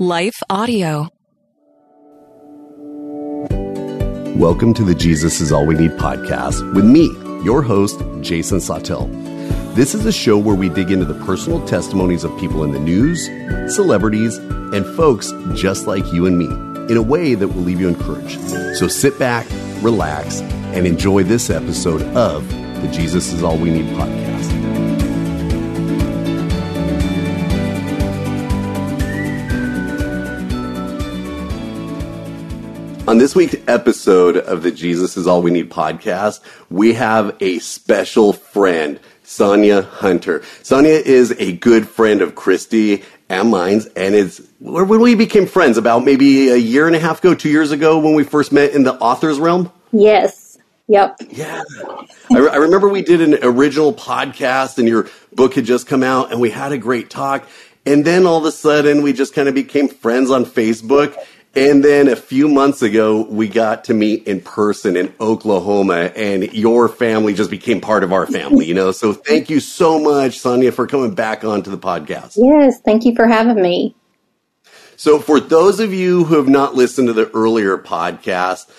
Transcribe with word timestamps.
Life 0.00 0.42
Audio. 0.50 1.08
Welcome 4.36 4.74
to 4.74 4.82
the 4.82 4.92
Jesus 4.92 5.40
is 5.40 5.52
All 5.52 5.64
We 5.64 5.76
Need 5.76 5.92
podcast 5.92 6.74
with 6.74 6.84
me, 6.84 7.04
your 7.44 7.62
host, 7.62 8.02
Jason 8.20 8.60
Sawtell. 8.60 9.06
This 9.76 9.94
is 9.94 10.04
a 10.04 10.10
show 10.10 10.36
where 10.36 10.56
we 10.56 10.68
dig 10.68 10.90
into 10.90 11.04
the 11.04 11.24
personal 11.24 11.64
testimonies 11.64 12.24
of 12.24 12.36
people 12.40 12.64
in 12.64 12.72
the 12.72 12.80
news, 12.80 13.26
celebrities, 13.72 14.38
and 14.38 14.84
folks 14.96 15.32
just 15.54 15.86
like 15.86 16.04
you 16.12 16.26
and 16.26 16.38
me 16.38 16.46
in 16.92 16.96
a 16.96 17.02
way 17.02 17.36
that 17.36 17.46
will 17.46 17.62
leave 17.62 17.80
you 17.80 17.86
encouraged. 17.86 18.40
So 18.76 18.88
sit 18.88 19.16
back, 19.16 19.46
relax, 19.80 20.40
and 20.74 20.88
enjoy 20.88 21.22
this 21.22 21.50
episode 21.50 22.02
of 22.16 22.48
the 22.82 22.88
Jesus 22.92 23.32
is 23.32 23.44
All 23.44 23.56
We 23.56 23.70
Need 23.70 23.94
podcast. 23.96 24.33
On 33.06 33.18
this 33.18 33.36
week's 33.36 33.56
episode 33.68 34.38
of 34.38 34.62
the 34.62 34.70
Jesus 34.70 35.18
is 35.18 35.26
All 35.26 35.42
We 35.42 35.50
Need 35.50 35.70
podcast, 35.70 36.40
we 36.70 36.94
have 36.94 37.36
a 37.38 37.58
special 37.58 38.32
friend, 38.32 38.98
Sonya 39.24 39.82
Hunter. 39.82 40.42
Sonya 40.62 41.02
is 41.04 41.34
a 41.38 41.52
good 41.52 41.86
friend 41.86 42.22
of 42.22 42.34
Christy 42.34 43.04
and 43.28 43.50
mine's, 43.50 43.84
and 43.88 44.14
it's 44.14 44.40
when 44.58 45.02
we 45.02 45.14
became 45.14 45.46
friends 45.46 45.76
about 45.76 46.06
maybe 46.06 46.48
a 46.48 46.56
year 46.56 46.86
and 46.86 46.96
a 46.96 46.98
half 46.98 47.18
ago, 47.18 47.34
two 47.34 47.50
years 47.50 47.72
ago, 47.72 47.98
when 47.98 48.14
we 48.14 48.24
first 48.24 48.52
met 48.52 48.70
in 48.70 48.84
the 48.84 48.94
author's 48.94 49.38
realm. 49.38 49.70
Yes. 49.92 50.56
Yep. 50.88 51.16
Yeah. 51.30 51.62
I, 52.32 52.38
re- 52.38 52.50
I 52.50 52.56
remember 52.56 52.88
we 52.88 53.02
did 53.02 53.20
an 53.20 53.36
original 53.42 53.92
podcast, 53.92 54.78
and 54.78 54.88
your 54.88 55.10
book 55.34 55.56
had 55.56 55.66
just 55.66 55.86
come 55.86 56.02
out, 56.02 56.32
and 56.32 56.40
we 56.40 56.48
had 56.48 56.72
a 56.72 56.78
great 56.78 57.10
talk. 57.10 57.46
And 57.84 58.02
then 58.02 58.24
all 58.24 58.38
of 58.38 58.46
a 58.46 58.52
sudden, 58.52 59.02
we 59.02 59.12
just 59.12 59.34
kind 59.34 59.46
of 59.46 59.54
became 59.54 59.88
friends 59.88 60.30
on 60.30 60.46
Facebook. 60.46 61.14
And 61.56 61.84
then 61.84 62.08
a 62.08 62.16
few 62.16 62.48
months 62.48 62.82
ago, 62.82 63.22
we 63.22 63.48
got 63.48 63.84
to 63.84 63.94
meet 63.94 64.26
in 64.26 64.40
person 64.40 64.96
in 64.96 65.14
Oklahoma, 65.20 66.10
and 66.16 66.52
your 66.52 66.88
family 66.88 67.32
just 67.32 67.50
became 67.50 67.80
part 67.80 68.02
of 68.02 68.12
our 68.12 68.26
family, 68.26 68.66
you 68.66 68.74
know? 68.74 68.90
So 68.90 69.12
thank 69.12 69.48
you 69.48 69.60
so 69.60 70.00
much, 70.00 70.40
Sonya, 70.40 70.72
for 70.72 70.88
coming 70.88 71.14
back 71.14 71.44
onto 71.44 71.70
the 71.70 71.78
podcast. 71.78 72.36
Yes. 72.36 72.80
Thank 72.84 73.04
you 73.04 73.14
for 73.14 73.28
having 73.28 73.62
me. 73.62 73.94
So, 74.96 75.18
for 75.18 75.40
those 75.40 75.80
of 75.80 75.92
you 75.92 76.24
who 76.24 76.36
have 76.36 76.48
not 76.48 76.76
listened 76.76 77.08
to 77.08 77.12
the 77.12 77.28
earlier 77.32 77.76
podcast, 77.76 78.70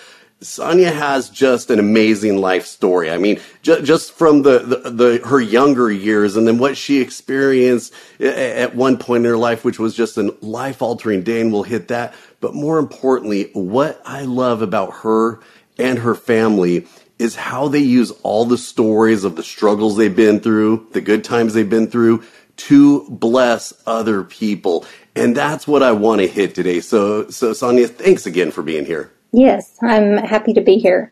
Sonya 0.45 0.91
has 0.91 1.29
just 1.29 1.69
an 1.69 1.79
amazing 1.79 2.37
life 2.37 2.65
story. 2.65 3.09
I 3.11 3.17
mean, 3.17 3.39
ju- 3.61 3.81
just 3.81 4.13
from 4.13 4.43
the, 4.43 4.59
the, 4.59 4.89
the, 4.89 5.27
her 5.27 5.39
younger 5.39 5.91
years 5.91 6.35
and 6.35 6.47
then 6.47 6.57
what 6.57 6.77
she 6.77 7.01
experienced 7.01 7.93
at 8.19 8.75
one 8.75 8.97
point 8.97 9.25
in 9.25 9.31
her 9.31 9.37
life, 9.37 9.65
which 9.65 9.79
was 9.79 9.95
just 9.95 10.17
a 10.17 10.35
life 10.41 10.81
altering 10.81 11.23
day, 11.23 11.41
and 11.41 11.51
we'll 11.51 11.63
hit 11.63 11.87
that. 11.89 12.13
But 12.39 12.53
more 12.53 12.79
importantly, 12.79 13.49
what 13.53 14.01
I 14.05 14.23
love 14.23 14.61
about 14.61 14.93
her 15.03 15.39
and 15.77 15.99
her 15.99 16.15
family 16.15 16.87
is 17.17 17.35
how 17.35 17.67
they 17.67 17.79
use 17.79 18.11
all 18.23 18.45
the 18.45 18.57
stories 18.57 19.23
of 19.23 19.35
the 19.35 19.43
struggles 19.43 19.97
they've 19.97 20.15
been 20.15 20.39
through, 20.39 20.87
the 20.91 21.01
good 21.01 21.23
times 21.23 21.53
they've 21.53 21.69
been 21.69 21.87
through 21.87 22.23
to 22.57 23.09
bless 23.09 23.73
other 23.85 24.23
people. 24.23 24.85
And 25.15 25.35
that's 25.35 25.67
what 25.67 25.81
I 25.81 25.93
want 25.93 26.21
to 26.21 26.27
hit 26.27 26.55
today. 26.55 26.81
So, 26.81 27.29
so 27.29 27.53
Sonya, 27.53 27.87
thanks 27.87 28.25
again 28.25 28.51
for 28.51 28.61
being 28.61 28.85
here. 28.85 29.11
Yes, 29.35 29.77
I'm 29.81 30.17
happy 30.17 30.53
to 30.53 30.61
be 30.61 30.77
here. 30.77 31.11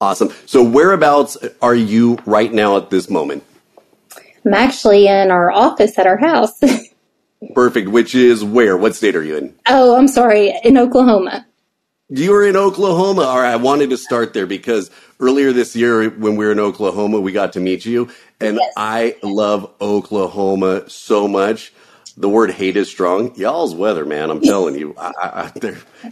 Awesome. 0.00 0.32
So, 0.46 0.62
whereabouts 0.62 1.36
are 1.60 1.74
you 1.74 2.18
right 2.24 2.52
now 2.52 2.78
at 2.78 2.88
this 2.88 3.10
moment? 3.10 3.44
I'm 4.46 4.54
actually 4.54 5.06
in 5.06 5.30
our 5.30 5.50
office 5.50 5.98
at 5.98 6.06
our 6.06 6.16
house. 6.16 6.58
Perfect. 7.54 7.88
Which 7.90 8.14
is 8.14 8.42
where? 8.42 8.76
What 8.78 8.94
state 8.96 9.14
are 9.14 9.22
you 9.22 9.36
in? 9.36 9.54
oh, 9.66 9.96
I'm 9.96 10.08
sorry, 10.08 10.54
in 10.64 10.78
Oklahoma. 10.78 11.46
You 12.08 12.32
were 12.32 12.46
in 12.46 12.56
Oklahoma. 12.56 13.22
All 13.22 13.40
right. 13.40 13.52
I 13.52 13.56
wanted 13.56 13.90
to 13.90 13.96
start 13.98 14.32
there 14.32 14.46
because 14.46 14.90
earlier 15.20 15.52
this 15.52 15.76
year, 15.76 16.08
when 16.10 16.34
we 16.36 16.44
were 16.46 16.52
in 16.52 16.58
Oklahoma, 16.58 17.20
we 17.20 17.30
got 17.32 17.52
to 17.52 17.60
meet 17.60 17.84
you. 17.84 18.08
And 18.40 18.56
Yes. 18.56 18.72
I 18.76 19.16
love 19.22 19.70
Oklahoma 19.80 20.88
so 20.88 21.28
much. 21.28 21.72
The 22.20 22.28
word 22.28 22.50
hate 22.50 22.76
is 22.76 22.90
strong. 22.90 23.34
Y'all's 23.36 23.74
weather, 23.74 24.04
man. 24.04 24.30
I'm 24.30 24.42
telling 24.42 24.74
you, 24.74 24.94
I, 24.98 25.12
I, 25.22 25.52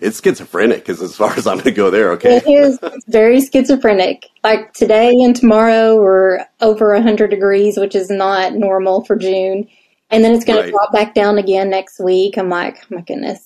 it's 0.01 0.23
schizophrenic. 0.23 0.79
Because 0.79 1.03
as 1.03 1.15
far 1.15 1.35
as 1.35 1.47
I'm 1.47 1.57
going 1.57 1.65
to 1.65 1.71
go 1.71 1.91
there, 1.91 2.13
okay. 2.13 2.37
It 2.39 2.49
is 2.49 2.79
it's 2.83 3.05
very 3.09 3.43
schizophrenic. 3.43 4.27
Like 4.43 4.73
today 4.73 5.11
and 5.21 5.37
tomorrow 5.37 5.97
we're 5.97 6.47
over 6.63 6.95
100 6.95 7.29
degrees, 7.29 7.77
which 7.77 7.95
is 7.95 8.09
not 8.09 8.55
normal 8.55 9.05
for 9.05 9.17
June. 9.17 9.69
And 10.11 10.25
then 10.25 10.33
it's 10.33 10.47
going 10.47 10.61
Right. 10.61 10.67
to 10.67 10.71
drop 10.73 10.93
back 10.93 11.13
down 11.13 11.37
again 11.37 11.69
next 11.69 12.01
week. 12.01 12.39
I'm 12.39 12.49
like, 12.49 12.79
oh 12.85 12.97
my 12.97 13.03
goodness. 13.03 13.45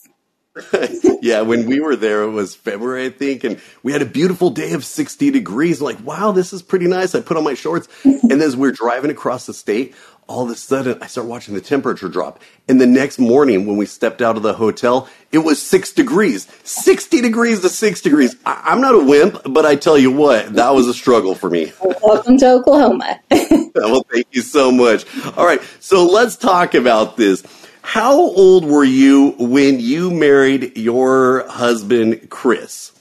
yeah, 1.23 1.41
when 1.41 1.67
we 1.67 1.81
were 1.81 1.97
there, 1.97 2.23
it 2.25 2.31
was 2.31 2.55
February, 2.55 3.06
I 3.06 3.11
think, 3.11 3.43
and 3.43 3.59
we 3.83 3.91
had 3.93 4.03
a 4.03 4.06
beautiful 4.06 4.50
day 4.50 4.73
of 4.75 4.84
60 4.84 5.31
degrees. 5.31 5.81
Like, 5.81 5.99
wow, 6.05 6.33
this 6.33 6.53
is 6.53 6.61
pretty 6.62 6.87
nice. 6.87 7.15
I 7.15 7.23
put 7.23 7.39
on 7.39 7.44
my 7.44 7.55
shorts, 7.55 7.89
and 8.05 8.33
as 8.43 8.55
we're 8.55 8.73
driving 8.73 9.11
across 9.11 9.47
the 9.47 9.55
state, 9.55 9.94
all 10.28 10.44
of 10.44 10.50
a 10.50 10.56
sudden 10.56 10.99
I 11.03 11.06
start 11.06 11.27
watching 11.27 11.55
the 11.55 11.60
temperature 11.60 12.09
drop. 12.09 12.41
And 12.69 12.81
the 12.81 12.87
next 12.87 13.19
morning, 13.19 13.66
when 13.66 13.77
we 13.77 13.87
stepped 13.87 14.22
out 14.22 14.37
of 14.37 14.43
the 14.43 14.55
hotel, 14.55 15.09
it 15.33 15.38
was 15.38 15.60
six 15.60 15.93
degrees. 15.93 16.47
60 16.65 17.21
degrees 17.21 17.60
to 17.60 17.69
six 17.69 18.00
degrees. 18.00 18.37
I- 18.47 18.62
I'm 18.66 18.81
not 18.81 18.94
a 18.94 18.99
wimp, 19.05 19.41
but 19.50 19.66
I 19.66 19.77
tell 19.77 19.99
you 19.99 20.11
what, 20.11 20.55
that 20.55 20.71
was 20.75 20.88
a 20.88 20.94
struggle 20.94 21.34
for 21.34 21.50
me. 21.50 21.72
Welcome 22.03 22.38
to 22.38 22.53
Oklahoma. 22.53 23.21
well, 23.75 24.05
thank 24.11 24.27
you 24.31 24.43
so 24.43 24.71
much. 24.71 25.05
All 25.37 25.44
right, 25.47 25.61
so 25.81 26.06
let's 26.06 26.37
talk 26.37 26.75
about 26.75 27.16
this. 27.16 27.43
How 27.82 28.15
old 28.15 28.65
were 28.65 28.84
you 28.84 29.34
when 29.38 29.81
you 29.81 30.11
married 30.11 30.77
your 30.78 31.47
husband, 31.49 32.31
Chris? 32.31 32.93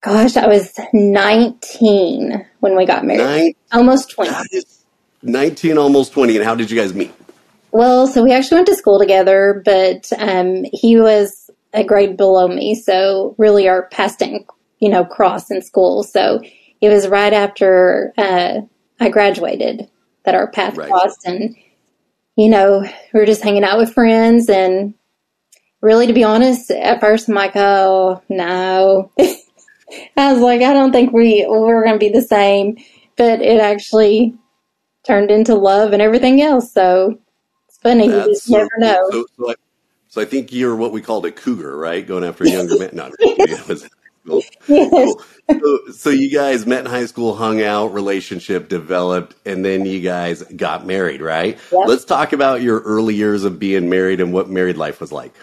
Gosh, 0.00 0.36
I 0.36 0.46
was 0.46 0.72
19 0.92 2.46
when 2.60 2.76
we 2.76 2.86
got 2.86 3.04
married. 3.04 3.20
Nine, 3.22 3.52
Almost 3.72 4.10
20. 4.10 4.30
that 4.30 4.46
is 4.52 4.73
19, 5.24 5.78
almost 5.78 6.12
20. 6.12 6.36
And 6.36 6.44
how 6.44 6.54
did 6.54 6.70
you 6.70 6.78
guys 6.78 6.94
meet? 6.94 7.12
Well, 7.72 8.06
so 8.06 8.22
we 8.22 8.32
actually 8.32 8.58
went 8.58 8.68
to 8.68 8.76
school 8.76 8.98
together, 9.00 9.60
but 9.64 10.08
um, 10.18 10.64
he 10.72 10.96
was 10.96 11.50
a 11.72 11.82
grade 11.82 12.16
below 12.16 12.46
me, 12.46 12.76
so 12.76 13.34
really 13.36 13.68
our 13.68 13.88
paths 13.88 14.16
didn't, 14.16 14.46
you 14.78 14.88
know, 14.88 15.04
cross 15.04 15.50
in 15.50 15.60
school. 15.60 16.04
So 16.04 16.40
it 16.80 16.88
was 16.88 17.08
right 17.08 17.32
after 17.32 18.12
uh, 18.16 18.60
I 19.00 19.08
graduated 19.08 19.90
that 20.24 20.36
our 20.36 20.50
path 20.50 20.76
Right. 20.76 20.88
crossed, 20.88 21.26
and 21.26 21.56
you 22.36 22.48
know, 22.48 22.80
we 23.12 23.20
were 23.20 23.26
just 23.26 23.42
hanging 23.42 23.64
out 23.64 23.78
with 23.78 23.92
friends, 23.92 24.48
and 24.48 24.94
really, 25.80 26.06
to 26.06 26.12
be 26.12 26.22
honest, 26.22 26.70
at 26.70 27.00
first 27.00 27.28
I'm 27.28 27.34
like, 27.34 27.56
oh 27.56 28.22
no, 28.28 29.10
I 30.16 30.32
was 30.32 30.40
like, 30.40 30.62
I 30.62 30.72
don't 30.72 30.92
think 30.92 31.12
we 31.12 31.44
we're 31.48 31.82
going 31.84 31.98
to 31.98 32.06
be 32.06 32.12
the 32.12 32.22
same, 32.22 32.76
but 33.16 33.40
it 33.40 33.60
actually 33.60 34.38
turned 35.06 35.30
into 35.30 35.54
love 35.54 35.92
and 35.92 36.02
everything 36.02 36.40
else. 36.42 36.72
So 36.72 37.18
it's 37.68 37.78
funny, 37.78 38.06
you 38.06 38.24
just 38.24 38.48
never 38.50 38.68
cool. 38.78 38.80
know. 38.80 39.08
So, 39.10 39.26
so, 39.36 39.50
I, 39.50 39.54
so 40.08 40.20
I 40.22 40.24
think 40.24 40.52
you're 40.52 40.76
what 40.76 40.92
we 40.92 41.00
called 41.02 41.26
a 41.26 41.32
cougar, 41.32 41.76
right? 41.76 42.06
Going 42.06 42.24
after 42.24 42.44
a 42.44 42.50
younger 42.50 42.78
man. 42.78 42.90
No, 42.92 43.10
it 43.18 43.68
was- 43.68 43.88
Yes. 44.26 44.88
Cool. 44.90 45.22
So, 45.50 45.78
so 45.92 46.08
you 46.08 46.30
guys 46.30 46.64
met 46.66 46.80
in 46.80 46.86
high 46.86 47.04
school, 47.04 47.34
hung 47.34 47.60
out, 47.62 47.92
relationship 47.92 48.70
developed, 48.70 49.36
and 49.44 49.62
then 49.62 49.84
you 49.84 50.00
guys 50.00 50.42
got 50.44 50.86
married, 50.86 51.20
right? 51.20 51.58
Yep. 51.70 51.86
Let's 51.86 52.06
talk 52.06 52.32
about 52.32 52.62
your 52.62 52.80
early 52.80 53.14
years 53.14 53.44
of 53.44 53.58
being 53.58 53.90
married 53.90 54.22
and 54.22 54.32
what 54.32 54.48
married 54.48 54.78
life 54.78 54.98
was 55.02 55.12
like. 55.12 55.34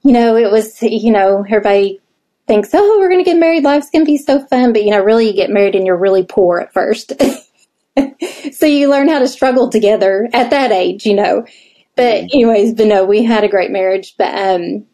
you 0.00 0.12
know, 0.12 0.34
it 0.34 0.50
was, 0.50 0.80
you 0.82 1.12
know, 1.12 1.44
everybody 1.46 2.00
thinks, 2.46 2.70
oh, 2.72 2.98
we're 2.98 3.10
going 3.10 3.22
to 3.22 3.30
get 3.30 3.38
married. 3.38 3.64
Life's 3.64 3.90
going 3.90 4.06
to 4.06 4.10
be 4.10 4.16
so 4.16 4.46
fun. 4.46 4.72
But, 4.72 4.84
you 4.84 4.92
know, 4.92 5.02
really 5.04 5.26
you 5.26 5.34
get 5.34 5.50
married 5.50 5.74
and 5.74 5.84
you're 5.86 5.98
really 5.98 6.24
poor 6.24 6.58
at 6.58 6.72
first. 6.72 7.12
so 8.52 8.66
you 8.66 8.88
learn 8.90 9.08
how 9.08 9.18
to 9.18 9.28
struggle 9.28 9.68
together 9.68 10.28
at 10.32 10.50
that 10.50 10.72
age, 10.72 11.06
you 11.06 11.14
know. 11.14 11.44
But 11.96 12.24
anyways, 12.32 12.74
but 12.74 12.86
no, 12.86 13.04
we 13.04 13.24
had 13.24 13.44
a 13.44 13.48
great 13.48 13.70
marriage. 13.70 14.14
But 14.16 14.34
um, 14.34 14.86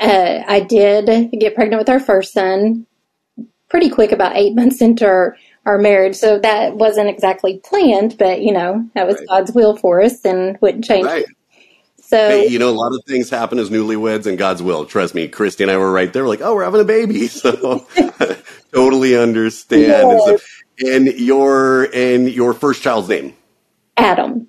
uh, 0.00 0.42
I 0.46 0.60
did 0.60 1.30
get 1.38 1.54
pregnant 1.54 1.80
with 1.80 1.88
our 1.88 2.00
first 2.00 2.32
son 2.32 2.86
pretty 3.68 3.88
quick, 3.88 4.12
about 4.12 4.36
eight 4.36 4.54
months 4.56 4.80
into 4.80 5.06
our, 5.06 5.36
our 5.66 5.78
marriage. 5.78 6.16
So 6.16 6.38
that 6.38 6.76
wasn't 6.76 7.08
exactly 7.08 7.60
planned, 7.64 8.16
but, 8.18 8.40
you 8.40 8.52
know, 8.52 8.88
that 8.94 9.06
was 9.06 9.16
Right. 9.16 9.28
God's 9.28 9.52
will 9.52 9.76
for 9.76 10.00
us 10.02 10.24
and 10.24 10.58
wouldn't 10.60 10.84
change. 10.84 11.06
Right. 11.06 11.26
So, 11.98 12.28
Hey, 12.28 12.48
you 12.48 12.58
know, 12.58 12.68
a 12.68 12.76
lot 12.76 12.92
of 12.92 13.02
things 13.06 13.30
happen 13.30 13.58
as 13.58 13.70
newlyweds 13.70 14.26
and 14.26 14.36
God's 14.36 14.62
will. 14.62 14.84
Trust 14.84 15.14
me, 15.14 15.26
Christy 15.26 15.64
and 15.64 15.70
I 15.70 15.78
were 15.78 15.90
right 15.90 16.12
there. 16.12 16.22
We're 16.22 16.28
like, 16.28 16.42
oh, 16.42 16.54
we're 16.54 16.64
having 16.64 16.82
a 16.82 16.84
baby. 16.84 17.28
So 17.28 17.86
totally 18.72 19.16
understand. 19.16 19.82
Yes. 19.82 20.63
So- 20.78 20.88
and 20.88 21.06
your 21.06 21.88
and 21.94 22.28
your 22.30 22.54
first 22.54 22.82
child's 22.82 23.08
name? 23.08 23.34
Adam. 23.96 24.48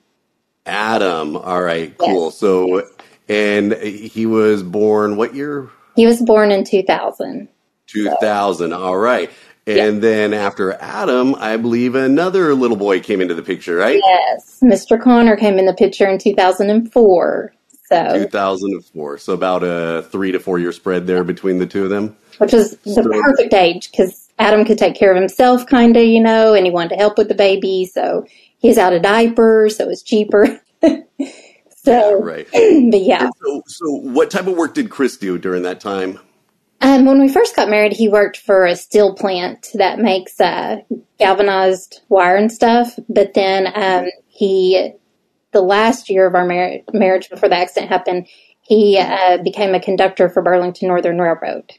Adam. 0.65 1.37
All 1.37 1.61
right, 1.61 1.95
cool. 1.97 2.31
So 2.31 2.87
and 3.29 3.73
he 3.73 4.25
was 4.25 4.63
born 4.63 5.17
what 5.17 5.35
year? 5.35 5.69
He 5.95 6.05
was 6.05 6.21
born 6.21 6.51
in 6.51 6.63
2000. 6.63 7.47
2000. 7.87 8.73
All 8.73 8.97
right. 8.97 9.29
And 9.67 10.01
then 10.01 10.33
after 10.33 10.73
Adam, 10.73 11.33
I 11.35 11.57
believe 11.57 11.95
another 11.95 12.53
little 12.53 12.77
boy 12.77 12.99
came 12.99 13.19
into 13.21 13.33
the 13.33 13.41
picture, 13.41 13.75
right? 13.77 13.99
Yes, 14.03 14.59
Mr. 14.61 15.01
Conner 15.01 15.35
came 15.35 15.57
in 15.57 15.65
the 15.65 15.73
picture 15.73 16.07
in 16.07 16.19
2004. 16.19 17.53
So, 17.87 18.19
2004. 18.19 19.17
So 19.19 19.33
about 19.33 19.63
a 19.63 20.03
three 20.11 20.31
to 20.31 20.39
four 20.39 20.59
year 20.59 20.71
spread 20.71 21.07
there 21.07 21.23
between 21.23 21.57
the 21.59 21.65
two 21.67 21.83
of 21.83 21.89
them. 21.89 22.15
which 22.39 22.53
is 22.53 22.77
the 22.83 22.93
So- 22.93 23.03
perfect 23.09 23.53
age 23.53 23.89
because 23.91 24.24
Adam 24.37 24.65
could 24.65 24.77
take 24.77 24.95
care 24.95 25.11
of 25.11 25.17
himself, 25.19 25.65
kind 25.67 25.95
of, 25.95 26.03
you 26.03 26.21
know, 26.21 26.53
and 26.53 26.65
he 26.65 26.71
wanted 26.71 26.89
to 26.89 26.95
help 26.95 27.17
with 27.17 27.29
the 27.29 27.35
baby. 27.35 27.85
So 27.85 28.25
he's 28.57 28.77
out 28.77 28.93
of 28.93 29.01
diapers, 29.01 29.77
so 29.77 29.89
it's 29.89 30.03
cheaper. 30.03 30.59
so, 31.69 32.21
Right. 32.21 32.47
but 32.51 33.01
yeah. 33.01 33.29
So, 33.45 33.63
so 33.67 33.89
what 33.91 34.29
type 34.29 34.47
of 34.47 34.57
work 34.57 34.73
did 34.73 34.89
Chris 34.89 35.17
do 35.17 35.37
during 35.37 35.63
that 35.63 35.79
time? 35.79 36.19
Um, 36.81 37.05
when 37.05 37.19
we 37.19 37.29
first 37.29 37.55
got 37.55 37.69
married, 37.69 37.93
he 37.93 38.09
worked 38.09 38.37
for 38.37 38.65
a 38.65 38.75
steel 38.75 39.15
plant 39.15 39.69
that 39.75 39.99
makes 39.99 40.39
uh, 40.41 40.81
galvanized 41.17 42.01
wire 42.09 42.35
and 42.35 42.51
stuff. 42.51 42.99
But 43.07 43.33
then 43.33 43.71
um, 43.73 44.09
he, 44.27 44.91
the 45.51 45.61
last 45.61 46.09
year 46.09 46.27
of 46.27 46.35
our 46.35 46.45
mar- 46.45 46.79
marriage 46.93 47.29
before 47.29 47.49
the 47.49 47.55
accident 47.55 47.91
happened, 47.91 48.27
he 48.61 48.97
uh, 48.99 49.37
became 49.43 49.73
a 49.73 49.79
conductor 49.79 50.27
for 50.27 50.41
Burlington 50.41 50.89
Northern 50.89 51.19
Railroad. 51.19 51.71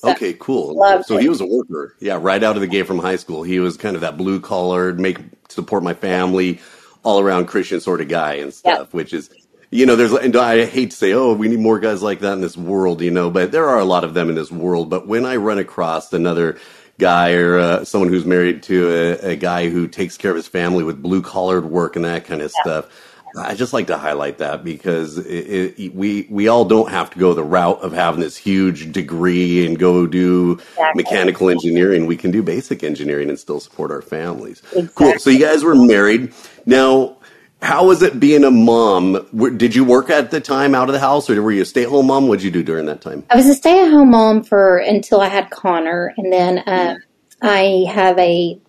So- 0.00 0.10
Okay, 0.10 0.34
cool. 0.38 0.74
So 1.06 1.16
it. 1.16 1.22
he 1.22 1.28
was 1.28 1.40
a 1.40 1.46
worker. 1.46 1.94
Yeah, 2.00 2.18
right 2.20 2.42
out 2.42 2.56
of 2.56 2.60
the 2.60 2.66
gate 2.68 2.86
from 2.86 2.98
high 2.98 3.16
school. 3.16 3.42
He 3.42 3.58
was 3.60 3.76
kind 3.76 3.94
of 3.96 4.02
that 4.02 4.16
blue 4.16 4.40
collar, 4.40 4.92
make 4.94 5.18
support 5.48 5.82
my 5.82 5.94
family, 5.94 6.60
all 7.02 7.20
around 7.20 7.46
Christian 7.46 7.80
sort 7.80 8.00
of 8.00 8.08
guy 8.08 8.34
and 8.34 8.52
stuff, 8.52 8.92
which 8.94 9.12
is 9.12 9.30
you 9.70 9.84
know, 9.84 9.96
there's 9.96 10.12
and 10.12 10.34
I 10.36 10.64
hate 10.64 10.92
to 10.92 10.96
say, 10.96 11.12
oh, 11.12 11.34
we 11.34 11.48
need 11.48 11.58
more 11.60 11.78
guys 11.78 12.02
like 12.02 12.20
that 12.20 12.32
in 12.32 12.40
this 12.40 12.56
world, 12.56 13.02
you 13.02 13.10
know, 13.10 13.30
but 13.30 13.52
there 13.52 13.68
are 13.68 13.78
a 13.78 13.84
lot 13.84 14.02
of 14.04 14.14
them 14.14 14.30
in 14.30 14.34
this 14.34 14.50
world. 14.50 14.88
But 14.88 15.06
when 15.06 15.26
I 15.26 15.36
run 15.36 15.58
across 15.58 16.12
another 16.12 16.58
guy 16.98 17.34
or 17.34 17.58
uh, 17.58 17.84
someone 17.84 18.08
who's 18.08 18.24
married 18.24 18.62
to 18.64 18.88
a, 18.90 19.32
a 19.32 19.36
guy 19.36 19.68
who 19.68 19.86
takes 19.86 20.16
care 20.16 20.30
of 20.30 20.36
his 20.36 20.48
family 20.48 20.84
with 20.84 21.02
blue 21.02 21.20
collared 21.22 21.66
work 21.66 21.96
and 21.96 22.04
that 22.06 22.24
kind 22.24 22.40
of 22.40 22.50
stuff, 22.50 22.86
I 23.36 23.54
just 23.54 23.72
like 23.72 23.88
to 23.88 23.98
highlight 23.98 24.38
that 24.38 24.64
because 24.64 25.18
it, 25.18 25.74
it, 25.78 25.94
we 25.94 26.26
we 26.30 26.48
all 26.48 26.64
don't 26.64 26.90
have 26.90 27.10
to 27.10 27.18
go 27.18 27.34
the 27.34 27.44
route 27.44 27.80
of 27.80 27.92
having 27.92 28.20
this 28.20 28.36
huge 28.36 28.92
degree 28.92 29.66
and 29.66 29.78
go 29.78 30.06
do 30.06 30.52
Exactly. 30.52 31.02
mechanical 31.02 31.50
engineering. 31.50 32.06
We 32.06 32.16
can 32.16 32.30
do 32.30 32.42
basic 32.42 32.82
engineering 32.82 33.28
and 33.28 33.38
still 33.38 33.60
support 33.60 33.90
our 33.90 34.02
families. 34.02 34.62
Cool. 34.94 35.18
So 35.18 35.30
you 35.30 35.40
guys 35.40 35.64
were 35.64 35.74
married. 35.74 36.32
Now, 36.66 37.18
how 37.60 37.86
was 37.86 38.02
it 38.02 38.20
being 38.20 38.44
a 38.44 38.50
mom? 38.50 39.26
Did 39.56 39.74
you 39.74 39.84
work 39.84 40.10
at 40.10 40.30
the 40.30 40.40
time 40.40 40.74
out 40.74 40.88
of 40.88 40.92
the 40.92 41.00
house, 41.00 41.28
or 41.28 41.40
were 41.42 41.50
you 41.50 41.62
a 41.62 41.64
stay 41.64 41.82
at 41.82 41.88
home 41.88 42.06
mom? 42.06 42.28
What'd 42.28 42.44
you 42.44 42.50
do 42.50 42.62
during 42.62 42.86
that 42.86 43.00
time? 43.00 43.24
I 43.30 43.36
was 43.36 43.46
a 43.46 43.54
stay 43.54 43.84
at 43.84 43.90
home 43.90 44.10
mom 44.10 44.44
for 44.44 44.78
until 44.78 45.20
I 45.20 45.28
had 45.28 45.50
Conner, 45.50 46.14
and 46.16 46.32
then 46.32 46.62
um, 46.66 46.98
I 47.42 47.84
have 47.92 48.18
a 48.18 48.60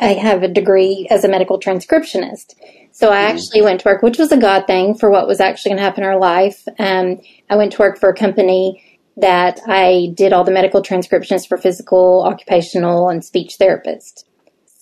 I 0.00 0.14
have 0.14 0.42
a 0.42 0.48
degree 0.48 1.06
as 1.10 1.24
a 1.24 1.28
medical 1.28 1.60
transcriptionist. 1.60 2.54
So 2.94 3.10
I 3.10 3.22
actually 3.22 3.60
went 3.60 3.80
to 3.80 3.88
work, 3.88 4.02
which 4.02 4.18
was 4.18 4.30
a 4.30 4.36
God 4.36 4.68
thing 4.68 4.94
for 4.94 5.10
what 5.10 5.26
was 5.26 5.40
actually 5.40 5.70
going 5.70 5.78
to 5.78 5.82
happen 5.82 6.04
in 6.04 6.08
our 6.08 6.18
life. 6.18 6.62
Um, 6.78 7.20
I 7.50 7.56
went 7.56 7.72
to 7.72 7.78
work 7.80 7.98
for 7.98 8.08
a 8.08 8.14
company 8.14 9.00
that 9.16 9.58
I 9.66 10.12
did 10.14 10.32
all 10.32 10.44
the 10.44 10.52
medical 10.52 10.80
transcriptions 10.80 11.44
for 11.44 11.58
physical, 11.58 12.22
occupational, 12.22 13.08
and 13.08 13.24
speech 13.24 13.56
therapists. 13.60 14.22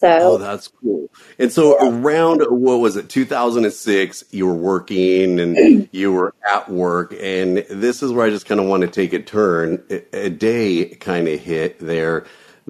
Oh, 0.02 0.36
So 0.36 0.38
that's 0.38 0.68
cool. 0.68 1.08
And 1.38 1.50
so 1.50 1.78
around 1.80 2.42
what 2.50 2.80
was 2.80 2.96
it, 2.96 3.08
2006, 3.08 4.24
you 4.30 4.46
were 4.46 4.52
working 4.52 5.40
and 5.40 5.88
you 5.92 6.12
were 6.12 6.34
at 6.46 6.68
work, 6.68 7.14
and 7.18 7.64
this 7.70 8.02
is 8.02 8.12
where 8.12 8.26
I 8.26 8.30
just 8.30 8.44
kind 8.44 8.60
of 8.60 8.66
want 8.66 8.82
to 8.82 8.88
take 8.88 9.14
a 9.14 9.22
turn. 9.22 9.82
A 10.12 10.28
day 10.28 10.84
kind 10.84 11.28
of 11.28 11.40
hit 11.40 11.78
there 11.78 12.26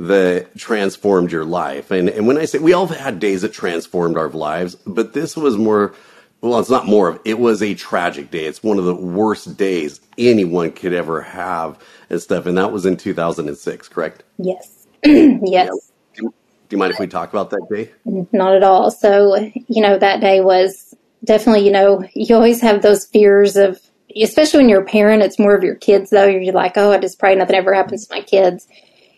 that 0.09 0.57
transformed 0.57 1.31
your 1.31 1.45
life. 1.45 1.91
And 1.91 2.09
and 2.09 2.27
when 2.27 2.37
I 2.37 2.45
say 2.45 2.59
we 2.59 2.73
all 2.73 2.87
had 2.87 3.21
days 3.21 3.43
that 3.43 3.53
transformed 3.53 4.17
our 4.17 4.29
lives, 4.29 4.75
but 4.87 5.13
this 5.13 5.37
was 5.37 5.57
more 5.57 5.95
well, 6.41 6.59
it's 6.59 6.71
not 6.71 6.87
more 6.87 7.09
of 7.09 7.21
it 7.25 7.39
was 7.39 7.63
a 7.63 7.75
tragic 7.75 8.31
day. 8.31 8.47
It's 8.47 8.63
one 8.63 8.79
of 8.79 8.85
the 8.85 8.95
worst 8.95 9.57
days 9.57 10.01
anyone 10.19 10.73
could 10.73 10.93
ever 10.93 11.23
have 11.23 11.79
and 12.11 12.21
stuff. 12.21 12.47
And 12.47 12.59
that 12.59 12.73
was 12.73 12.85
in 12.85 12.97
2006, 12.97 13.89
correct? 13.89 14.25
yes, 14.39 14.89
yes. 15.05 15.93
Do 16.15 16.25
you, 16.25 16.35
do 16.69 16.75
you 16.75 16.79
mind 16.79 16.93
if 16.93 16.99
we 16.99 17.07
talk 17.07 17.33
about 17.33 17.51
that 17.51 17.69
day? 17.71 17.93
Not 18.33 18.57
at 18.57 18.65
all. 18.65 18.91
So, 18.91 19.37
you 19.37 19.81
know, 19.81 19.99
that 19.99 20.21
day 20.21 20.41
was 20.41 20.95
definitely, 21.23 21.65
you 21.65 21.73
know, 21.73 22.05
you 22.15 22.35
always 22.35 22.61
have 22.61 22.83
those 22.83 23.07
fears 23.07 23.55
of, 23.55 23.81
especially 24.21 24.59
when 24.59 24.69
you're 24.69 24.83
a 24.83 24.87
parent, 24.87 25.23
it's 25.23 25.39
more 25.39 25.55
of 25.55 25.63
your 25.63 25.77
kids 25.77 26.11
though. 26.11 26.27
You're 26.27 26.53
like, 26.53 26.77
oh, 26.77 26.91
I 26.91 26.99
just 26.99 27.21
pray 27.21 27.37
nothing 27.37 27.55
ever 27.55 27.73
happens 27.73 28.09
to 28.09 28.15
my 28.17 28.21
kids. 28.21 28.67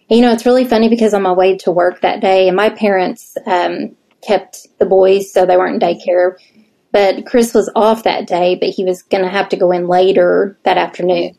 You 0.08 0.20
know, 0.20 0.32
it's 0.32 0.46
really 0.46 0.64
funny 0.64 0.88
because 0.88 1.14
on 1.14 1.22
my 1.22 1.32
way 1.32 1.56
to 1.58 1.70
work 1.70 2.00
that 2.00 2.20
day, 2.20 2.46
and 2.48 2.56
my 2.56 2.70
parents 2.70 3.36
um, 3.46 3.96
kept 4.20 4.66
the 4.78 4.86
boys 4.86 5.32
so 5.32 5.46
they 5.46 5.56
weren't 5.56 5.82
in 5.82 5.88
daycare. 5.88 6.36
But 6.92 7.26
Chris 7.26 7.54
was 7.54 7.70
off 7.74 8.04
that 8.04 8.26
day, 8.26 8.54
but 8.54 8.68
he 8.68 8.84
was 8.84 9.02
going 9.02 9.24
to 9.24 9.30
have 9.30 9.48
to 9.48 9.56
go 9.56 9.72
in 9.72 9.88
later 9.88 10.56
that 10.62 10.78
afternoon. 10.78 11.36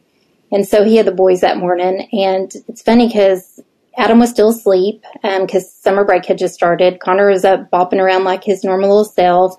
And 0.52 0.68
so 0.68 0.84
he 0.84 0.98
had 0.98 1.06
the 1.06 1.14
boys 1.14 1.42
that 1.42 1.58
morning. 1.58 2.10
And 2.12 2.52
it's 2.68 2.82
funny 2.82 3.08
because 3.08 3.62
Adam 3.98 4.20
was 4.20 4.32
still 4.32 4.50
asleep 4.50 5.04
because 5.22 5.72
summer 5.72 6.04
break 6.04 6.26
had 6.26 6.38
just 6.38 6.56
started. 6.56 7.00
Conner 7.00 7.30
was 7.30 7.46
up 7.46 7.72
bopping 7.72 8.02
around 8.02 8.26
like 8.26 8.44
his 8.44 8.64
normal 8.64 8.90
little 8.90 9.06
self. 9.06 9.56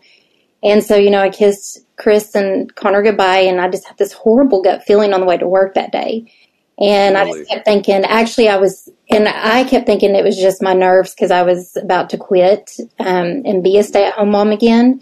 And 0.63 0.85
so, 0.85 0.97
you 0.97 1.11
know, 1.11 1.21
I 1.21 1.31
kissed 1.31 1.79
Chris 1.97 2.35
and 2.35 2.75
Conner 2.75 3.03
goodbye, 3.03 3.39
and 3.39 3.61
I 3.61 3.69
just 3.69 3.87
had 3.87 3.99
this 3.99 4.13
horrible 4.13 4.63
gut 4.63 4.83
feeling 4.85 5.15
on 5.15 5.21
the 5.21 5.27
way 5.27 5.39
to 5.39 5.49
work 5.49 5.75
that 5.75 5.93
day. 5.93 6.31
And 6.79 7.17
I 7.17 7.25
Really? 7.25 7.41
just 7.41 7.49
kept 7.49 7.65
thinking, 7.65 8.05
actually, 8.05 8.49
I 8.49 8.57
was, 8.57 8.89
and 9.11 9.29
I 9.29 9.65
kept 9.65 9.87
thinking 9.87 10.15
it 10.15 10.25
was 10.25 10.37
just 10.37 10.63
my 10.63 10.75
nerves 10.75 11.15
because 11.15 11.31
I 11.31 11.43
was 11.43 11.77
about 11.77 12.11
to 12.11 12.19
quit 12.19 12.71
um, 12.99 13.43
and 13.47 13.63
be 13.63 13.79
a 13.79 13.83
stay 13.83 14.05
at 14.07 14.15
home 14.15 14.31
mom 14.31 14.51
again. 14.51 15.01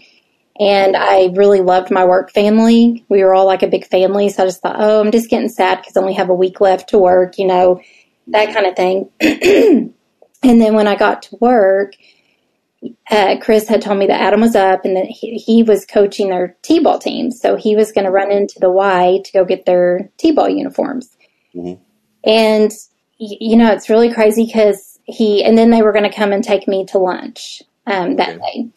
And 0.59 0.95
I 0.95 1.31
really 1.35 1.61
loved 1.61 1.91
my 1.91 2.05
work 2.05 2.31
family. 2.31 3.05
We 3.09 3.23
were 3.23 3.35
all 3.35 3.45
like 3.45 3.63
a 3.63 3.67
big 3.67 3.85
family. 3.87 4.29
So 4.29 4.43
I 4.43 4.45
just 4.45 4.61
thought, 4.61 4.77
oh, 4.79 5.01
I'm 5.01 5.11
just 5.11 5.29
getting 5.29 5.49
sad 5.49 5.79
because 5.79 5.97
I 5.97 6.01
only 6.01 6.13
have 6.13 6.29
a 6.29 6.35
week 6.35 6.61
left 6.61 6.89
to 6.89 6.97
work, 6.97 7.37
you 7.37 7.47
know, 7.47 7.81
that 8.27 8.53
kind 8.53 8.65
of 8.65 8.75
thing. 8.77 9.09
and 10.43 10.61
then 10.61 10.75
when 10.75 10.87
I 10.87 10.95
got 10.95 11.23
to 11.23 11.37
work, 11.41 11.95
uh, 13.09 13.37
Chris 13.41 13.67
had 13.67 13.81
told 13.81 13.99
me 13.99 14.07
that 14.07 14.21
Adam 14.21 14.41
was 14.41 14.55
up 14.55 14.85
and 14.85 14.95
that 14.95 15.05
he, 15.07 15.35
he 15.35 15.63
was 15.63 15.85
coaching 15.85 16.29
their 16.29 16.55
T-ball 16.61 16.99
team. 16.99 17.31
So 17.31 17.55
he 17.55 17.75
was 17.75 17.91
going 17.91 18.05
to 18.05 18.11
run 18.11 18.31
into 18.31 18.59
the 18.59 18.71
Y 18.71 19.19
to 19.25 19.31
go 19.33 19.45
get 19.45 19.65
their 19.65 20.09
T-ball 20.17 20.49
uniforms. 20.49 21.14
Mhm. 21.55 21.79
And, 22.23 22.71
you 23.17 23.55
know, 23.55 23.71
it's 23.71 23.89
really 23.89 24.11
crazy 24.11 24.45
because 24.45 24.99
he, 25.05 25.43
and 25.43 25.57
then 25.57 25.69
they 25.69 25.81
were 25.81 25.91
going 25.93 26.09
to 26.09 26.15
come 26.15 26.31
and 26.33 26.43
take 26.43 26.67
me 26.67 26.85
to 26.87 26.97
lunch 26.97 27.61
um, 27.87 28.15
that 28.17 28.39
day. 28.41 28.67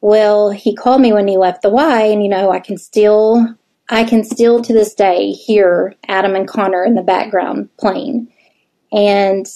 Well, 0.00 0.50
he 0.50 0.74
called 0.74 1.00
me 1.00 1.12
when 1.12 1.28
he 1.28 1.36
left 1.36 1.62
the 1.62 1.70
Y, 1.70 2.02
and 2.02 2.22
you 2.22 2.28
know, 2.28 2.50
I 2.50 2.58
can 2.60 2.76
still, 2.76 3.46
I 3.88 4.04
can 4.04 4.24
still 4.24 4.60
to 4.62 4.72
this 4.72 4.94
day 4.94 5.30
hear 5.30 5.94
Adam 6.08 6.34
and 6.34 6.48
Conner 6.48 6.84
in 6.84 6.96
the 6.96 7.02
background 7.02 7.68
playing, 7.78 8.28
and 8.92 9.46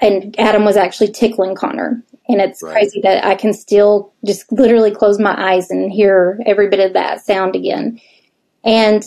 and 0.00 0.34
Adam 0.38 0.64
was 0.64 0.78
actually 0.78 1.12
tickling 1.12 1.54
Conner, 1.54 2.02
and 2.28 2.40
it's 2.40 2.62
Right. 2.62 2.72
crazy 2.72 3.02
that 3.02 3.24
I 3.26 3.34
can 3.34 3.52
still 3.52 4.10
just 4.24 4.50
literally 4.50 4.90
close 4.90 5.18
my 5.18 5.34
eyes 5.38 5.70
and 5.70 5.92
hear 5.92 6.40
every 6.46 6.68
bit 6.70 6.80
of 6.80 6.94
that 6.94 7.20
sound 7.24 7.54
again. 7.54 8.00
And 8.64 9.04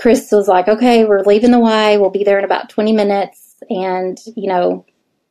Chris 0.00 0.32
was 0.32 0.48
like, 0.48 0.66
"Okay, 0.66 1.04
we're 1.04 1.22
leaving 1.22 1.50
the 1.50 1.60
Y. 1.60 1.98
We'll 1.98 2.10
be 2.10 2.24
there 2.24 2.38
in 2.38 2.44
about 2.44 2.70
twenty 2.70 2.92
minutes." 2.92 3.50
And, 3.68 4.18
you 4.36 4.48
know, 4.48 4.84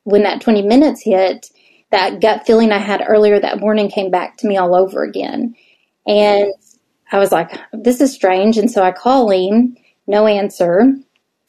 when 0.03 0.23
that 0.23 0.41
20 0.41 0.61
minutes 0.61 1.01
hit, 1.03 1.49
that 1.91 2.21
gut 2.21 2.45
feeling 2.45 2.71
I 2.71 2.77
had 2.77 3.03
earlier 3.07 3.39
that 3.39 3.59
morning 3.59 3.89
came 3.89 4.11
back 4.11 4.37
to 4.37 4.47
me 4.47 4.57
all 4.57 4.75
over 4.75 5.03
again. 5.03 5.55
And 6.05 6.53
I 7.11 7.17
was 7.17 7.31
like, 7.31 7.51
this 7.73 8.01
is 8.01 8.13
strange. 8.13 8.57
And 8.57 8.69
so 8.69 8.83
I 8.83 8.91
call 8.91 9.29
him, 9.31 9.75
no 10.07 10.27
answer. 10.27 10.93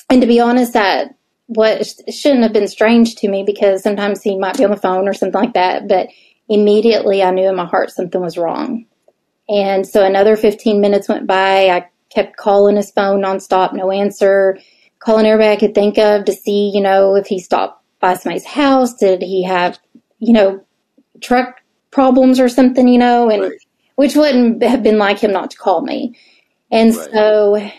And 0.09 0.21
to 0.21 0.27
be 0.27 0.41
honest, 0.41 0.73
that 0.73 1.15
what 1.47 1.87
shouldn't 2.09 2.43
have 2.43 2.53
been 2.53 2.69
strange 2.69 3.17
to 3.17 3.29
me 3.29 3.43
because 3.43 3.83
sometimes 3.83 4.23
he 4.23 4.39
might 4.39 4.57
be 4.57 4.65
on 4.65 4.71
the 4.71 4.77
phone 4.77 5.09
or 5.09 5.12
something 5.12 5.41
like 5.41 5.55
that. 5.55 5.89
But 5.89 6.09
immediately 6.49 7.23
I 7.23 7.31
knew 7.31 7.49
in 7.49 7.57
my 7.57 7.67
heart 7.67 7.91
something 7.91 8.21
was 8.21 8.39
wrong. 8.39 8.87
And 9.49 9.87
so 9.87 10.05
another 10.05 10.37
15 10.37 10.81
minutes 10.81 11.09
went 11.09 11.27
by. 11.27 11.69
I 11.69 11.89
kept 12.11 12.37
calling 12.37 12.76
his 12.76 12.90
phone 12.90 13.23
nonstop, 13.23 13.73
no 13.73 13.90
answer, 13.90 14.59
calling 14.99 15.26
everybody 15.26 15.52
I 15.52 15.57
could 15.57 15.75
think 15.75 15.99
of 15.99 16.25
to 16.25 16.33
see, 16.33 16.71
you 16.75 16.81
know, 16.81 17.14
if 17.14 17.26
he 17.26 17.38
stopped 17.38 17.83
by 18.00 18.14
somebody's 18.14 18.47
house. 18.47 18.95
Did 18.95 19.23
he 19.23 19.43
have, 19.45 19.79
you 20.19 20.33
know, 20.33 20.64
truck 21.21 21.61
problems 21.90 22.40
or 22.40 22.49
something, 22.49 22.88
you 22.88 22.99
know, 22.99 23.31
and 23.31 23.43
right. 23.43 23.52
which 23.97 24.17
wouldn't 24.17 24.62
have 24.62 24.83
been 24.83 24.99
like 24.99 25.19
him 25.19 25.33
not 25.33 25.50
to 25.50 25.57
call 25.57 25.83
me. 25.83 26.17
And 26.71 26.95
right. 26.95 27.11
so 27.12 27.71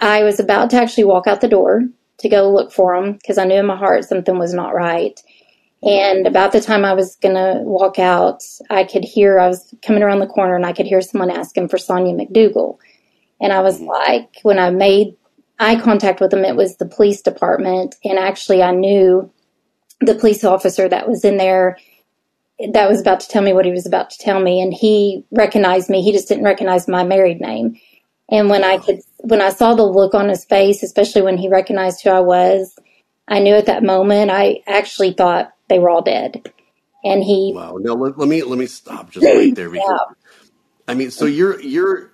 I 0.00 0.22
was 0.22 0.40
about 0.40 0.70
to 0.70 0.76
actually 0.76 1.04
walk 1.04 1.26
out 1.26 1.40
the 1.40 1.48
door 1.48 1.82
to 2.18 2.28
go 2.28 2.50
look 2.50 2.72
for 2.72 2.94
him 2.94 3.14
because 3.14 3.38
I 3.38 3.44
knew 3.44 3.56
in 3.56 3.66
my 3.66 3.76
heart 3.76 4.04
something 4.04 4.38
was 4.38 4.54
not 4.54 4.74
right. 4.74 5.20
And 5.82 6.26
about 6.26 6.52
the 6.52 6.60
time 6.60 6.84
I 6.84 6.94
was 6.94 7.16
going 7.16 7.34
to 7.34 7.60
walk 7.62 7.98
out, 7.98 8.42
I 8.70 8.84
could 8.84 9.04
hear, 9.04 9.38
I 9.38 9.46
was 9.46 9.74
coming 9.82 10.02
around 10.02 10.20
the 10.20 10.26
corner 10.26 10.56
and 10.56 10.64
I 10.64 10.72
could 10.72 10.86
hear 10.86 11.00
someone 11.00 11.30
asking 11.30 11.68
for 11.68 11.78
Sonya 11.78 12.14
McDougal. 12.14 12.78
And 13.40 13.52
I 13.52 13.60
was 13.60 13.80
like, 13.80 14.38
when 14.42 14.58
I 14.58 14.70
made 14.70 15.16
eye 15.58 15.80
contact 15.80 16.20
with 16.20 16.30
them, 16.30 16.44
it 16.44 16.56
was 16.56 16.76
the 16.76 16.86
police 16.86 17.22
department. 17.22 17.94
And 18.04 18.18
actually, 18.18 18.62
I 18.62 18.72
knew 18.72 19.30
the 20.00 20.14
police 20.14 20.44
officer 20.44 20.88
that 20.88 21.08
was 21.08 21.24
in 21.24 21.36
there 21.36 21.78
that 22.72 22.88
was 22.88 23.00
about 23.00 23.20
to 23.20 23.28
tell 23.28 23.42
me 23.42 23.52
what 23.52 23.66
he 23.66 23.70
was 23.70 23.86
about 23.86 24.10
to 24.10 24.18
tell 24.18 24.40
me. 24.40 24.60
And 24.60 24.72
he 24.72 25.24
recognized 25.30 25.90
me. 25.90 26.02
He 26.02 26.12
just 26.12 26.28
didn't 26.28 26.44
recognize 26.44 26.88
my 26.88 27.04
married 27.04 27.40
name. 27.40 27.78
And 28.30 28.48
when 28.48 28.64
I 28.64 28.78
could, 28.78 29.00
when 29.18 29.42
I 29.42 29.50
saw 29.50 29.74
the 29.74 29.84
look 29.84 30.14
on 30.14 30.28
his 30.28 30.44
face, 30.44 30.82
especially 30.82 31.22
when 31.22 31.36
he 31.36 31.48
recognized 31.48 32.02
who 32.02 32.10
I 32.10 32.20
was, 32.20 32.74
I 33.28 33.40
knew 33.40 33.54
at 33.54 33.66
that 33.66 33.82
moment, 33.82 34.30
I 34.30 34.62
actually 34.66 35.12
thought 35.12 35.52
they 35.68 35.78
were 35.78 35.90
all 35.90 36.02
dead. 36.02 36.50
And 37.04 37.22
he. 37.22 37.52
Wow. 37.54 37.76
Now 37.78 37.94
let, 37.94 38.18
let 38.18 38.28
me, 38.28 38.42
let 38.42 38.58
me 38.58 38.66
stop 38.66 39.10
just 39.10 39.24
right 39.24 39.54
there. 39.54 39.70
Because, 39.70 39.88
yeah. 39.88 40.14
I 40.88 40.94
mean, 40.94 41.10
so 41.10 41.26
you're, 41.26 41.60
you're, 41.60 42.10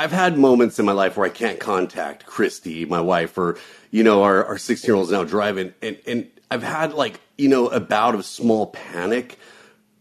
I've 0.00 0.12
had 0.12 0.38
moments 0.38 0.78
in 0.78 0.86
my 0.86 0.92
life 0.92 1.18
where 1.18 1.26
I 1.26 1.30
can't 1.30 1.60
contact 1.60 2.24
Christy, 2.24 2.86
my 2.86 3.02
wife, 3.02 3.36
or 3.36 3.58
you 3.90 4.02
know, 4.02 4.22
our 4.22 4.42
our 4.46 4.56
sixteen 4.56 4.88
year 4.88 4.96
old's 4.96 5.10
now 5.10 5.24
driving, 5.24 5.74
and 5.82 5.98
and 6.06 6.30
I've 6.50 6.62
had 6.62 6.94
like 6.94 7.20
you 7.36 7.50
know 7.50 7.68
a 7.68 7.80
bout 7.80 8.14
of 8.14 8.24
small 8.24 8.68
panic, 8.68 9.38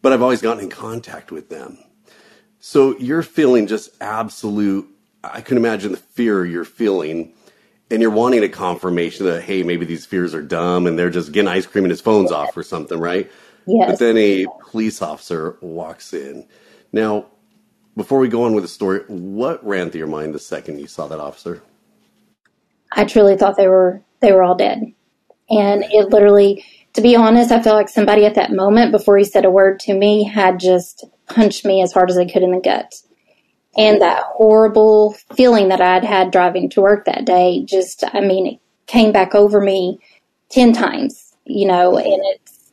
but 0.02 0.14
I've 0.14 0.22
always 0.22 0.42
gotten 0.42 0.64
in 0.64 0.70
contact 0.70 1.34
with 1.34 1.50
them. 1.50 1.80
So 2.62 2.98
you're 2.98 3.24
feeling 3.24 3.68
just 3.68 3.90
absolute. 4.00 4.88
I 5.22 5.42
can 5.42 5.58
imagine 5.58 5.92
the 5.92 5.98
fear 5.98 6.46
you're 6.46 6.64
feeling, 6.64 7.34
and 7.92 8.02
you're 8.02 8.10
wanting 8.10 8.42
a 8.46 8.50
confirmation 8.50 9.26
that 9.26 9.44
hey, 9.44 9.64
maybe 9.64 9.86
these 9.86 10.06
fears 10.06 10.34
are 10.34 10.42
dumb, 10.42 10.88
and 10.88 10.98
they're 10.98 11.10
just 11.10 11.34
getting 11.34 11.50
ice 11.50 11.66
cream 11.66 11.84
and 11.84 11.92
his 11.92 12.00
phone's 12.00 12.32
off 12.32 12.56
or 12.56 12.64
something, 12.64 13.02
right? 13.02 13.30
Yes. 13.68 13.92
But 13.92 14.00
then 14.00 14.18
a 14.18 14.46
police 14.70 15.02
officer 15.02 15.58
walks 15.60 16.14
in. 16.14 16.48
Now, 16.94 17.26
before 18.00 18.20
we 18.20 18.30
go 18.30 18.44
on 18.44 18.54
with 18.54 18.64
the 18.64 18.70
story, 18.70 19.02
what 19.08 19.64
ran 19.66 19.92
through 19.92 20.00
your 20.00 20.08
mind 20.08 20.34
the 20.34 20.40
second 20.40 20.80
you 20.80 20.88
saw 20.88 21.08
that 21.08 21.20
officer? 21.20 21.62
I 22.94 23.04
truly 23.06 23.38
thought 23.38 23.58
they 23.58 23.68
were 23.68 24.02
they 24.22 24.32
were 24.32 24.42
all 24.42 24.56
dead, 24.56 24.94
and 25.50 25.84
it 25.84 26.10
literally, 26.10 26.64
to 26.94 27.02
be 27.02 27.16
honest, 27.16 27.52
I 27.52 27.62
felt 27.62 27.76
like 27.76 27.90
somebody 27.90 28.26
at 28.26 28.36
that 28.36 28.52
moment 28.52 28.92
before 28.92 29.18
he 29.18 29.24
said 29.26 29.46
a 29.46 29.52
word 29.52 29.80
to 29.82 29.94
me 29.94 30.24
had 30.24 30.60
just 30.60 31.06
punched 31.28 31.66
me 31.66 31.82
as 31.82 31.92
hard 31.92 32.10
as 32.10 32.16
they 32.16 32.26
could 32.26 32.42
in 32.42 32.52
the 32.52 32.62
gut. 32.62 32.96
And 33.78 34.02
that 34.02 34.24
horrible 34.26 35.16
feeling 35.36 35.70
that 35.70 35.82
I'd 35.82 36.04
had 36.04 36.32
driving 36.32 36.70
to 36.72 36.82
work 36.82 37.06
that 37.06 37.26
day, 37.26 37.64
just, 37.66 38.04
I 38.14 38.20
mean, 38.20 38.48
it 38.48 38.60
came 38.88 39.12
back 39.12 39.36
over 39.36 39.62
me 39.62 40.00
10 40.50 40.74
times, 40.74 41.36
you 41.46 41.68
know, 41.68 41.98
and 41.98 42.22
it's, 42.26 42.72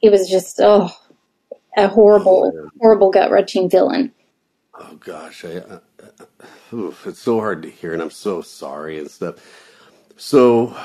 it 0.00 0.10
was 0.10 0.30
just, 0.30 0.60
oh, 0.60 0.90
a 1.76 1.88
horrible, 1.88 2.52
oh, 2.54 2.70
horrible 2.80 3.10
gut 3.10 3.30
wrenching 3.30 3.70
villain. 3.70 4.12
Oh 4.74 4.96
gosh, 4.96 5.44
I, 5.44 5.56
uh, 5.58 5.80
oof, 6.72 7.06
it's 7.06 7.20
so 7.20 7.38
hard 7.38 7.62
to 7.62 7.70
hear, 7.70 7.92
and 7.92 8.02
I'm 8.02 8.10
so 8.10 8.42
sorry 8.42 8.98
and 8.98 9.10
stuff. 9.10 9.36
So 10.16 10.76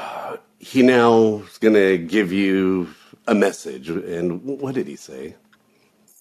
he 0.59 0.81
now 0.81 1.43
is 1.49 1.57
going 1.57 1.75
to 1.75 1.97
give 1.97 2.31
you 2.31 2.89
a 3.27 3.35
message, 3.35 3.89
and 3.89 4.43
what 4.43 4.75
did 4.75 4.87
he 4.87 4.95
say? 4.95 5.35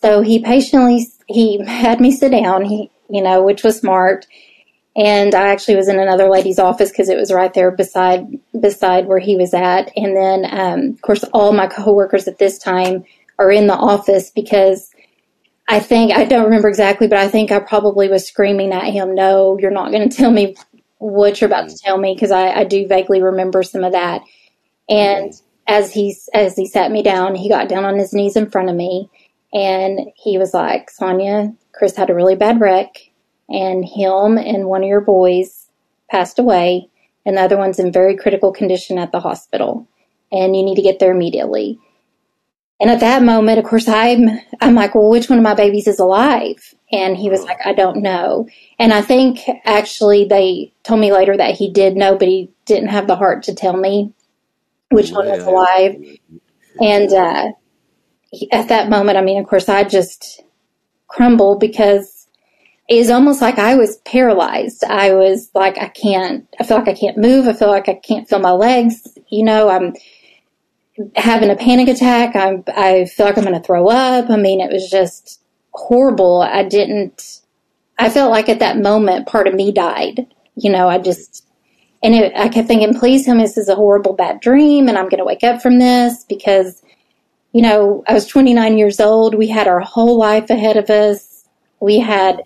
So 0.02 0.21
he 0.21 0.40
patiently 0.40 1.06
he 1.26 1.64
had 1.64 2.00
me 2.00 2.11
sit 2.11 2.30
down. 2.30 2.64
He, 2.64 2.90
you 3.09 3.23
know, 3.23 3.42
which 3.42 3.62
was 3.62 3.78
smart. 3.78 4.26
And 4.97 5.35
I 5.35 5.49
actually 5.49 5.76
was 5.76 5.88
in 5.88 5.99
another 5.99 6.28
lady's 6.28 6.59
office 6.61 6.90
because 6.90 7.09
it 7.09 7.16
was 7.16 7.33
right 7.33 7.52
there 7.52 7.73
beside 7.73 8.26
beside 8.61 9.06
where 9.06 9.18
he 9.18 9.37
was 9.37 9.52
at. 9.52 9.90
And 9.97 10.16
then, 10.16 10.47
um, 10.50 10.90
of 10.90 11.02
course, 11.02 11.25
all 11.33 11.52
my 11.52 11.66
coworkers 11.66 12.28
at 12.28 12.38
this 12.38 12.59
time 12.59 13.04
are 13.38 13.50
in 13.50 13.66
the 13.66 13.74
office 13.74 14.30
because 14.30 14.90
I 15.68 15.80
think, 15.80 16.12
I 16.12 16.24
don't 16.24 16.44
remember 16.44 16.68
exactly, 16.68 17.08
but 17.08 17.18
I 17.18 17.28
think 17.28 17.50
I 17.50 17.60
probably 17.60 18.08
was 18.08 18.26
screaming 18.26 18.72
at 18.72 18.92
him, 18.92 19.14
no, 19.14 19.58
you're 19.58 19.70
not 19.70 19.90
going 19.90 20.08
to 20.08 20.16
tell 20.16 20.30
me 20.30 20.56
what 20.98 21.40
you're 21.40 21.48
about 21.48 21.68
to 21.68 21.76
tell 21.76 21.98
me 21.98 22.14
because 22.14 22.30
I, 22.30 22.50
I 22.50 22.64
do 22.64 22.86
vaguely 22.86 23.22
remember 23.22 23.62
some 23.62 23.84
of 23.84 23.92
that. 23.92 24.22
And 24.88 25.32
as 25.66 25.92
he, 25.92 26.16
as 26.34 26.56
he 26.56 26.66
sat 26.66 26.90
me 26.90 27.02
down, 27.02 27.34
he 27.34 27.48
got 27.48 27.68
down 27.68 27.84
on 27.84 27.98
his 27.98 28.12
knees 28.12 28.36
in 28.36 28.50
front 28.50 28.68
of 28.68 28.76
me 28.76 29.10
and 29.52 30.00
he 30.16 30.36
was 30.38 30.52
like, 30.52 30.90
Sonya, 30.90 31.54
Chris 31.72 31.96
had 31.96 32.10
a 32.10 32.14
really 32.14 32.36
bad 32.36 32.60
wreck 32.60 33.10
and 33.48 33.84
him 33.84 34.38
and 34.38 34.66
one 34.66 34.82
of 34.82 34.88
your 34.88 35.00
boys 35.00 35.68
passed 36.10 36.38
away 36.38 36.88
and 37.24 37.36
the 37.36 37.42
other 37.42 37.56
one's 37.56 37.78
in 37.78 37.92
very 37.92 38.16
critical 38.16 38.52
condition 38.52 38.98
at 38.98 39.12
the 39.12 39.20
hospital 39.20 39.88
and 40.30 40.56
you 40.56 40.62
need 40.62 40.76
to 40.76 40.82
get 40.82 40.98
there 40.98 41.12
immediately. 41.12 41.78
And 42.84 42.90
at 42.90 43.00
that 43.00 43.22
moment, 43.22 43.58
of 43.58 43.64
course, 43.64 43.88
I'm, 43.88 44.28
I'm 44.60 44.74
like, 44.74 44.94
well, 44.94 45.08
which 45.08 45.30
one 45.30 45.38
of 45.38 45.42
my 45.42 45.54
babies 45.54 45.86
is 45.86 45.98
alive? 45.98 46.74
And 46.92 47.16
he 47.16 47.30
was 47.30 47.42
like, 47.42 47.56
I 47.64 47.72
don't 47.72 48.02
know. 48.02 48.46
And 48.78 48.92
I 48.92 49.00
think 49.00 49.40
actually 49.64 50.26
they 50.26 50.74
told 50.82 51.00
me 51.00 51.10
later 51.10 51.34
that 51.34 51.54
he 51.54 51.72
did 51.72 51.96
know, 51.96 52.18
but 52.18 52.28
he 52.28 52.50
didn't 52.66 52.90
have 52.90 53.06
the 53.06 53.16
heart 53.16 53.44
to 53.44 53.54
tell 53.54 53.74
me 53.74 54.12
which 54.90 55.12
one 55.12 55.26
was 55.28 55.46
alive. 55.46 55.96
And, 56.78 57.10
uh, 57.10 57.52
at 58.52 58.68
that 58.68 58.90
moment, 58.90 59.16
I 59.16 59.22
mean, 59.22 59.40
of 59.40 59.48
course, 59.48 59.70
I 59.70 59.84
just 59.84 60.42
crumbled 61.08 61.60
because 61.60 62.28
it 62.86 62.98
was 62.98 63.08
almost 63.08 63.40
like 63.40 63.58
I 63.58 63.76
was 63.76 63.96
paralyzed. 64.04 64.84
I 64.84 65.14
was 65.14 65.48
like, 65.54 65.78
I 65.78 65.88
can't, 65.88 66.46
I 66.60 66.64
feel 66.64 66.76
like 66.76 66.88
I 66.88 67.00
can't 67.00 67.16
move. 67.16 67.48
I 67.48 67.54
feel 67.54 67.68
like 67.68 67.88
I 67.88 67.94
can't 67.94 68.28
feel 68.28 68.40
my 68.40 68.52
legs. 68.52 69.08
You 69.30 69.42
know, 69.46 69.70
I'm, 69.70 69.94
having 71.16 71.50
a 71.50 71.56
panic 71.56 71.88
attack. 71.88 72.36
I, 72.36 72.62
I 72.68 73.04
feel 73.06 73.26
like 73.26 73.36
I'm 73.36 73.44
going 73.44 73.56
to 73.56 73.66
throw 73.66 73.88
up. 73.88 74.30
I 74.30 74.36
mean, 74.36 74.60
it 74.60 74.72
was 74.72 74.88
just 74.90 75.42
horrible. 75.72 76.42
I 76.42 76.62
didn't, 76.62 77.40
I 77.98 78.10
felt 78.10 78.30
like 78.30 78.48
at 78.48 78.60
that 78.60 78.78
moment, 78.78 79.26
part 79.26 79.46
of 79.46 79.54
me 79.54 79.72
died. 79.72 80.26
You 80.56 80.70
know, 80.70 80.88
I 80.88 80.98
just, 80.98 81.46
and 82.02 82.14
it, 82.14 82.32
I 82.36 82.48
kept 82.48 82.68
thinking, 82.68 82.94
please 82.94 83.24
tell 83.24 83.34
me 83.34 83.42
this 83.42 83.56
is 83.56 83.68
a 83.68 83.74
horrible 83.74 84.12
bad 84.12 84.40
dream 84.40 84.88
and 84.88 84.96
I'm 84.96 85.08
going 85.08 85.18
to 85.18 85.24
wake 85.24 85.42
up 85.42 85.60
from 85.60 85.78
this 85.78 86.24
because, 86.24 86.82
you 87.52 87.62
know, 87.62 88.04
I 88.06 88.14
was 88.14 88.26
29 88.26 88.78
years 88.78 89.00
old. 89.00 89.34
We 89.34 89.48
had 89.48 89.66
our 89.66 89.80
whole 89.80 90.18
life 90.18 90.50
ahead 90.50 90.76
of 90.76 90.90
us. 90.90 91.44
We 91.80 91.98
had 91.98 92.42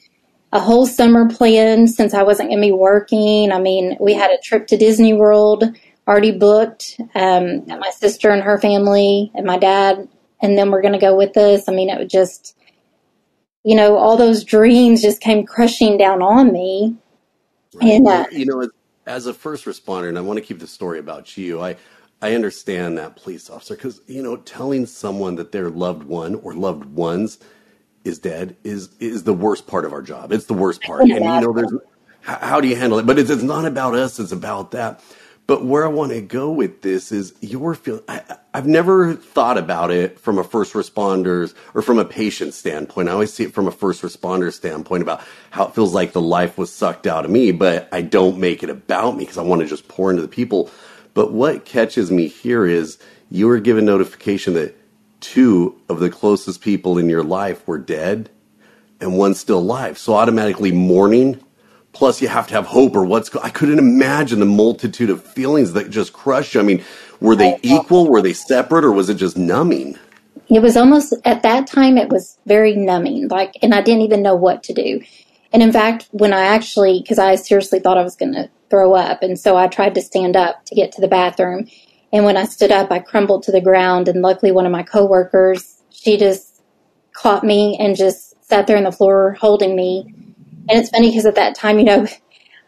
a 0.52 0.60
whole 0.60 0.86
summer 0.86 1.28
planned 1.28 1.90
since 1.90 2.14
I 2.14 2.22
wasn't 2.22 2.48
going 2.48 2.62
to 2.62 2.66
be 2.68 2.72
working. 2.72 3.52
I 3.52 3.60
mean, 3.60 3.96
we 4.00 4.14
had 4.14 4.30
a 4.30 4.40
trip 4.42 4.66
to 4.68 4.78
Disney 4.78 5.12
World 5.12 5.64
already 6.08 6.32
booked. 6.32 7.00
Um, 7.14 7.66
my 7.66 7.90
sister 7.90 8.30
and 8.30 8.42
her 8.42 8.58
family 8.58 9.30
and 9.34 9.46
my 9.46 9.58
dad, 9.58 10.08
and 10.40 10.56
then 10.56 10.70
we're 10.70 10.80
going 10.80 10.94
to 10.94 10.98
go 10.98 11.14
with 11.14 11.36
us. 11.36 11.68
I 11.68 11.72
mean, 11.72 11.90
it 11.90 11.98
would 11.98 12.10
just, 12.10 12.56
you 13.62 13.76
know, 13.76 13.98
all 13.98 14.16
those 14.16 14.42
dreams 14.42 15.02
just 15.02 15.20
came 15.20 15.44
crushing 15.44 15.98
down 15.98 16.22
on 16.22 16.52
me. 16.52 16.96
Right. 17.74 17.92
And 17.92 18.08
uh, 18.08 18.24
you 18.32 18.46
know, 18.46 18.68
as 19.06 19.26
a 19.26 19.34
first 19.34 19.66
responder, 19.66 20.08
and 20.08 20.16
I 20.16 20.22
want 20.22 20.38
to 20.38 20.44
keep 20.44 20.58
the 20.58 20.66
story 20.66 20.98
about 20.98 21.36
you, 21.36 21.60
I 21.60 21.76
I 22.22 22.34
understand 22.34 22.96
that 22.98 23.16
police 23.16 23.50
officer 23.50 23.76
because 23.76 24.00
you 24.06 24.22
know, 24.22 24.36
telling 24.38 24.86
someone 24.86 25.36
that 25.36 25.52
their 25.52 25.68
loved 25.68 26.04
one 26.04 26.36
or 26.36 26.54
loved 26.54 26.86
ones 26.86 27.38
is 28.04 28.18
dead 28.18 28.56
is 28.64 28.88
is 28.98 29.24
the 29.24 29.34
worst 29.34 29.66
part 29.66 29.84
of 29.84 29.92
our 29.92 30.02
job. 30.02 30.32
It's 30.32 30.46
the 30.46 30.54
worst 30.54 30.82
part, 30.82 31.02
and 31.02 31.10
you 31.10 31.20
know, 31.20 31.52
there's 31.52 31.72
how, 32.22 32.38
how 32.38 32.60
do 32.60 32.68
you 32.68 32.76
handle 32.76 32.98
it? 32.98 33.06
But 33.06 33.18
it's, 33.18 33.28
it's 33.28 33.42
not 33.42 33.66
about 33.66 33.94
us; 33.94 34.18
it's 34.18 34.32
about 34.32 34.70
that. 34.70 35.02
But 35.48 35.64
where 35.64 35.82
I 35.82 35.88
want 35.88 36.12
to 36.12 36.20
go 36.20 36.52
with 36.52 36.82
this 36.82 37.10
is 37.10 37.32
your 37.40 37.74
feeling. 37.74 38.02
I, 38.06 38.22
have 38.52 38.66
never 38.66 39.14
thought 39.14 39.56
about 39.56 39.90
it 39.90 40.20
from 40.20 40.36
a 40.36 40.44
first 40.44 40.74
responders 40.74 41.54
or 41.72 41.80
from 41.80 41.98
a 41.98 42.04
patient 42.04 42.52
standpoint. 42.52 43.08
I 43.08 43.12
always 43.12 43.32
see 43.32 43.44
it 43.44 43.54
from 43.54 43.66
a 43.66 43.72
first 43.72 44.02
responder 44.02 44.52
standpoint 44.52 45.02
about 45.02 45.22
how 45.50 45.66
it 45.66 45.74
feels 45.74 45.94
like 45.94 46.12
the 46.12 46.20
life 46.20 46.58
was 46.58 46.70
sucked 46.70 47.06
out 47.06 47.24
of 47.24 47.30
me, 47.30 47.50
but 47.50 47.88
I 47.92 48.02
don't 48.02 48.38
make 48.38 48.62
it 48.62 48.68
about 48.68 49.16
me 49.16 49.20
because 49.20 49.38
I 49.38 49.42
want 49.42 49.62
to 49.62 49.66
just 49.66 49.88
pour 49.88 50.10
into 50.10 50.20
the 50.20 50.28
people. 50.28 50.70
But 51.14 51.32
what 51.32 51.64
catches 51.64 52.10
me 52.10 52.28
here 52.28 52.66
is 52.66 52.98
you 53.30 53.46
were 53.46 53.58
given 53.58 53.86
notification 53.86 54.52
that 54.52 54.76
two 55.20 55.80
of 55.88 55.98
the 55.98 56.10
closest 56.10 56.60
people 56.60 56.98
in 56.98 57.08
your 57.08 57.24
life 57.24 57.66
were 57.66 57.78
dead 57.78 58.28
and 59.00 59.16
one's 59.16 59.40
still 59.40 59.60
alive. 59.60 59.96
So 59.96 60.12
automatically 60.12 60.72
mourning, 60.72 61.42
plus 61.98 62.22
you 62.22 62.28
have 62.28 62.46
to 62.46 62.54
have 62.54 62.64
hope 62.64 62.94
or 62.94 63.04
what's, 63.04 63.34
I 63.34 63.50
couldn't 63.50 63.80
imagine 63.80 64.38
the 64.38 64.46
multitude 64.46 65.10
of 65.10 65.24
feelings 65.24 65.72
that 65.72 65.90
just 65.90 66.12
crush 66.12 66.54
you. 66.54 66.60
I 66.60 66.62
mean, 66.62 66.84
were 67.20 67.34
they 67.34 67.58
equal? 67.62 68.08
Were 68.08 68.22
they 68.22 68.32
separate 68.32 68.84
or 68.84 68.92
was 68.92 69.10
it 69.10 69.16
just 69.16 69.36
numbing? 69.36 69.98
It 70.48 70.62
was 70.62 70.76
almost, 70.76 71.12
at 71.24 71.42
that 71.42 71.66
time, 71.66 71.98
it 71.98 72.08
was 72.08 72.38
very 72.46 72.76
numbing, 72.76 73.26
like, 73.28 73.58
and 73.62 73.74
I 73.74 73.82
didn't 73.82 74.02
even 74.02 74.22
know 74.22 74.36
what 74.36 74.62
to 74.62 74.72
do. 74.72 75.02
And 75.52 75.60
in 75.60 75.72
fact, 75.72 76.08
when 76.12 76.32
I 76.32 76.42
actually, 76.42 77.00
because 77.00 77.18
I 77.18 77.34
seriously 77.34 77.80
thought 77.80 77.98
I 77.98 78.04
was 78.04 78.14
going 78.14 78.34
to 78.34 78.48
throw 78.70 78.94
up, 78.94 79.22
and 79.22 79.38
so 79.38 79.56
I 79.56 79.66
tried 79.66 79.96
to 79.96 80.00
stand 80.00 80.36
up 80.36 80.64
to 80.66 80.76
get 80.76 80.92
to 80.92 81.00
the 81.00 81.08
bathroom. 81.08 81.66
And 82.12 82.24
when 82.24 82.36
I 82.36 82.44
stood 82.44 82.70
up, 82.70 82.92
I 82.92 83.00
crumbled 83.00 83.42
to 83.42 83.52
the 83.52 83.60
ground. 83.60 84.08
And 84.08 84.22
luckily, 84.22 84.52
one 84.52 84.66
of 84.66 84.72
my 84.72 84.84
coworkers, 84.84 85.82
she 85.90 86.16
just 86.16 86.62
caught 87.12 87.44
me 87.44 87.76
and 87.80 87.96
just 87.96 88.42
sat 88.44 88.66
there 88.66 88.76
on 88.76 88.84
the 88.84 88.92
floor 88.92 89.36
holding 89.40 89.74
me. 89.74 90.14
And 90.68 90.78
it's 90.78 90.90
funny 90.90 91.10
because 91.10 91.26
at 91.26 91.34
that 91.36 91.54
time, 91.54 91.78
you 91.78 91.84
know, 91.84 92.06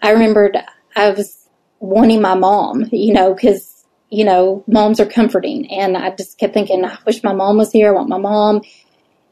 I 0.02 0.10
remembered 0.10 0.56
I 0.96 1.10
was 1.10 1.48
wanting 1.80 2.20
my 2.20 2.34
mom, 2.34 2.86
you 2.92 3.12
know, 3.12 3.34
because, 3.34 3.84
you 4.10 4.24
know, 4.24 4.64
moms 4.66 5.00
are 5.00 5.06
comforting. 5.06 5.70
And 5.70 5.96
I 5.96 6.10
just 6.14 6.38
kept 6.38 6.54
thinking, 6.54 6.84
I 6.84 6.96
wish 7.06 7.22
my 7.22 7.32
mom 7.32 7.58
was 7.58 7.72
here. 7.72 7.88
I 7.88 7.92
want 7.92 8.08
my 8.08 8.18
mom. 8.18 8.62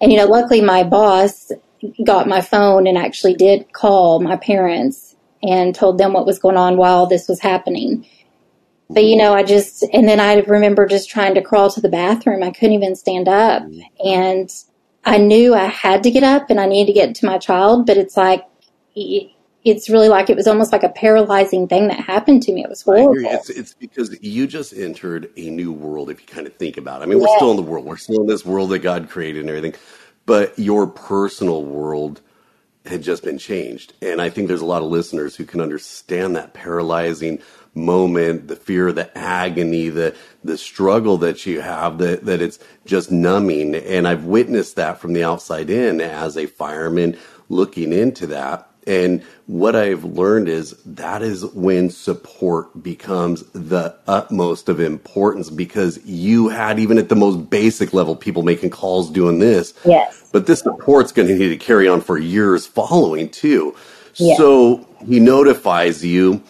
And, 0.01 0.13
you 0.13 0.19
know, 0.19 0.27
luckily 0.27 0.61
my 0.61 0.85
boss 0.85 1.51
got 2.05 2.29
my 2.29 2.41
phone 2.41 2.87
and 2.87 2.99
actually 2.99 3.35
did 3.35 3.73
call 3.73 4.21
my 4.21 4.37
parents 4.37 5.17
and 5.43 5.75
told 5.75 5.99
them 5.99 6.13
what 6.13 6.27
was 6.27 6.39
going 6.39 6.57
on 6.57 6.77
while 6.77 7.07
this 7.07 7.29
was 7.29 7.41
happening. 7.41 8.07
But 8.91 9.05
you 9.05 9.17
know, 9.17 9.35
I 9.35 9.43
just, 9.43 9.85
and 9.93 10.09
then 10.09 10.19
I 10.19 10.37
remember 10.41 10.87
just 10.87 11.11
trying 11.11 11.35
to 11.35 11.43
crawl 11.43 11.71
to 11.71 11.81
the 11.81 11.91
bathroom. 11.91 12.43
I 12.43 12.51
couldn't 12.51 12.75
even 12.75 12.97
stand 12.97 13.29
up. 13.29 13.63
And 14.05 14.51
I 15.05 15.19
knew 15.19 15.55
I 15.55 15.67
had 15.67 16.03
to 16.05 16.11
get 16.11 16.23
up 16.23 16.51
and 16.51 16.59
I 16.59 16.67
needed 16.67 16.93
to 16.93 16.99
get 16.99 17.15
to 17.17 17.27
my 17.27 17.39
child, 17.39 17.87
but 17.87 17.97
it's 17.97 18.17
like, 18.17 18.45
it's 19.65 19.91
really 19.91 20.09
like 20.09 20.31
it 20.31 20.37
was 20.37 20.47
almost 20.47 20.73
like 20.73 20.83
a 20.83 20.89
paralyzing 20.89 21.69
thing 21.69 21.89
that 21.89 22.01
happened 22.01 22.43
to 22.45 22.53
me. 22.53 22.63
It 22.63 22.71
was 22.71 22.83
horrible. 22.83 23.15
It's, 23.19 23.51
it's 23.51 23.75
because 23.75 24.17
you 24.23 24.47
just 24.47 24.73
entered 24.73 25.31
a 25.37 25.51
new 25.51 25.73
world, 25.73 26.11
if 26.11 26.21
you 26.21 26.27
kind 26.27 26.47
of 26.47 26.55
think 26.55 26.77
about 26.77 27.01
it. 27.01 27.05
I 27.05 27.07
mean, 27.07 27.21
we're 27.21 27.37
still 27.37 27.51
in 27.51 27.57
the 27.57 27.63
world, 27.63 27.85
we're 27.85 27.97
still 27.97 28.21
in 28.21 28.27
this 28.27 28.45
world 28.45 28.71
that 28.71 28.81
God 28.81 29.11
created 29.11 29.41
and 29.41 29.51
everything, 29.51 29.75
but 30.27 30.59
your 30.59 30.87
personal 30.87 31.65
world 31.65 32.21
had 32.87 33.03
just 33.03 33.23
been 33.23 33.39
changed. 33.39 33.93
And 34.01 34.21
I 34.21 34.31
think 34.31 34.49
there's 34.49 34.63
a 34.63 34.67
lot 34.67 34.83
of 34.83 34.89
listeners 34.89 35.37
who 35.37 35.45
can 35.45 35.61
understand 35.61 36.37
that 36.37 36.55
paralyzing 36.55 37.41
moment, 37.75 38.49
the 38.49 38.57
fear, 38.57 38.93
the 38.93 39.17
agony, 39.17 39.89
the 39.89 40.17
the 40.43 40.59
struggle 40.59 41.19
that 41.19 41.47
you 41.47 41.61
have, 41.61 41.99
that 41.99 42.25
that 42.25 42.41
it's 42.41 42.59
just 42.87 43.11
numbing. 43.11 43.75
And 43.75 44.09
I've 44.09 44.25
witnessed 44.25 44.77
that 44.77 44.99
from 44.99 45.13
the 45.13 45.25
outside 45.25 45.71
in 45.71 46.01
as 46.01 46.37
a 46.37 46.47
fireman 46.47 47.19
looking 47.49 47.93
into 47.93 48.27
that. 48.29 48.68
And 48.89 49.23
what 49.47 49.77
I've 49.77 50.03
learned 50.03 50.49
is 50.49 50.71
that 50.87 51.21
is 51.21 51.45
when 51.45 51.91
support 51.91 52.83
becomes 52.83 53.43
the 53.53 53.95
utmost 54.07 54.71
of 54.71 54.81
importance 54.81 55.51
because 55.51 56.03
you 56.07 56.49
had, 56.49 56.79
even 56.79 56.97
at 56.97 57.11
the 57.11 57.15
most 57.15 57.51
basic 57.51 57.93
level, 57.93 58.17
people 58.17 58.43
making 58.43 58.71
calls 58.71 59.11
doing 59.11 59.41
this. 59.41 59.75
Yes. 59.85 60.31
But 60.33 60.47
this 60.47 60.61
support's 60.61 61.13
going 61.13 61.29
to 61.29 61.37
need 61.37 61.51
to 61.51 61.59
carry 61.59 61.87
on 61.87 62.01
for 62.01 62.17
years 62.17 62.67
following 62.67 63.29
too. 63.29 63.77
Yes. 64.15 64.39
So 64.39 64.89
he 65.07 65.21
notifies 65.21 66.03
you 66.05 66.43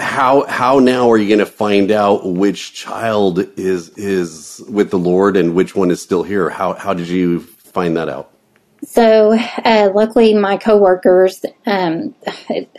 how 0.00 0.44
how 0.46 0.78
now 0.78 1.10
are 1.10 1.18
you 1.18 1.28
going 1.28 1.38
to 1.40 1.46
find 1.46 1.90
out 1.90 2.26
which 2.26 2.72
child 2.72 3.40
is 3.58 3.90
is 3.90 4.62
with 4.68 4.90
the 4.90 4.98
Lord 4.98 5.36
and 5.36 5.54
which 5.54 5.74
one 5.74 5.90
is 5.90 6.02
still 6.02 6.22
here? 6.22 6.50
How 6.50 6.74
how 6.74 6.94
did 6.94 7.08
you 7.08 7.40
find 7.40 7.96
that 7.96 8.08
out? 8.08 8.32
So, 8.90 9.34
uh, 9.34 9.90
luckily, 9.94 10.32
my 10.32 10.56
coworkers, 10.56 11.44
um, 11.66 12.14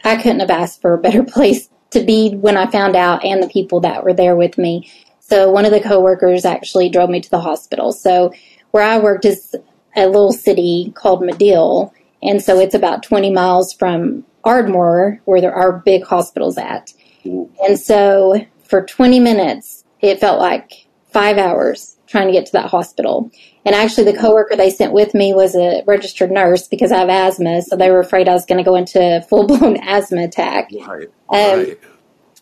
I 0.04 0.16
couldn't 0.16 0.40
have 0.40 0.50
asked 0.50 0.82
for 0.82 0.96
a 0.96 0.98
better 0.98 1.24
place 1.36 1.70
to 1.92 2.04
be 2.04 2.32
when 2.32 2.58
I 2.58 2.66
found 2.66 2.96
out, 2.96 3.24
and 3.24 3.44
the 3.44 3.48
people 3.48 3.80
that 3.82 4.04
were 4.04 4.14
there 4.14 4.36
with 4.36 4.58
me. 4.58 4.92
So, 5.20 5.52
one 5.52 5.66
of 5.66 5.72
the 5.72 5.80
coworkers 5.80 6.46
actually 6.46 6.90
drove 6.90 7.12
me 7.12 7.22
to 7.22 7.30
the 7.30 7.40
hospital. 7.40 7.94
So, 7.94 8.34
where 8.72 8.82
I 8.82 8.98
worked 8.98 9.24
is 9.24 9.56
a 9.96 10.08
little 10.08 10.34
city 10.34 10.92
called 10.96 11.22
Madill, 11.22 11.92
and 12.24 12.42
so 12.42 12.60
it's 12.60 12.76
about 12.76 13.04
20 13.04 13.32
miles 13.32 13.72
from 13.72 14.26
Ardmore, 14.44 15.22
where 15.26 15.42
there 15.42 15.54
are 15.54 15.80
big 15.80 16.04
hospitals 16.04 16.58
at. 16.58 16.92
And 17.24 17.80
so 17.80 18.44
for 18.64 18.84
20 18.84 19.20
minutes, 19.20 19.84
it 20.02 20.20
felt 20.20 20.40
like 20.40 20.88
five 21.12 21.38
hours 21.38 21.98
trying 22.10 22.28
to 22.28 22.34
get 22.34 22.46
to 22.48 22.52
that 22.54 22.70
hospital. 22.70 23.32
And 23.66 23.76
actually, 23.76 24.12
the 24.12 24.18
coworker 24.18 24.56
they 24.56 24.72
sent 24.72 24.94
with 24.94 25.14
me 25.14 25.34
was 25.34 25.56
a 25.56 25.84
registered 25.86 26.32
nurse 26.32 26.68
because 26.68 26.92
I 26.92 27.00
have 27.00 27.10
asthma, 27.10 27.62
so 27.62 27.76
they 27.76 27.92
were 27.92 28.00
afraid 28.00 28.28
I 28.28 28.34
was 28.34 28.46
going 28.46 28.58
to 28.58 28.64
go 28.64 28.76
into 28.76 29.26
full 29.30 29.46
blown 29.46 29.78
asthma 29.82 30.24
attack. 30.24 30.70
Right. 30.72 31.10
Um, 31.30 31.60
right. 31.60 31.80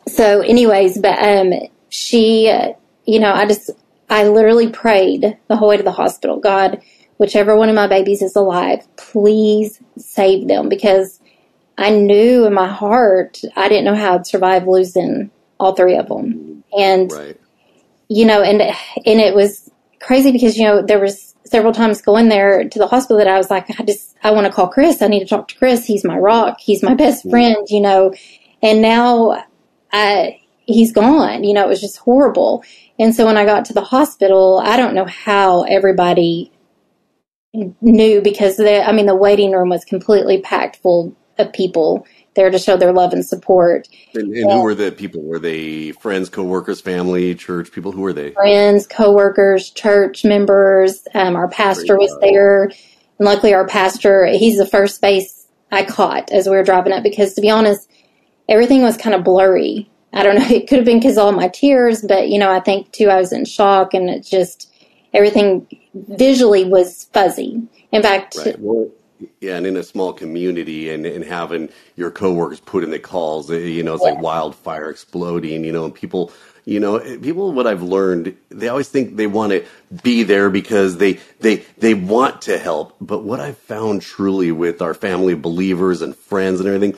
So, 0.07 0.41
anyways, 0.41 0.99
but 0.99 1.19
um, 1.21 1.53
she, 1.89 2.49
uh, 2.49 2.73
you 3.05 3.19
know, 3.19 3.33
I 3.33 3.45
just, 3.45 3.69
I 4.09 4.27
literally 4.27 4.69
prayed 4.69 5.37
the 5.47 5.57
whole 5.57 5.67
way 5.67 5.77
to 5.77 5.83
the 5.83 5.91
hospital. 5.91 6.39
God, 6.39 6.81
whichever 7.17 7.57
one 7.57 7.67
of 7.67 7.75
my 7.75 7.87
babies 7.87 8.21
is 8.21 8.35
alive, 8.35 8.87
please 8.95 9.81
save 9.97 10.47
them 10.47 10.69
because 10.69 11.19
I 11.77 11.89
knew 11.89 12.45
in 12.45 12.53
my 12.53 12.67
heart 12.67 13.41
I 13.55 13.67
didn't 13.67 13.85
know 13.85 13.95
how 13.95 14.15
I'd 14.15 14.27
survive 14.27 14.67
losing 14.67 15.29
all 15.59 15.75
three 15.75 15.97
of 15.97 16.07
them. 16.07 16.63
And 16.77 17.11
Right. 17.11 17.37
You 18.09 18.25
know, 18.25 18.41
and 18.41 18.61
and 18.61 19.19
it 19.19 19.35
was 19.35 19.69
crazy 19.99 20.31
because 20.31 20.57
you 20.57 20.63
know 20.63 20.81
there 20.81 20.99
was 20.99 21.35
several 21.45 21.73
times 21.73 22.01
going 22.01 22.29
there 22.29 22.67
to 22.67 22.79
the 22.79 22.87
hospital 22.87 23.17
that 23.17 23.27
I 23.27 23.37
was 23.37 23.49
like, 23.49 23.79
I 23.79 23.83
just 23.83 24.15
I 24.23 24.31
want 24.31 24.47
to 24.47 24.53
call 24.53 24.67
Chris. 24.67 25.01
I 25.01 25.07
need 25.07 25.19
to 25.21 25.25
talk 25.25 25.47
to 25.49 25.57
Chris. 25.57 25.85
He's 25.85 26.03
my 26.03 26.17
rock. 26.17 26.59
He's 26.59 26.83
my 26.83 26.93
best 26.93 27.21
mm-hmm. 27.21 27.29
friend. 27.29 27.67
You 27.69 27.81
know, 27.81 28.13
and 28.61 28.81
now 28.81 29.43
I 29.91 30.39
he's 30.65 30.91
gone. 30.91 31.43
You 31.43 31.53
know, 31.53 31.65
it 31.65 31.69
was 31.69 31.81
just 31.81 31.97
horrible. 31.97 32.63
And 32.99 33.15
so 33.15 33.25
when 33.25 33.37
I 33.37 33.45
got 33.45 33.65
to 33.65 33.73
the 33.73 33.81
hospital, 33.81 34.61
I 34.63 34.77
don't 34.77 34.95
know 34.95 35.05
how 35.05 35.63
everybody 35.63 36.51
knew 37.81 38.21
because 38.21 38.57
the 38.57 38.87
I 38.87 38.91
mean 38.91 39.05
the 39.05 39.15
waiting 39.15 39.51
room 39.51 39.69
was 39.69 39.85
completely 39.85 40.41
packed 40.41 40.77
full 40.77 41.15
of 41.37 41.51
people 41.53 42.05
there 42.37 42.49
to 42.49 42.57
show 42.57 42.77
their 42.77 42.93
love 42.93 43.11
and 43.11 43.25
support. 43.25 43.89
And, 44.13 44.33
and 44.33 44.49
who 44.49 44.61
were 44.61 44.73
the 44.73 44.93
people? 44.93 45.21
Were 45.21 45.39
they 45.39 45.91
friends, 45.91 46.29
coworkers, 46.29 46.79
family, 46.79 47.35
church 47.35 47.73
people? 47.73 47.91
Who 47.91 48.01
were 48.01 48.13
they? 48.13 48.31
Friends, 48.31 48.87
coworkers, 48.87 49.71
church 49.71 50.23
members. 50.23 51.05
Um, 51.13 51.35
our 51.35 51.49
pastor 51.49 51.97
was 51.97 52.17
there, 52.21 52.65
and 52.65 53.25
luckily 53.25 53.53
our 53.53 53.67
pastor 53.67 54.27
he's 54.27 54.57
the 54.57 54.65
first 54.65 55.01
face 55.01 55.47
I 55.71 55.83
caught 55.83 56.31
as 56.31 56.47
we 56.47 56.55
were 56.55 56.63
driving 56.63 56.93
up 56.93 57.03
because 57.03 57.33
to 57.33 57.41
be 57.41 57.49
honest, 57.49 57.91
everything 58.47 58.81
was 58.81 58.95
kind 58.95 59.15
of 59.15 59.25
blurry. 59.25 59.89
I 60.13 60.23
don't 60.23 60.35
know. 60.35 60.47
It 60.49 60.67
could 60.67 60.77
have 60.77 60.85
been 60.85 60.99
because 60.99 61.17
all 61.17 61.31
my 61.33 61.49
tears, 61.49 62.01
but 62.01 62.29
you 62.29 62.39
know, 62.39 62.51
I 62.51 62.61
think 62.61 62.91
too 62.93 63.09
I 63.09 63.17
was 63.17 63.33
in 63.33 63.43
shock, 63.43 63.93
and 63.93 64.09
it 64.09 64.21
just 64.21 64.71
everything 65.13 65.67
visually 65.93 66.63
was 66.63 67.05
fuzzy. 67.13 67.61
In 67.91 68.01
fact, 68.01 68.37
Right. 68.37 68.59
Well, 68.59 68.89
yeah, 69.39 69.57
and 69.57 69.65
in 69.65 69.77
a 69.77 69.83
small 69.83 70.13
community, 70.13 70.89
and, 70.89 71.05
and 71.05 71.23
having 71.23 71.69
your 71.95 72.11
coworkers 72.11 72.59
put 72.59 72.83
in 72.83 72.91
the 72.91 72.99
calls, 72.99 73.49
eh, 73.51 73.57
you 73.57 73.83
know, 73.83 73.95
it's 73.95 74.03
like 74.03 74.19
wildfire 74.19 74.89
exploding. 74.89 75.63
You 75.63 75.71
know, 75.71 75.85
and 75.85 75.93
people, 75.93 76.31
you 76.65 76.79
know, 76.79 76.97
eh, 76.97 77.17
people. 77.17 77.51
What 77.51 77.67
I've 77.67 77.81
learned, 77.81 78.35
they 78.49 78.67
always 78.67 78.89
think 78.89 79.15
they 79.15 79.27
want 79.27 79.51
to 79.51 79.65
be 80.03 80.23
there 80.23 80.49
because 80.49 80.97
they 80.97 81.19
they 81.39 81.57
they 81.77 81.93
want 81.93 82.41
to 82.43 82.57
help. 82.57 82.95
But 83.01 83.23
what 83.23 83.39
I've 83.39 83.57
found 83.57 84.01
truly 84.01 84.51
with 84.51 84.81
our 84.81 84.93
family 84.93 85.33
of 85.33 85.41
believers 85.41 86.01
and 86.01 86.15
friends 86.15 86.59
and 86.59 86.67
everything 86.67 86.97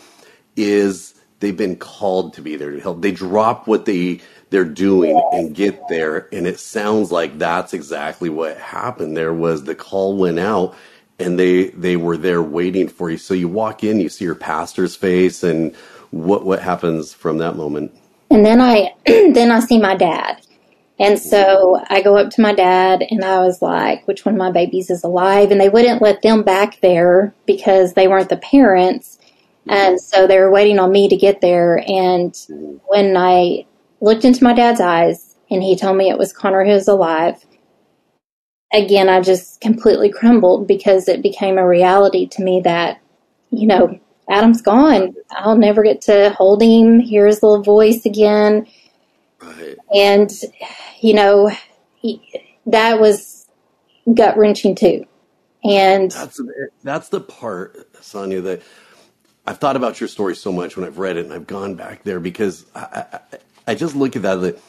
is 0.56 1.14
they've 1.40 1.56
been 1.56 1.76
called 1.78 2.34
to 2.34 2.42
be 2.42 2.56
there 2.56 2.72
to 2.72 2.80
help. 2.80 3.02
They 3.02 3.12
drop 3.12 3.68
what 3.68 3.86
they 3.86 4.22
they're 4.50 4.66
doing 4.66 5.22
and 5.32 5.54
get 5.54 5.88
there, 5.90 6.28
and 6.34 6.48
it 6.48 6.60
sounds 6.60 7.12
like 7.12 7.38
that's 7.38 7.74
exactly 7.74 8.30
what 8.30 8.58
happened. 8.58 9.16
There 9.16 9.34
was 9.34 9.64
the 9.64 9.76
call 9.76 10.18
went 10.18 10.40
out, 10.40 10.76
and 11.20 11.40
they 11.40 11.70
they 11.70 11.98
were 11.98 12.18
there 12.18 12.42
waiting 12.42 12.88
for 12.88 13.10
you. 13.10 13.18
So 13.18 13.34
you 13.34 13.48
walk 13.48 13.84
in, 13.84 14.00
you 14.00 14.10
see 14.10 14.26
your 14.26 14.36
pastor's 14.36 14.96
face, 14.96 15.44
and 15.44 15.76
what 16.12 16.46
what 16.46 16.62
happens 16.62 17.14
from 17.14 17.38
that 17.40 17.56
moment? 17.56 17.94
And 18.30 18.46
then 18.46 18.62
I 18.62 18.94
then 19.06 19.52
I 19.52 19.60
see 19.60 19.80
my 19.80 19.96
dad. 19.96 20.42
And 21.02 21.18
so 21.18 21.82
I 21.90 22.02
go 22.02 22.18
up 22.18 22.30
to 22.32 22.42
my 22.42 22.54
dad 22.54 23.06
and 23.10 23.24
I 23.24 23.40
was 23.40 23.62
like, 23.62 24.06
which 24.06 24.26
one 24.26 24.36
of 24.36 24.40
my 24.40 24.52
babies 24.52 24.90
is 24.90 25.02
alive? 25.02 25.50
And 25.50 25.60
they 25.60 25.70
wouldn't 25.70 26.02
let 26.02 26.22
them 26.22 26.44
back 26.44 26.82
there 26.82 27.34
because 27.46 27.94
they 27.94 28.10
weren't 28.10 28.28
the 28.28 28.36
parents. 28.36 29.18
And 29.70 30.02
so 30.02 30.28
they 30.28 30.40
were 30.40 30.52
waiting 30.52 30.78
on 30.78 30.92
me 30.92 31.08
to 31.08 31.16
get 31.16 31.40
there. 31.40 31.78
And 31.88 32.34
mm-hmm. 32.34 32.78
when 32.88 33.16
I 33.16 33.66
looked 34.02 34.26
into 34.26 34.44
my 34.44 34.54
dad's 34.54 34.82
eyes 34.82 35.36
and 35.50 35.64
he 35.64 35.78
told 35.78 35.96
me 35.96 36.10
it 36.10 36.18
was 36.18 36.34
Conner 36.34 36.66
who 36.66 36.72
was 36.72 36.88
alive, 36.88 37.46
again, 38.74 39.10
I 39.10 39.22
just 39.22 39.62
completely 39.62 40.10
crumbled 40.10 40.68
because 40.68 41.08
it 41.08 41.22
became 41.22 41.58
a 41.58 41.68
reality 41.68 42.28
to 42.28 42.44
me 42.44 42.62
that, 42.62 43.02
you 43.52 43.68
know, 43.68 44.00
Adam's 44.30 44.62
gone. 44.62 45.16
I'll 45.32 45.58
never 45.58 45.84
get 45.84 46.02
to 46.04 46.30
hold 46.32 46.62
him, 46.62 47.00
hear 47.00 47.26
his 47.26 47.42
little 47.42 47.64
voice 47.64 48.06
again. 48.06 48.68
Right. 49.42 49.78
And, 49.94 50.32
you 51.02 51.14
know, 51.14 51.52
he, 51.96 52.22
that 52.68 53.00
was 53.00 53.48
gut 54.14 54.38
wrenching 54.38 54.76
too. 54.76 55.06
And 55.64 56.12
That's 56.12 56.40
that's 56.84 57.10
the 57.10 57.20
part, 57.20 57.90
Sonya, 58.02 58.42
that 58.42 58.62
I've 59.46 59.58
thought 59.58 59.76
about 59.76 60.00
your 60.00 60.08
story 60.08 60.36
so 60.36 60.52
much 60.52 60.78
when 60.78 60.86
I've 60.86 61.00
read 61.00 61.18
it 61.18 61.26
and 61.26 61.34
I've 61.34 61.48
gone 61.48 61.76
back 61.76 62.04
there 62.04 62.20
because 62.20 62.66
I, 62.76 63.06
I, 63.12 63.20
I 63.68 63.76
just 63.76 63.96
look 63.96 64.16
at 64.16 64.22
that 64.22 64.36
that 64.36 64.62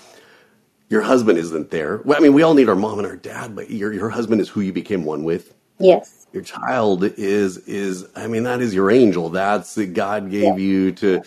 your 0.90 1.03
husband 1.03 1.38
isn't 1.38 1.72
there. 1.72 2.03
Well, 2.05 2.18
I 2.18 2.22
mean, 2.22 2.35
we 2.35 2.44
all 2.44 2.55
need 2.55 2.70
our 2.70 2.76
mom 2.76 3.00
and 3.00 3.09
our 3.09 3.16
dad, 3.16 3.57
but 3.57 3.70
your 3.70 3.94
your 3.94 4.11
husband 4.11 4.42
is 4.42 4.50
who 4.50 4.62
you 4.62 4.74
became 4.74 5.05
one 5.05 5.24
with. 5.24 5.55
yes, 5.81 6.26
Your 6.33 6.44
child 6.44 7.05
is 7.05 7.59
is 7.61 8.07
I 8.16 8.29
mean 8.29 8.44
that 8.44 8.62
is 8.62 8.74
your 8.74 8.90
angel. 8.90 9.31
That's 9.31 9.74
that 9.76 9.94
God 9.94 10.31
gave 10.31 10.59
you 10.59 10.92
to 10.94 11.22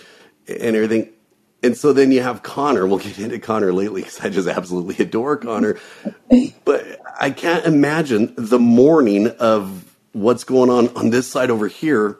and 0.47 0.75
everything. 0.77 1.11
And 1.63 1.77
so 1.77 1.93
then 1.93 2.11
you 2.11 2.21
have 2.23 2.43
Conner. 2.43 2.87
We'll 2.87 2.99
get 2.99 3.19
into 3.19 3.39
Conner 3.39 3.73
lately 3.73 4.03
because 4.03 4.21
I 4.21 4.29
just 4.29 4.47
absolutely 4.49 5.03
adore 5.05 5.37
Conner. 5.37 5.79
but 6.65 6.99
I 7.19 7.31
can't 7.31 7.65
imagine 7.65 8.33
the 8.37 8.59
morning 8.59 9.29
of 9.39 9.95
what's 10.13 10.43
going 10.45 10.69
on 10.71 10.89
on 10.97 11.11
this 11.11 11.29
side 11.31 11.51
over 11.51 11.67
here. 11.69 12.17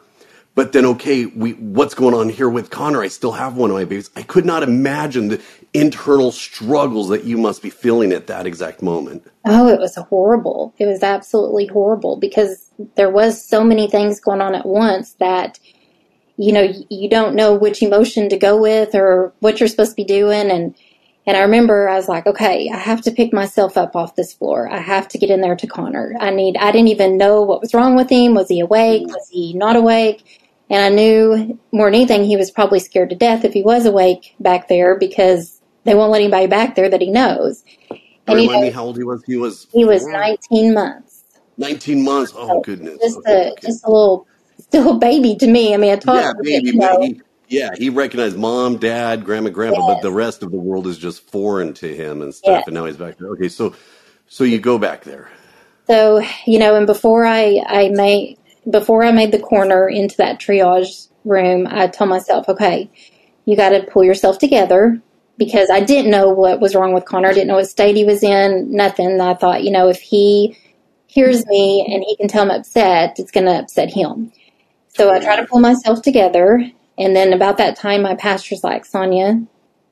But 0.54 0.72
then, 0.72 0.86
okay, 0.86 1.26
we 1.26 1.52
what's 1.54 1.94
going 1.94 2.14
on 2.14 2.28
here 2.28 2.48
with 2.48 2.70
Conner? 2.70 3.02
I 3.02 3.08
still 3.08 3.32
have 3.32 3.56
one 3.56 3.70
of 3.70 3.76
my 3.76 3.84
babies. 3.84 4.10
I 4.14 4.22
could 4.22 4.44
not 4.44 4.62
imagine 4.62 5.28
the 5.28 5.42
internal 5.72 6.30
struggles 6.30 7.08
that 7.08 7.24
you 7.24 7.36
must 7.36 7.60
be 7.60 7.70
feeling 7.70 8.12
at 8.12 8.28
that 8.28 8.46
exact 8.46 8.80
moment. 8.80 9.26
Oh, 9.44 9.68
it 9.68 9.80
was 9.80 9.96
horrible. 9.96 10.72
It 10.78 10.86
was 10.86 11.02
absolutely 11.02 11.66
horrible 11.66 12.16
because 12.16 12.70
there 12.94 13.10
was 13.10 13.44
so 13.44 13.64
many 13.64 13.88
things 13.88 14.20
going 14.20 14.40
on 14.40 14.54
at 14.54 14.64
once 14.64 15.14
that 15.14 15.58
you 16.36 16.52
know 16.52 16.72
you 16.88 17.08
don't 17.08 17.34
know 17.34 17.54
which 17.54 17.82
emotion 17.82 18.28
to 18.28 18.36
go 18.36 18.60
with 18.60 18.94
or 18.94 19.32
what 19.40 19.58
you're 19.58 19.68
supposed 19.68 19.92
to 19.92 19.96
be 19.96 20.04
doing 20.04 20.50
and 20.50 20.74
and 21.26 21.38
I 21.38 21.40
remember 21.40 21.88
I 21.88 21.94
was 21.94 22.06
like, 22.06 22.26
okay, 22.26 22.68
I 22.70 22.76
have 22.76 23.00
to 23.02 23.10
pick 23.10 23.32
myself 23.32 23.78
up 23.78 23.96
off 23.96 24.14
this 24.14 24.34
floor. 24.34 24.68
I 24.70 24.78
have 24.78 25.08
to 25.08 25.18
get 25.18 25.30
in 25.30 25.40
there 25.40 25.56
to 25.56 25.66
Conner. 25.66 26.14
I 26.20 26.30
need 26.30 26.56
I 26.58 26.70
didn't 26.70 26.88
even 26.88 27.18
know 27.18 27.42
what 27.42 27.60
was 27.60 27.74
wrong 27.74 27.96
with 27.96 28.08
him. 28.10 28.34
Was 28.34 28.48
he 28.48 28.60
awake? 28.60 29.02
Mm. 29.02 29.08
Was 29.08 29.28
he 29.30 29.52
not 29.54 29.74
awake? 29.74 30.42
And 30.70 30.82
I 30.82 30.88
knew 30.88 31.58
more 31.72 31.86
than 31.88 31.94
anything 31.94 32.24
he 32.24 32.36
was 32.36 32.50
probably 32.50 32.78
scared 32.80 33.10
to 33.10 33.16
death 33.16 33.44
if 33.44 33.52
he 33.52 33.62
was 33.62 33.84
awake 33.86 34.34
back 34.40 34.68
there 34.68 34.98
because 34.98 35.60
they 35.84 35.94
won't 35.94 36.10
let 36.10 36.20
anybody 36.22 36.46
back 36.46 36.74
there 36.74 36.88
that 36.88 37.00
he 37.02 37.10
knows. 37.10 37.62
Oh, 38.26 38.34
and 38.34 38.40
you 38.42 38.50
know, 38.50 38.60
me 38.60 38.70
how 38.70 38.84
old 38.84 38.96
he 38.96 39.04
was. 39.04 39.22
He 39.24 39.36
was 39.36 39.66
he 39.72 39.84
was 39.84 40.06
19 40.06 40.72
months. 40.74 41.24
19 41.58 42.02
months. 42.02 42.32
Oh, 42.34 42.56
goodness. 42.60 42.98
Just 43.02 43.18
Okay, 43.18 43.48
a 43.48 43.52
okay. 43.52 43.66
just 43.66 43.84
a 43.84 43.90
little 43.90 44.26
still 44.60 44.96
a 44.96 44.98
baby 44.98 45.36
to 45.36 45.46
me. 45.46 45.74
I 45.74 45.76
mean, 45.76 45.92
a 45.92 46.00
yeah, 46.12 46.30
toddler. 46.30 46.34
but, 46.34 46.44
baby, 46.44 46.70
you 46.70 46.74
know, 46.74 47.00
he, 47.02 47.20
yeah, 47.48 47.70
he 47.76 47.90
recognized 47.90 48.36
mom, 48.38 48.78
dad, 48.78 49.24
grandma, 49.24 49.50
grandpa, 49.50 49.86
but 49.86 50.00
the 50.00 50.10
rest 50.10 50.42
of 50.42 50.50
the 50.50 50.56
world 50.58 50.86
is 50.86 50.98
just 50.98 51.28
foreign 51.30 51.74
to 51.74 51.94
him 51.94 52.22
and 52.22 52.34
stuff. 52.34 52.60
Yes. 52.60 52.66
And 52.66 52.74
now 52.74 52.86
he's 52.86 52.96
back 52.96 53.18
there. 53.18 53.28
Okay, 53.30 53.48
so 53.48 53.74
so 54.26 54.44
you 54.44 54.58
go 54.58 54.78
back 54.78 55.04
there. 55.04 55.30
so 55.86 56.22
you 56.46 56.58
know, 56.58 56.74
and 56.76 56.86
before 56.86 57.26
I 57.26 57.62
I 57.66 57.90
made 57.90 58.38
before 58.70 59.04
I 59.04 59.12
made 59.12 59.32
the 59.32 59.38
corner 59.38 59.88
into 59.88 60.16
that 60.18 60.40
triage 60.40 61.08
room, 61.24 61.66
I 61.68 61.86
told 61.88 62.10
myself, 62.10 62.48
okay, 62.48 62.90
you 63.44 63.56
got 63.56 63.70
to 63.70 63.82
pull 63.82 64.04
yourself 64.04 64.38
together 64.38 65.00
because 65.36 65.68
I 65.70 65.80
didn't 65.80 66.10
know 66.10 66.28
what 66.30 66.60
was 66.60 66.74
wrong 66.74 66.94
with 66.94 67.04
Conner. 67.04 67.28
I 67.28 67.32
didn't 67.32 67.48
know 67.48 67.56
what 67.56 67.68
state 67.68 67.96
he 67.96 68.04
was 68.04 68.22
in. 68.22 68.74
Nothing. 68.74 69.20
I 69.20 69.34
thought, 69.34 69.64
you 69.64 69.70
know, 69.70 69.88
if 69.88 70.00
he 70.00 70.56
hears 71.06 71.46
me 71.46 71.86
and 71.88 72.02
he 72.06 72.16
can 72.16 72.28
tell 72.28 72.42
I'm 72.42 72.50
upset, 72.50 73.18
it's 73.18 73.30
going 73.30 73.46
to 73.46 73.58
upset 73.58 73.92
him. 73.92 74.32
So 74.88 75.12
I 75.12 75.20
try 75.20 75.36
to 75.36 75.46
pull 75.46 75.60
myself 75.60 76.02
together. 76.02 76.64
And 76.98 77.16
then 77.16 77.32
about 77.32 77.58
that 77.58 77.76
time, 77.76 78.02
my 78.02 78.14
pastor's 78.14 78.62
like, 78.62 78.84
Sonya, 78.84 79.42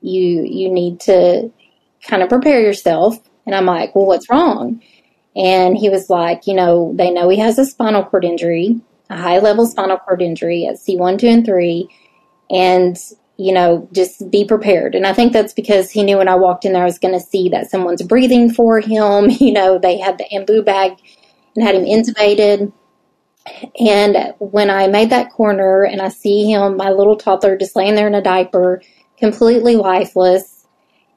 you, 0.01 0.43
you 0.43 0.71
need 0.71 1.01
to 1.01 1.51
kind 2.07 2.23
of 2.23 2.29
prepare 2.29 2.61
yourself. 2.61 3.17
And 3.45 3.53
I'm 3.53 3.65
like, 3.65 3.93
well, 3.95 4.05
what's 4.05 4.29
wrong? 4.29 4.81
And 5.35 5.77
he 5.77 5.89
was 5.89 6.09
like, 6.09 6.45
you 6.45 6.53
know, 6.53 6.93
they 6.95 7.09
know 7.09 7.29
he 7.29 7.39
has 7.39 7.57
a 7.57 7.65
spinal 7.65 8.03
cord 8.03 8.23
injury, 8.23 8.79
a 9.09 9.17
high 9.17 9.39
level 9.39 9.65
spinal 9.65 9.97
cord 9.97 10.21
injury 10.21 10.65
at 10.65 10.75
C1, 10.75 11.19
2, 11.19 11.27
and 11.27 11.45
3. 11.45 11.89
And, 12.51 12.97
you 13.37 13.51
know, 13.51 13.87
just 13.91 14.29
be 14.29 14.45
prepared. 14.45 14.93
And 14.93 15.07
I 15.07 15.13
think 15.13 15.33
that's 15.33 15.53
because 15.53 15.89
he 15.89 16.03
knew 16.03 16.17
when 16.17 16.27
I 16.27 16.35
walked 16.35 16.65
in 16.65 16.73
there, 16.73 16.83
I 16.83 16.85
was 16.85 16.99
going 16.99 17.15
to 17.15 17.25
see 17.25 17.49
that 17.49 17.71
someone's 17.71 18.03
breathing 18.03 18.51
for 18.51 18.79
him. 18.79 19.29
You 19.39 19.53
know, 19.53 19.79
they 19.79 19.97
had 19.97 20.17
the 20.17 20.25
ambu 20.31 20.63
bag 20.63 20.99
and 21.55 21.65
had 21.65 21.75
him 21.75 21.85
intubated. 21.85 22.71
And 23.79 24.33
when 24.39 24.69
I 24.69 24.87
made 24.87 25.09
that 25.09 25.31
corner 25.31 25.83
and 25.83 26.01
I 26.01 26.09
see 26.09 26.49
him, 26.49 26.77
my 26.77 26.91
little 26.91 27.17
toddler 27.17 27.57
just 27.57 27.75
laying 27.75 27.95
there 27.95 28.07
in 28.07 28.15
a 28.15 28.21
diaper, 28.21 28.81
completely 29.17 29.75
lifeless, 29.75 30.52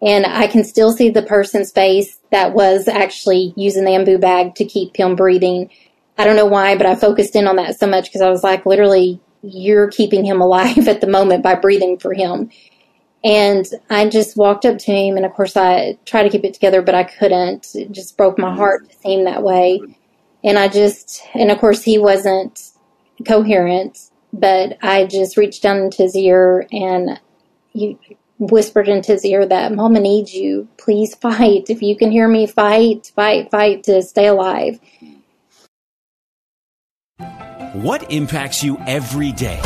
and 0.03 0.27
I 0.27 0.47
can 0.47 0.65
still 0.65 0.93
see 0.93 1.11
the 1.11 1.23
person's 1.23 1.73
face 1.73 2.19
that 2.31 2.53
was 2.53 2.89
actually 2.89 3.55
using 3.57 3.85
the 3.85 3.93
ambu 3.93 4.21
bag 4.21 4.55
to 4.57 4.65
keep 4.65 4.97
him 4.97 5.17
breathing. 5.17 5.71
I 6.19 6.25
don't 6.25 6.37
know 6.37 6.47
why, 6.47 6.77
but 6.77 6.87
I 6.87 6.95
focused 6.95 7.37
in 7.37 7.47
on 7.47 7.57
that 7.57 7.79
so 7.79 7.87
much 7.87 8.07
because 8.07 8.21
I 8.21 8.31
was 8.31 8.43
like, 8.43 8.67
literally, 8.67 9.21
you're 9.43 9.89
keeping 9.91 10.25
him 10.25 10.41
alive 10.43 10.89
at 10.89 11.01
the 11.01 11.07
moment 11.07 11.43
by 11.43 11.55
breathing 11.55 11.99
for 11.99 12.13
him. 12.13 12.51
And 13.25 13.67
I 13.91 14.09
just 14.09 14.37
walked 14.37 14.65
up 14.65 14.79
to 14.79 14.93
him, 14.93 15.17
and 15.17 15.27
of 15.27 15.33
course, 15.33 15.57
I 15.57 15.99
tried 16.05 16.25
to 16.25 16.31
keep 16.31 16.45
it 16.45 16.55
together, 16.55 16.81
but 16.81 16.95
I 16.95 17.03
couldn't. 17.03 17.75
It 17.75 17.91
just 17.91 18.17
broke 18.17 18.39
my 18.39 18.55
heart 18.55 18.89
to 18.89 18.97
see 18.97 19.15
him 19.15 19.25
that 19.25 19.43
way. 19.43 19.81
And 20.45 20.59
I 20.59 20.69
just, 20.69 21.23
and 21.35 21.51
of 21.51 21.59
course, 21.59 21.83
he 21.83 21.99
wasn't 21.99 22.71
coherent, 23.27 24.11
but 24.33 24.79
I 24.81 25.07
just 25.07 25.37
reached 25.37 25.63
down 25.63 25.79
into 25.79 26.03
his 26.05 26.15
ear 26.15 26.69
and 26.71 27.21
you 27.73 27.99
whispered 28.39 28.89
into 28.89 29.13
his 29.13 29.25
ear 29.25 29.47
that 29.47 29.75
Mama 29.75 30.01
needs 30.01 30.35
you. 30.35 30.69
Please 30.77 31.15
fight. 31.27 31.71
If 31.71 31.83
you 31.83 31.97
can 31.97 32.11
hear 32.11 32.29
me, 32.29 32.47
fight, 32.47 33.13
fight, 33.15 33.51
fight 33.51 33.85
to 33.85 34.03
stay 34.03 34.27
alive. 34.27 34.79
What 37.73 38.11
impacts 38.11 38.65
you 38.65 38.79
every 38.87 39.33
day? 39.33 39.61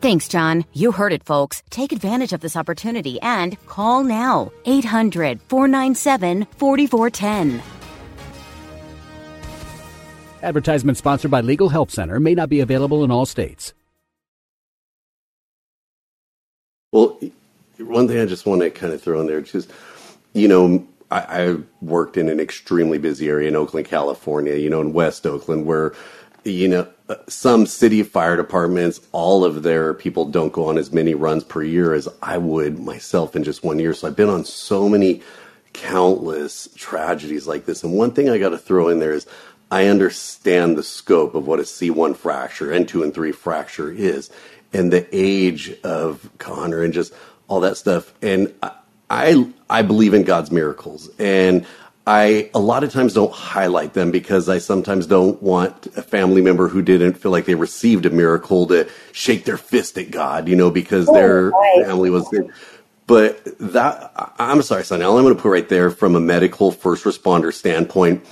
Thanks, 0.00 0.28
John. 0.28 0.64
You 0.72 0.92
heard 0.92 1.12
it, 1.12 1.24
folks. 1.24 1.62
Take 1.70 1.92
advantage 1.92 2.32
of 2.32 2.40
this 2.40 2.56
opportunity 2.56 3.20
and 3.22 3.56
call 3.66 4.04
now. 4.04 4.52
800 4.64 5.40
497 5.48 6.46
4410. 6.58 7.62
Advertisement 10.42 10.98
sponsored 10.98 11.30
by 11.30 11.40
Legal 11.40 11.70
Help 11.70 11.90
Center 11.90 12.20
may 12.20 12.34
not 12.34 12.48
be 12.48 12.60
available 12.60 13.02
in 13.02 13.10
all 13.10 13.26
states. 13.26 13.72
Well, 16.92 17.18
one 17.78 18.06
thing 18.06 18.20
I 18.20 18.26
just 18.26 18.46
want 18.46 18.62
to 18.62 18.70
kind 18.70 18.92
of 18.92 19.02
throw 19.02 19.20
in 19.20 19.26
there, 19.26 19.40
just 19.40 19.70
you 20.34 20.46
know, 20.46 20.86
I, 21.10 21.20
I 21.20 21.56
worked 21.80 22.16
in 22.16 22.28
an 22.28 22.38
extremely 22.38 22.98
busy 22.98 23.28
area 23.28 23.48
in 23.48 23.56
Oakland, 23.56 23.86
California. 23.86 24.54
You 24.54 24.70
know, 24.70 24.80
in 24.80 24.92
West 24.92 25.26
Oakland, 25.26 25.66
where 25.66 25.94
you 26.50 26.68
know 26.68 26.88
some 27.28 27.66
city 27.66 28.02
fire 28.02 28.36
departments, 28.36 29.00
all 29.12 29.44
of 29.44 29.62
their 29.62 29.94
people 29.94 30.24
don't 30.24 30.52
go 30.52 30.66
on 30.66 30.78
as 30.78 30.92
many 30.92 31.14
runs 31.14 31.44
per 31.44 31.62
year 31.62 31.94
as 31.94 32.08
I 32.22 32.38
would 32.38 32.78
myself 32.78 33.36
in 33.36 33.44
just 33.44 33.64
one 33.64 33.78
year. 33.78 33.94
So 33.94 34.08
I've 34.08 34.16
been 34.16 34.28
on 34.28 34.44
so 34.44 34.88
many 34.88 35.22
countless 35.72 36.68
tragedies 36.76 37.46
like 37.46 37.66
this. 37.66 37.84
And 37.84 37.92
one 37.92 38.12
thing 38.12 38.28
I 38.28 38.38
got 38.38 38.50
to 38.50 38.58
throw 38.58 38.88
in 38.88 38.98
there 38.98 39.12
is 39.12 39.26
I 39.70 39.86
understand 39.86 40.76
the 40.76 40.82
scope 40.82 41.34
of 41.34 41.46
what 41.46 41.58
a 41.58 41.64
C1 41.64 42.16
fracture, 42.16 42.68
N2 42.68 43.02
and 43.02 43.14
3 43.14 43.32
fracture 43.32 43.90
is, 43.90 44.30
and 44.72 44.92
the 44.92 45.06
age 45.12 45.74
of 45.82 46.28
Conner 46.38 46.82
and 46.82 46.92
just 46.92 47.12
all 47.48 47.60
that 47.60 47.76
stuff. 47.76 48.12
And 48.22 48.52
I, 49.10 49.52
I 49.70 49.82
believe 49.82 50.14
in 50.14 50.24
God's 50.24 50.50
miracles. 50.50 51.10
And 51.18 51.66
I 52.06 52.50
a 52.54 52.60
lot 52.60 52.84
of 52.84 52.92
times 52.92 53.14
don't 53.14 53.32
highlight 53.32 53.94
them 53.94 54.12
because 54.12 54.48
I 54.48 54.58
sometimes 54.58 55.06
don't 55.06 55.42
want 55.42 55.86
a 55.96 56.02
family 56.02 56.40
member 56.40 56.68
who 56.68 56.80
didn't 56.80 57.14
feel 57.14 57.32
like 57.32 57.46
they 57.46 57.56
received 57.56 58.06
a 58.06 58.10
miracle 58.10 58.66
to 58.68 58.88
shake 59.10 59.44
their 59.44 59.56
fist 59.56 59.98
at 59.98 60.12
God, 60.12 60.48
you 60.48 60.54
know, 60.54 60.70
because 60.70 61.08
oh, 61.08 61.14
their 61.14 61.50
right. 61.50 61.84
family 61.84 62.10
was 62.10 62.30
there. 62.30 62.46
But 63.08 63.44
that 63.58 64.12
I'm 64.38 64.62
sorry, 64.62 64.84
Sonny, 64.84 65.02
all 65.02 65.18
I'm 65.18 65.24
going 65.24 65.34
to 65.34 65.42
put 65.42 65.50
right 65.50 65.68
there 65.68 65.90
from 65.90 66.14
a 66.14 66.20
medical 66.20 66.70
first 66.70 67.04
responder 67.04 67.52
standpoint 67.52 68.24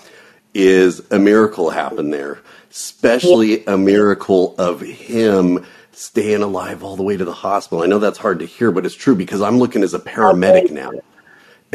is 0.53 1.03
a 1.11 1.19
miracle 1.19 1.71
happened 1.71 2.13
there, 2.13 2.41
especially 2.71 3.67
a 3.67 3.77
miracle 3.77 4.55
of 4.57 4.83
him 4.83 5.67
staying 5.91 6.43
alive 6.43 6.85
all 6.85 6.95
the 6.95 7.03
way 7.03 7.17
to 7.17 7.25
the 7.25 7.33
hospital. 7.33 7.83
I 7.83 7.87
know 7.87 7.99
that's 7.99 8.19
hard 8.19 8.39
to 8.39 8.47
hear, 8.47 8.71
but 8.71 8.87
it's 8.87 8.95
true 8.95 9.17
because 9.17 9.43
I'm 9.43 9.59
looking 9.59 9.83
as 9.83 9.95
a 9.95 9.99
paramedic 9.99 10.71
now 10.71 10.93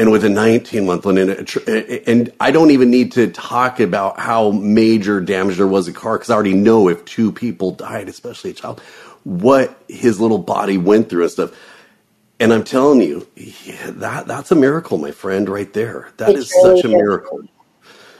and 0.00 0.10
with 0.10 0.24
a 0.24 0.30
19 0.30 0.86
month 0.86 1.04
one 1.04 1.18
and 1.18 2.32
I 2.40 2.50
don't 2.52 2.70
even 2.70 2.90
need 2.90 3.12
to 3.12 3.30
talk 3.30 3.80
about 3.80 4.18
how 4.18 4.50
major 4.50 5.20
damage 5.20 5.58
there 5.58 5.66
was 5.66 5.88
a 5.88 5.92
car 5.92 6.16
because 6.16 6.30
I 6.30 6.34
already 6.34 6.54
know 6.54 6.88
if 6.88 7.04
two 7.04 7.30
people 7.30 7.72
died, 7.72 8.08
especially 8.08 8.52
a 8.52 8.54
child, 8.54 8.80
what 9.24 9.78
his 9.88 10.18
little 10.18 10.38
body 10.38 10.78
went 10.78 11.10
through 11.10 11.24
and 11.24 11.30
stuff. 11.30 11.52
And 12.40 12.50
I'm 12.50 12.64
telling 12.64 13.02
you, 13.02 13.28
yeah, 13.36 13.90
that 13.90 14.26
that's 14.26 14.50
a 14.50 14.54
miracle, 14.54 14.96
my 14.96 15.10
friend, 15.10 15.46
right 15.50 15.70
there. 15.74 16.08
That 16.16 16.30
is 16.30 16.50
really 16.50 16.80
such 16.80 16.86
a 16.86 16.88
miracle. 16.88 17.42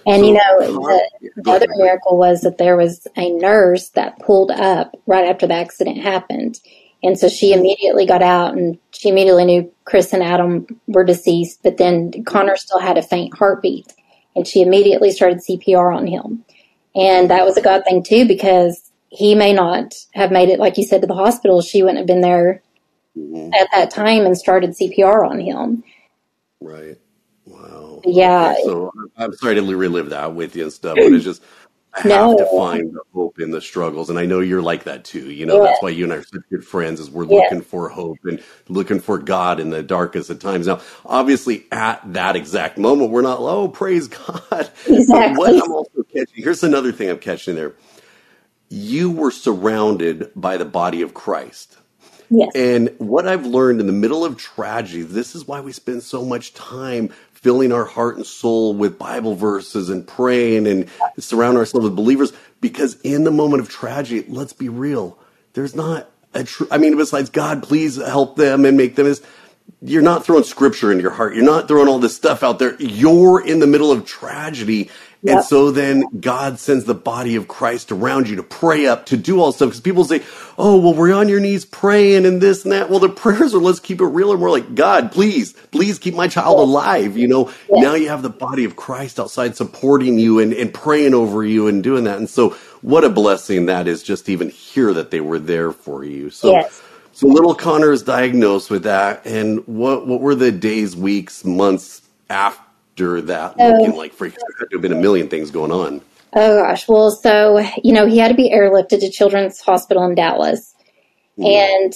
And 0.04 0.20
so, 0.20 0.26
you 0.26 0.34
know, 0.34 0.58
the, 0.58 1.30
the 1.36 1.50
other 1.50 1.66
miracle 1.76 2.18
was 2.18 2.42
that 2.42 2.58
there 2.58 2.76
was 2.76 3.06
a 3.16 3.30
nurse 3.30 3.88
that 3.90 4.18
pulled 4.18 4.50
up 4.50 4.94
right 5.06 5.24
after 5.24 5.46
the 5.46 5.54
accident 5.54 6.02
happened 6.02 6.60
and 7.02 7.18
so 7.18 7.28
she 7.28 7.52
immediately 7.52 8.06
got 8.06 8.22
out 8.22 8.56
and 8.56 8.78
she 8.90 9.08
immediately 9.08 9.44
knew 9.44 9.72
Chris 9.84 10.12
and 10.12 10.22
Adam 10.22 10.66
were 10.86 11.04
deceased, 11.04 11.62
but 11.62 11.78
then 11.78 12.24
Conner 12.24 12.56
still 12.56 12.78
had 12.78 12.98
a 12.98 13.02
faint 13.02 13.36
heartbeat. 13.36 13.92
And 14.36 14.46
she 14.46 14.62
immediately 14.62 15.10
started 15.10 15.40
CPR 15.40 15.96
on 15.96 16.06
him. 16.06 16.44
And 16.94 17.30
that 17.30 17.44
was 17.44 17.56
a 17.56 17.62
God 17.62 17.82
thing 17.84 18.02
too, 18.02 18.26
because 18.26 18.90
he 19.08 19.34
may 19.34 19.52
not 19.52 19.94
have 20.14 20.30
made 20.30 20.50
it, 20.50 20.60
like 20.60 20.78
you 20.78 20.84
said, 20.84 21.00
to 21.00 21.06
the 21.06 21.14
hospital. 21.14 21.62
She 21.62 21.82
wouldn't 21.82 21.98
have 21.98 22.06
been 22.06 22.20
there 22.20 22.62
mm-hmm. 23.16 23.52
at 23.54 23.68
that 23.72 23.90
time 23.90 24.26
and 24.26 24.36
started 24.36 24.70
CPR 24.70 25.28
on 25.28 25.40
him. 25.40 25.82
Right. 26.60 26.98
Wow. 27.46 28.02
Yeah. 28.04 28.52
Okay, 28.52 28.62
so 28.64 28.92
I'm 29.16 29.32
sorry 29.34 29.56
to 29.56 29.76
relive 29.76 30.10
that 30.10 30.34
with 30.34 30.54
you 30.54 30.64
and 30.64 30.72
stuff, 30.72 30.96
but 30.96 31.12
it's 31.12 31.24
just 31.24 31.42
I 31.92 32.06
no. 32.06 32.30
have 32.30 32.38
to 32.38 32.56
find 32.56 32.94
the 32.94 33.02
hope 33.12 33.40
in 33.40 33.50
the 33.50 33.60
struggles. 33.60 34.10
And 34.10 34.18
I 34.18 34.24
know 34.24 34.40
you're 34.40 34.62
like 34.62 34.84
that 34.84 35.04
too. 35.04 35.30
You 35.30 35.44
know, 35.44 35.56
yeah. 35.56 35.70
that's 35.70 35.82
why 35.82 35.88
you 35.90 36.04
and 36.04 36.12
I 36.12 36.16
are 36.16 36.22
such 36.22 36.42
good 36.48 36.64
friends 36.64 37.00
is 37.00 37.10
we're 37.10 37.24
yeah. 37.24 37.36
looking 37.38 37.62
for 37.62 37.88
hope 37.88 38.18
and 38.24 38.42
looking 38.68 39.00
for 39.00 39.18
God 39.18 39.58
in 39.58 39.70
the 39.70 39.82
darkest 39.82 40.30
of 40.30 40.38
times. 40.38 40.68
Now, 40.68 40.80
obviously 41.04 41.66
at 41.72 42.00
that 42.12 42.36
exact 42.36 42.78
moment, 42.78 43.10
we're 43.10 43.22
not, 43.22 43.38
oh, 43.40 43.68
praise 43.68 44.08
God. 44.08 44.70
Exactly. 44.86 45.36
what 45.36 45.50
I'm 45.50 45.72
also 45.72 46.02
catching, 46.04 46.42
here's 46.42 46.62
another 46.62 46.92
thing 46.92 47.10
I'm 47.10 47.18
catching 47.18 47.56
there. 47.56 47.74
You 48.68 49.10
were 49.10 49.32
surrounded 49.32 50.30
by 50.36 50.56
the 50.56 50.64
body 50.64 51.02
of 51.02 51.12
Christ. 51.12 51.76
Yes. 52.30 52.52
And 52.54 52.94
what 52.98 53.26
I've 53.26 53.44
learned 53.44 53.80
in 53.80 53.88
the 53.88 53.92
middle 53.92 54.24
of 54.24 54.36
tragedy, 54.36 55.02
this 55.02 55.34
is 55.34 55.48
why 55.48 55.60
we 55.60 55.72
spend 55.72 56.04
so 56.04 56.24
much 56.24 56.54
time 56.54 57.12
filling 57.40 57.72
our 57.72 57.84
heart 57.84 58.16
and 58.16 58.26
soul 58.26 58.74
with 58.74 58.98
Bible 58.98 59.34
verses 59.34 59.88
and 59.88 60.06
praying 60.06 60.66
and 60.66 60.88
surround 61.18 61.56
ourselves 61.56 61.84
with 61.84 61.96
believers. 61.96 62.32
Because 62.60 63.00
in 63.00 63.24
the 63.24 63.30
moment 63.30 63.62
of 63.62 63.68
tragedy, 63.68 64.26
let's 64.28 64.52
be 64.52 64.68
real, 64.68 65.18
there's 65.54 65.74
not 65.74 66.10
a 66.34 66.44
true, 66.44 66.68
I 66.70 66.78
mean, 66.78 66.96
besides 66.96 67.30
God, 67.30 67.62
please 67.62 67.96
help 67.96 68.36
them 68.36 68.64
and 68.64 68.76
make 68.76 68.94
them 68.94 69.06
as, 69.06 69.22
you're 69.82 70.02
not 70.02 70.24
throwing 70.24 70.44
scripture 70.44 70.92
into 70.92 71.02
your 71.02 71.12
heart. 71.12 71.34
You're 71.34 71.44
not 71.44 71.68
throwing 71.68 71.88
all 71.88 71.98
this 71.98 72.14
stuff 72.14 72.42
out 72.42 72.58
there. 72.58 72.76
You're 72.80 73.44
in 73.44 73.60
the 73.60 73.66
middle 73.66 73.90
of 73.90 74.04
tragedy 74.04 74.90
Yep. 75.22 75.36
And 75.36 75.44
so 75.44 75.70
then 75.70 76.04
God 76.18 76.58
sends 76.58 76.86
the 76.86 76.94
body 76.94 77.36
of 77.36 77.46
Christ 77.46 77.92
around 77.92 78.26
you 78.26 78.36
to 78.36 78.42
pray 78.42 78.86
up, 78.86 79.04
to 79.06 79.18
do 79.18 79.40
all 79.40 79.52
stuff. 79.52 79.68
Because 79.68 79.80
people 79.82 80.04
say, 80.04 80.22
oh, 80.56 80.78
well, 80.78 80.94
we're 80.94 81.12
on 81.14 81.28
your 81.28 81.40
knees 81.40 81.66
praying 81.66 82.24
and 82.24 82.40
this 82.40 82.64
and 82.64 82.72
that. 82.72 82.88
Well, 82.88 83.00
the 83.00 83.08
prayers 83.10 83.54
are, 83.54 83.58
let's 83.58 83.80
keep 83.80 84.00
it 84.00 84.06
real. 84.06 84.32
And 84.32 84.40
we're 84.40 84.50
like, 84.50 84.74
God, 84.74 85.12
please, 85.12 85.52
please 85.72 85.98
keep 85.98 86.14
my 86.14 86.26
child 86.26 86.58
alive. 86.58 87.18
You 87.18 87.28
know, 87.28 87.52
now 87.70 87.94
you 87.94 88.08
have 88.08 88.22
the 88.22 88.30
body 88.30 88.64
of 88.64 88.76
Christ 88.76 89.20
outside 89.20 89.56
supporting 89.56 90.18
you 90.18 90.38
and, 90.38 90.54
and 90.54 90.72
praying 90.72 91.12
over 91.12 91.44
you 91.44 91.68
and 91.68 91.82
doing 91.82 92.04
that. 92.04 92.16
And 92.16 92.28
so 92.28 92.56
what 92.80 93.04
a 93.04 93.10
blessing 93.10 93.66
that 93.66 93.86
is 93.86 94.02
just 94.02 94.26
to 94.26 94.32
even 94.32 94.48
hear 94.48 94.94
that 94.94 95.10
they 95.10 95.20
were 95.20 95.38
there 95.38 95.70
for 95.70 96.02
you. 96.02 96.30
So, 96.30 96.52
yes. 96.52 96.80
so 97.12 97.26
little 97.26 97.54
Connor 97.54 97.92
is 97.92 98.02
diagnosed 98.02 98.70
with 98.70 98.84
that. 98.84 99.26
And 99.26 99.66
what, 99.66 100.06
what 100.06 100.22
were 100.22 100.34
the 100.34 100.50
days, 100.50 100.96
weeks, 100.96 101.44
months 101.44 102.00
after? 102.30 102.69
After 102.90 103.20
that 103.22 103.54
oh. 103.58 103.70
looking 103.70 103.96
like 103.96 104.16
freaking 104.16 104.34
there 104.34 104.56
had 104.58 104.70
to 104.70 104.76
have 104.76 104.82
been 104.82 104.92
a 104.92 105.00
million 105.00 105.28
things 105.28 105.50
going 105.50 105.72
on. 105.72 106.00
Oh 106.32 106.62
gosh. 106.62 106.86
Well, 106.86 107.10
so, 107.10 107.58
you 107.82 107.92
know, 107.92 108.06
he 108.06 108.18
had 108.18 108.28
to 108.28 108.34
be 108.34 108.50
airlifted 108.50 109.00
to 109.00 109.10
Children's 109.10 109.60
Hospital 109.60 110.04
in 110.04 110.14
Dallas. 110.14 110.74
Mm. 111.38 111.46
And 111.46 111.94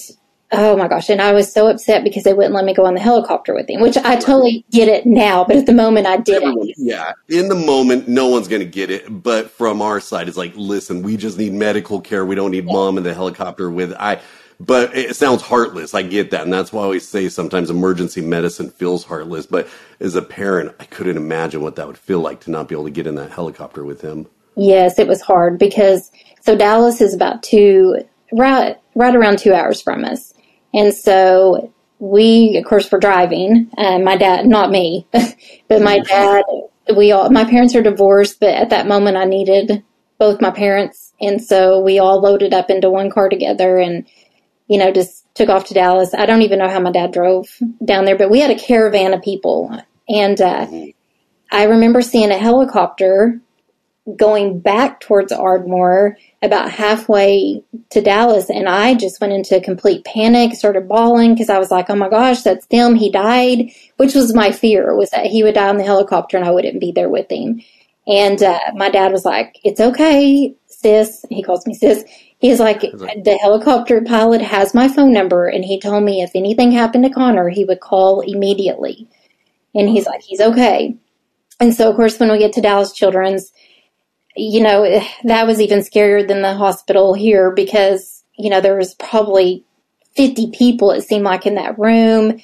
oh 0.50 0.76
my 0.76 0.88
gosh. 0.88 1.09
And 1.09 1.20
I 1.20 1.33
was 1.33 1.52
so 1.52 1.68
upset 1.68 2.02
because 2.02 2.24
they 2.24 2.35
wouldn't 2.35 2.54
let 2.54 2.64
me 2.64 2.74
go 2.74 2.85
on 2.85 2.94
the 2.94 3.00
helicopter 3.00 3.54
with 3.54 3.68
him, 3.70 3.80
which 3.80 3.96
I 3.96 4.16
totally 4.16 4.64
get 4.70 4.88
it 4.88 5.07
now, 5.07 5.44
but 5.44 5.57
at 5.57 5.66
the 5.66 5.72
moment 5.72 6.07
I 6.07 6.16
didn't. 6.16 6.72
Yeah. 6.76 7.12
In 7.28 7.48
the 7.48 7.54
moment, 7.54 8.09
no 8.09 8.28
one's 8.28 8.48
going 8.48 8.62
to 8.62 8.66
get 8.66 8.90
it. 8.90 9.22
But 9.22 9.50
from 9.50 9.80
our 9.80 10.00
side, 10.00 10.26
it's 10.26 10.37
like, 10.37 10.52
listen, 10.57 11.02
we 11.02 11.16
just 11.16 11.38
need 11.38 11.52
medical 11.52 12.00
care. 12.00 12.24
We 12.26 12.35
don't 12.35 12.50
need 12.50 12.66
yeah. 12.66 12.72
mom 12.72 12.98
in 12.98 13.04
the 13.04 13.14
helicopter 13.14 13.70
with, 13.70 13.92
I, 13.94 14.20
but 14.61 14.97
it 14.97 15.17
sounds 15.17 15.43
heartless. 15.43 15.95
I 15.95 16.03
get 16.03 16.31
that. 16.31 16.43
And 16.43 16.53
that's 16.53 16.73
why 16.73 16.83
I 16.83 16.85
always 16.85 17.07
say 17.07 17.29
sometimes 17.29 17.71
emergency 17.71 18.21
medicine 18.21 18.71
feels 18.71 19.05
heartless. 19.05 19.47
But 19.47 19.69
as 20.01 20.14
a 20.14 20.23
parent, 20.23 20.75
I 20.81 20.85
couldn't 20.85 21.17
imagine 21.17 21.61
what 21.61 21.77
that 21.77 21.87
would 21.87 21.99
feel 21.99 22.21
like 22.21 22.40
to 22.40 22.51
not 22.51 22.69
be 22.69 22.75
able 22.75 22.85
to 22.85 22.90
get 22.90 23.07
in 23.07 23.14
that 23.17 23.31
helicopter 23.31 23.85
with 23.85 24.01
him. 24.01 24.27
Yes, 24.57 24.99
it 24.99 25.09
was 25.09 25.21
hard 25.21 25.59
because 25.59 26.11
so 26.40 26.57
Dallas 26.57 27.01
is 27.01 27.14
about 27.14 27.43
two, 27.43 27.97
right, 28.33 28.77
right 28.95 29.17
around 29.17 29.38
two 29.38 29.53
hours 29.53 29.81
from 29.81 30.05
us. 30.05 30.33
And 30.73 30.95
so 30.95 31.73
we, 31.99 32.57
of 32.57 32.64
course, 32.64 32.90
were 32.90 32.99
driving. 32.99 33.71
Uh, 33.77 33.99
my 33.99 34.17
dad, 34.17 34.47
not 34.47 34.71
me, 34.71 35.07
but 35.69 35.83
my 35.83 36.01
dad, 36.01 36.45
we 36.97 37.12
all, 37.12 37.31
my 37.31 37.45
parents 37.45 37.75
are 37.75 37.83
divorced, 37.83 38.40
but 38.40 38.51
at 38.51 38.71
that 38.71 38.87
moment 38.87 39.17
I 39.17 39.25
needed 39.25 39.83
both 40.19 40.40
my 40.40 40.51
parents. 40.51 41.12
And 41.21 41.43
so 41.43 41.81
we 41.81 41.99
all 41.99 42.21
loaded 42.21 42.53
up 42.53 42.71
into 42.71 42.90
one 42.90 43.11
car 43.11 43.29
together 43.29 43.79
and 43.79 44.07
you 44.68 44.79
know, 44.79 44.92
just 44.92 45.27
took 45.35 45.48
off 45.48 45.66
to 45.66 45.74
Dallas. 45.74 46.14
I 46.14 46.27
don't 46.27 46.42
even 46.42 46.59
know 46.59 46.68
how 46.68 46.81
my 46.81 46.92
dad 46.92 47.12
drove 47.12 47.48
down 47.85 48.05
there, 48.05 48.16
but 48.16 48.31
we 48.31 48.40
had 48.40 48.50
a 48.50 48.59
caravan 48.59 49.14
of 49.14 49.22
people. 49.22 49.79
And 50.09 50.40
uh, 50.40 50.66
I 51.50 51.64
remember 51.64 52.03
seeing 52.03 52.31
a 52.31 52.38
helicopter 52.38 53.40
going 54.16 54.61
back 54.61 55.00
towards 55.00 55.33
Ardmore 55.33 56.16
about 56.42 56.70
halfway 56.70 57.62
to 57.90 58.03
Dallas. 58.03 58.50
And 58.50 58.68
I 58.68 58.94
just 58.94 59.20
went 59.20 59.33
into 59.33 59.61
complete 59.61 60.05
panic, 60.05 60.55
started 60.55 60.88
bawling 60.88 61.35
because 61.35 61.48
I 61.48 61.59
was 61.59 61.70
like, 61.70 61.88
oh 61.88 61.96
my 61.96 62.11
gosh, 62.11 62.42
that's 62.42 62.66
them. 62.66 62.94
He 62.94 63.11
died, 63.11 63.70
which 63.96 64.14
was 64.14 64.35
my 64.35 64.53
fear 64.53 64.94
was 64.94 65.11
that 65.11 65.27
he 65.27 65.42
would 65.42 65.55
die 65.55 65.68
on 65.68 65.79
the 65.79 65.85
helicopter 65.85 66.37
and 66.37 66.46
I 66.46 66.50
wouldn't 66.50 66.81
be 66.81 66.92
there 66.92 67.09
with 67.09 67.31
him. 67.31 67.62
And 68.07 68.42
uh, 68.42 68.59
my 68.74 68.90
dad 68.90 69.12
was 69.12 69.24
like, 69.24 69.59
it's 69.64 69.81
okay, 69.81 70.55
sis. 70.66 71.24
He 71.31 71.42
calls 71.42 71.66
me 71.66 71.72
sis. 71.72 72.05
He's 72.44 72.61
like, 72.61 72.83
the 72.83 73.38
helicopter 73.40 74.02
pilot 74.02 74.42
has 74.42 74.74
my 74.74 74.87
phone 74.87 75.14
number, 75.14 75.46
and 75.46 75.64
he 75.64 75.80
told 75.80 76.04
me 76.04 76.20
if 76.20 76.33
anything 76.35 76.72
happened 76.72 77.04
to 77.04 77.11
Conner, 77.11 77.48
he 77.48 77.64
would 77.64 77.80
call 77.80 78.20
immediately. 78.20 79.09
And 79.74 79.88
he's 79.88 80.04
like, 80.04 80.20
he's 80.20 80.42
okay. 80.42 80.94
And 81.59 81.74
so, 81.74 81.88
of 81.88 81.96
course, 81.96 82.20
when 82.20 82.30
we 82.30 82.37
get 82.37 82.52
to 82.52 82.61
Dallas 82.61 82.92
Children's, 82.92 83.50
you 84.37 84.62
know, 84.62 84.83
that 85.24 85.46
was 85.46 85.59
even 85.59 85.78
scarier 85.78 86.28
than 86.28 86.42
the 86.42 86.52
hospital 86.52 87.14
here 87.14 87.50
because, 87.50 88.22
you 88.37 88.50
know, 88.50 88.61
there 88.61 88.76
was 88.76 88.92
probably 88.96 89.64
50 90.14 90.50
people, 90.50 90.90
it 90.90 91.00
seemed 91.00 91.24
like, 91.24 91.46
in 91.46 91.54
that 91.54 91.78
room. 91.78 92.42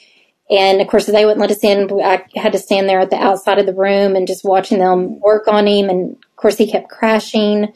And 0.48 0.80
of 0.80 0.88
course, 0.88 1.04
they 1.04 1.26
wouldn't 1.26 1.42
let 1.42 1.50
us 1.50 1.62
in. 1.62 1.90
I 2.02 2.24
had 2.36 2.52
to 2.52 2.58
stand 2.58 2.88
there 2.88 3.00
at 3.00 3.10
the 3.10 3.22
outside 3.22 3.58
of 3.58 3.66
the 3.66 3.74
room 3.74 4.16
and 4.16 4.26
just 4.26 4.46
watching 4.46 4.78
them 4.78 5.20
work 5.20 5.46
on 5.46 5.66
him. 5.66 5.90
And 5.90 6.12
of 6.12 6.36
course, 6.36 6.56
he 6.56 6.72
kept 6.72 6.88
crashing. 6.88 7.74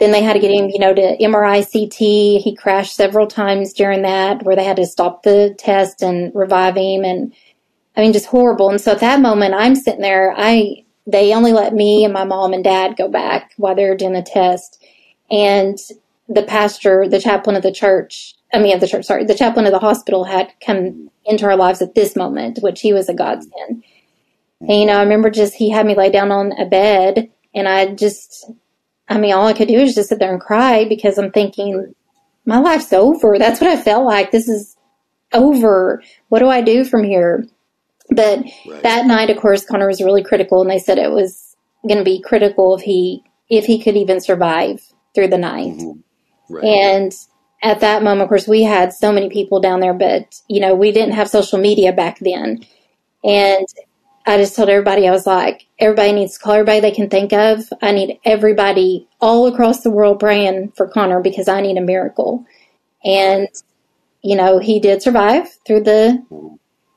Then 0.00 0.12
they 0.12 0.22
had 0.22 0.32
to 0.32 0.38
get 0.38 0.50
him, 0.50 0.70
you 0.70 0.78
know, 0.78 0.94
to 0.94 1.16
MRI 1.18 1.62
CT. 1.62 2.42
He 2.42 2.56
crashed 2.58 2.96
several 2.96 3.26
times 3.26 3.74
during 3.74 4.02
that 4.02 4.42
where 4.42 4.56
they 4.56 4.64
had 4.64 4.76
to 4.76 4.86
stop 4.86 5.22
the 5.22 5.54
test 5.58 6.02
and 6.02 6.34
revive 6.34 6.76
him. 6.76 7.04
And 7.04 7.34
I 7.96 8.00
mean, 8.00 8.14
just 8.14 8.26
horrible. 8.26 8.70
And 8.70 8.80
so 8.80 8.92
at 8.92 9.00
that 9.00 9.20
moment, 9.20 9.54
I'm 9.54 9.76
sitting 9.76 10.00
there. 10.00 10.34
I, 10.36 10.84
they 11.06 11.34
only 11.34 11.52
let 11.52 11.74
me 11.74 12.02
and 12.02 12.14
my 12.14 12.24
mom 12.24 12.54
and 12.54 12.64
dad 12.64 12.96
go 12.96 13.08
back 13.08 13.52
while 13.58 13.74
they 13.74 13.84
were 13.84 13.94
doing 13.94 14.14
the 14.14 14.22
test. 14.22 14.82
And 15.30 15.78
the 16.28 16.44
pastor, 16.44 17.06
the 17.06 17.20
chaplain 17.20 17.56
of 17.56 17.62
the 17.62 17.72
church, 17.72 18.34
I 18.54 18.58
mean, 18.58 18.74
of 18.74 18.80
the 18.80 18.88
church, 18.88 19.04
sorry, 19.04 19.24
the 19.24 19.34
chaplain 19.34 19.66
of 19.66 19.72
the 19.72 19.78
hospital 19.78 20.24
had 20.24 20.50
come 20.64 21.10
into 21.26 21.44
our 21.44 21.56
lives 21.56 21.82
at 21.82 21.94
this 21.94 22.16
moment, 22.16 22.60
which 22.62 22.80
he 22.80 22.94
was 22.94 23.08
a 23.10 23.14
godsend. 23.14 23.84
And, 24.60 24.80
you 24.80 24.86
know, 24.86 24.96
I 24.96 25.02
remember 25.02 25.28
just 25.28 25.54
he 25.54 25.68
had 25.70 25.84
me 25.84 25.94
lay 25.94 26.10
down 26.10 26.32
on 26.32 26.52
a 26.52 26.64
bed 26.64 27.30
and 27.54 27.68
I 27.68 27.94
just, 27.94 28.50
I 29.10 29.18
mean, 29.18 29.34
all 29.34 29.46
I 29.46 29.52
could 29.52 29.68
do 29.68 29.78
is 29.78 29.94
just 29.94 30.08
sit 30.08 30.20
there 30.20 30.32
and 30.32 30.40
cry 30.40 30.86
because 30.88 31.18
I'm 31.18 31.32
thinking, 31.32 31.94
my 32.46 32.58
life's 32.58 32.92
over. 32.92 33.38
That's 33.38 33.60
what 33.60 33.70
I 33.70 33.76
felt 33.76 34.06
like. 34.06 34.30
This 34.30 34.48
is 34.48 34.76
over. 35.32 36.02
What 36.28 36.38
do 36.38 36.48
I 36.48 36.60
do 36.62 36.84
from 36.84 37.04
here? 37.04 37.44
But 38.10 38.44
Right. 38.66 38.82
that 38.82 39.06
night, 39.06 39.30
of 39.30 39.36
course, 39.36 39.64
Conner 39.64 39.86
was 39.86 40.02
really 40.02 40.22
critical, 40.22 40.60
and 40.62 40.70
they 40.70 40.78
said 40.78 40.98
it 40.98 41.10
was 41.10 41.56
going 41.86 41.98
to 41.98 42.04
be 42.04 42.20
critical 42.22 42.74
if 42.74 42.82
he 42.82 43.22
if 43.48 43.64
he 43.66 43.82
could 43.82 43.96
even 43.96 44.20
survive 44.20 44.80
through 45.14 45.28
the 45.28 45.38
night. 45.38 45.74
Mm-hmm. 45.74 46.54
Right. 46.54 46.64
And 46.64 47.12
at 47.62 47.80
that 47.80 48.02
moment, 48.02 48.22
of 48.22 48.28
course, 48.28 48.46
we 48.48 48.62
had 48.62 48.92
so 48.92 49.12
many 49.12 49.28
people 49.28 49.60
down 49.60 49.80
there, 49.80 49.94
but 49.94 50.40
you 50.48 50.60
know, 50.60 50.74
we 50.74 50.92
didn't 50.92 51.14
have 51.14 51.28
social 51.28 51.58
media 51.58 51.92
back 51.92 52.18
then. 52.20 52.64
And 53.22 53.66
I 54.26 54.36
just 54.36 54.54
told 54.54 54.68
everybody, 54.68 55.08
I 55.08 55.12
was 55.12 55.26
like, 55.26 55.66
everybody 55.78 56.12
needs 56.12 56.34
to 56.34 56.40
call 56.40 56.52
everybody 56.52 56.80
they 56.80 56.90
can 56.90 57.08
think 57.08 57.32
of. 57.32 57.64
I 57.80 57.92
need 57.92 58.18
everybody 58.24 59.08
all 59.20 59.46
across 59.46 59.82
the 59.82 59.90
world 59.90 60.20
praying 60.20 60.72
for 60.76 60.88
Conner 60.88 61.20
because 61.20 61.48
I 61.48 61.60
need 61.60 61.78
a 61.78 61.82
miracle. 61.82 62.44
And, 63.04 63.48
you 64.22 64.36
know, 64.36 64.58
he 64.58 64.78
did 64.78 65.02
survive 65.02 65.48
through 65.66 65.84
the, 65.84 66.22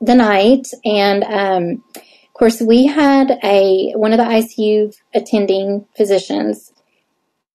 the 0.02 0.16
night. 0.16 0.68
And, 0.84 1.24
um, 1.24 1.84
of 1.96 2.34
course, 2.34 2.62
we 2.62 2.86
had 2.88 3.40
a, 3.44 3.94
one 3.94 4.12
of 4.12 4.18
the 4.18 4.26
ICU 4.26 4.94
attending 5.14 5.86
physicians, 5.96 6.74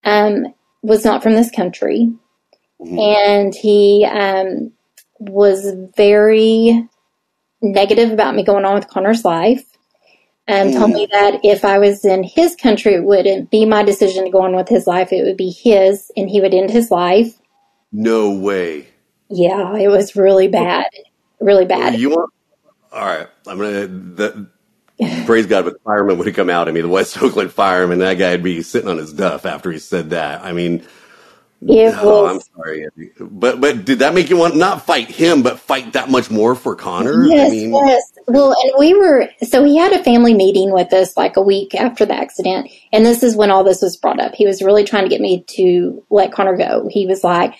um, 0.03 0.53
was 0.81 1.05
not 1.05 1.21
from 1.21 1.33
this 1.33 1.51
country. 1.51 2.11
And 2.79 3.53
he, 3.53 4.07
um, 4.09 4.71
was 5.19 5.75
very 5.95 6.87
negative 7.61 8.11
about 8.11 8.35
me 8.35 8.43
going 8.43 8.65
on 8.65 8.75
with 8.75 8.87
Conner's 8.87 9.25
life. 9.25 9.65
And 10.47 10.73
told 10.73 10.91
me 10.91 11.07
that 11.11 11.41
if 11.43 11.63
I 11.63 11.77
was 11.77 12.03
in 12.03 12.23
his 12.23 12.55
country, 12.55 12.95
it 12.95 13.03
wouldn't 13.03 13.51
be 13.51 13.65
my 13.65 13.83
decision 13.83 14.25
to 14.25 14.31
go 14.31 14.41
on 14.41 14.55
with 14.55 14.67
his 14.67 14.87
life. 14.87 15.13
It 15.13 15.23
would 15.23 15.37
be 15.37 15.51
his, 15.51 16.11
and 16.17 16.27
he 16.27 16.41
would 16.41 16.55
end 16.55 16.71
his 16.71 16.89
life. 16.89 17.37
no 17.91 18.31
way. 18.31 18.87
Yeah, 19.29 19.75
it 19.77 19.89
was 19.89 20.15
really 20.15 20.47
bad, 20.47 20.87
really 21.39 21.65
bad. 21.65 21.99
You 21.99 22.09
want? 22.09 22.33
All 22.91 23.05
right. 23.05 23.27
I'm 23.45 23.57
gonna. 23.59 23.85
The, 23.87 24.47
praise 25.27 25.45
God, 25.45 25.65
but 25.65 25.81
fireman 25.83 26.17
would 26.17 26.25
have 26.25 26.35
come 26.35 26.49
out 26.49 26.67
at 26.67 26.73
me. 26.73 26.81
The 26.81 26.87
West 26.87 27.21
Oakland 27.21 27.51
fireman. 27.51 27.99
That 27.99 28.15
guy'd 28.15 28.41
be 28.41 28.63
sitting 28.63 28.89
on 28.89 28.97
his 28.97 29.13
duff 29.13 29.45
after 29.45 29.71
he 29.71 29.77
said 29.77 30.09
that. 30.09 30.43
I 30.43 30.51
mean, 30.51 30.83
It 31.61 31.93
oh, 31.99 32.25
I'm 32.25 32.39
sorry, 32.55 32.87
but 33.19 33.59
but 33.59 33.83
did 33.83 33.99
that 33.99 34.13
make 34.13 34.29
you 34.29 34.37
want 34.37 34.55
not 34.55 34.85
fight 34.85 35.09
him, 35.09 35.43
but 35.43 35.59
fight 35.59 35.93
that 35.93 36.09
much 36.09 36.31
more 36.31 36.55
for 36.55 36.75
Conner? 36.75 37.25
yes, 37.25 37.47
I 37.47 37.51
mean, 37.51 37.73
yes. 37.73 38.01
Well, 38.27 38.55
and 38.63 38.73
we 38.77 38.93
were, 38.93 39.27
so 39.43 39.65
he 39.65 39.77
had 39.77 39.91
a 39.91 40.03
family 40.03 40.33
meeting 40.33 40.71
with 40.71 40.93
us 40.93 41.17
like 41.17 41.35
a 41.35 41.41
week 41.41 41.75
after 41.75 42.05
the 42.05 42.13
accident. 42.13 42.69
And 42.93 43.05
this 43.05 43.23
is 43.23 43.35
when 43.35 43.51
all 43.51 43.63
this 43.63 43.81
was 43.81 43.97
brought 43.97 44.19
up. 44.19 44.35
He 44.35 44.45
was 44.45 44.61
really 44.61 44.83
trying 44.85 45.03
to 45.03 45.09
get 45.09 45.19
me 45.19 45.43
to 45.47 46.05
let 46.09 46.31
Conner 46.31 46.55
go. 46.55 46.87
He 46.89 47.05
was 47.05 47.23
like, 47.23 47.55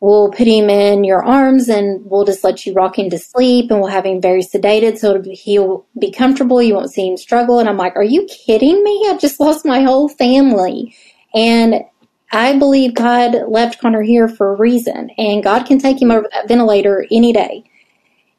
we'll 0.00 0.30
put 0.30 0.46
him 0.46 0.68
in 0.68 1.04
your 1.04 1.24
arms 1.24 1.68
and 1.68 2.04
we'll 2.10 2.24
just 2.24 2.42
let 2.42 2.66
you 2.66 2.72
rock 2.72 2.98
him 2.98 3.10
to 3.10 3.18
sleep 3.18 3.70
and 3.70 3.80
we'll 3.80 3.90
have 3.90 4.06
him 4.06 4.20
very 4.20 4.42
sedated 4.42 4.98
so 4.98 5.18
be, 5.18 5.34
he'll 5.34 5.86
be 5.98 6.10
comfortable. 6.10 6.60
You 6.60 6.74
won't 6.74 6.90
see 6.90 7.06
him 7.06 7.16
struggle. 7.16 7.58
And 7.58 7.68
I'm 7.68 7.76
like, 7.76 7.96
are 7.96 8.04
you 8.04 8.26
kidding 8.26 8.82
me? 8.82 9.06
I 9.08 9.16
just 9.16 9.38
lost 9.38 9.64
my 9.64 9.82
whole 9.82 10.08
family. 10.08 10.94
And 11.34 11.84
I 12.32 12.58
believe 12.58 12.94
God 12.94 13.34
left 13.48 13.80
Conner 13.80 14.02
here 14.02 14.28
for 14.28 14.52
a 14.52 14.56
reason 14.56 15.10
and 15.18 15.42
God 15.42 15.64
can 15.64 15.78
take 15.78 16.00
him 16.00 16.10
over 16.10 16.28
that 16.32 16.48
ventilator 16.48 17.06
any 17.10 17.32
day. 17.32 17.64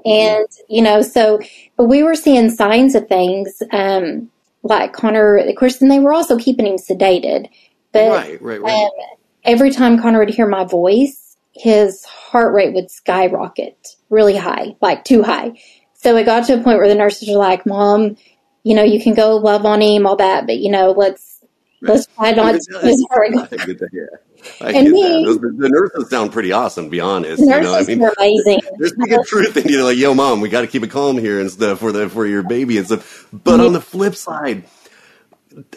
And, 0.06 0.48
you 0.70 0.82
know, 0.82 1.02
so, 1.02 1.40
but 1.78 1.86
we 1.86 2.02
were 2.02 2.16
seeing 2.16 2.50
signs 2.50 2.96
of 2.96 3.08
things, 3.08 3.62
um, 3.72 4.32
like 4.64 4.94
Conner, 4.94 5.38
of 5.38 5.56
course, 5.56 5.82
and 5.82 5.92
they 5.92 6.00
were 6.00 6.14
also 6.14 6.38
keeping 6.38 6.66
him 6.66 6.78
sedated. 6.78 7.50
But 7.92 8.10
right, 8.10 8.42
right, 8.42 8.62
right. 8.62 8.74
um, 8.74 8.92
every 9.44 9.72
time 9.72 10.02
Conner 10.02 10.20
would 10.20 10.30
hear 10.30 10.48
my 10.48 10.64
voice, 10.64 11.38
his 11.54 12.04
heart 12.06 12.54
rate 12.54 12.74
would 12.74 12.90
skyrocket 12.90 13.96
really 14.10 14.38
high, 14.38 14.76
like 14.82 15.04
too 15.04 15.22
high. 15.22 15.60
So 15.94 16.16
it 16.16 16.24
got 16.24 16.48
to 16.48 16.54
a 16.54 16.64
point 16.64 16.80
where 16.80 16.88
the 16.88 16.96
nurses 16.96 17.30
were 17.30 17.38
like, 17.38 17.66
Mom, 17.66 18.18
you 18.64 18.76
know, 18.76 18.84
you 18.84 19.02
can 19.02 19.14
go 19.14 19.36
love 19.36 19.66
on 19.66 19.82
him, 19.82 20.08
all 20.08 20.16
that, 20.16 20.48
but 20.48 20.58
you 20.58 20.72
know, 20.72 20.92
let's, 20.92 21.31
let's 21.82 22.08
try 22.08 22.32
not 22.32 22.54
to. 22.54 22.80
I 23.52 23.58
get 23.66 23.80
that. 23.80 24.20
I 24.62 24.72
And 24.72 24.88
that. 24.88 25.24
Those, 25.26 25.40
the 25.40 25.70
nurses 25.70 26.10
sound 26.10 26.32
pretty 26.32 26.52
awesome. 26.52 26.86
To 26.86 26.90
be 26.92 27.00
honest, 27.00 27.46
The 27.46 27.48
you 27.48 27.60
know, 27.60 27.76
I 27.76 27.82
nurses 27.82 27.88
mean, 27.88 28.00
were 28.00 28.14
amazing. 28.18 28.60
There's 28.78 28.94
speaking 28.94 29.24
truth, 29.26 29.58
and 29.58 29.70
you're 29.70 29.84
like, 29.84 29.98
"Yo, 29.98 30.14
mom, 30.14 30.42
we 30.42 30.50
got 30.50 30.62
to 30.62 30.68
keep 30.68 30.84
it 30.84 30.92
calm 30.92 31.18
here 31.18 31.40
and 31.40 31.52
stuff 31.52 31.80
for 31.80 31.92
the 31.92 32.10
for 32.10 32.26
your 32.26 32.44
baby 32.44 32.78
and 32.78 32.88
stuff." 32.88 33.28
But 33.32 33.60
on 33.60 33.74
the 33.74 33.82
flip 33.82 34.16
side, 34.16 34.64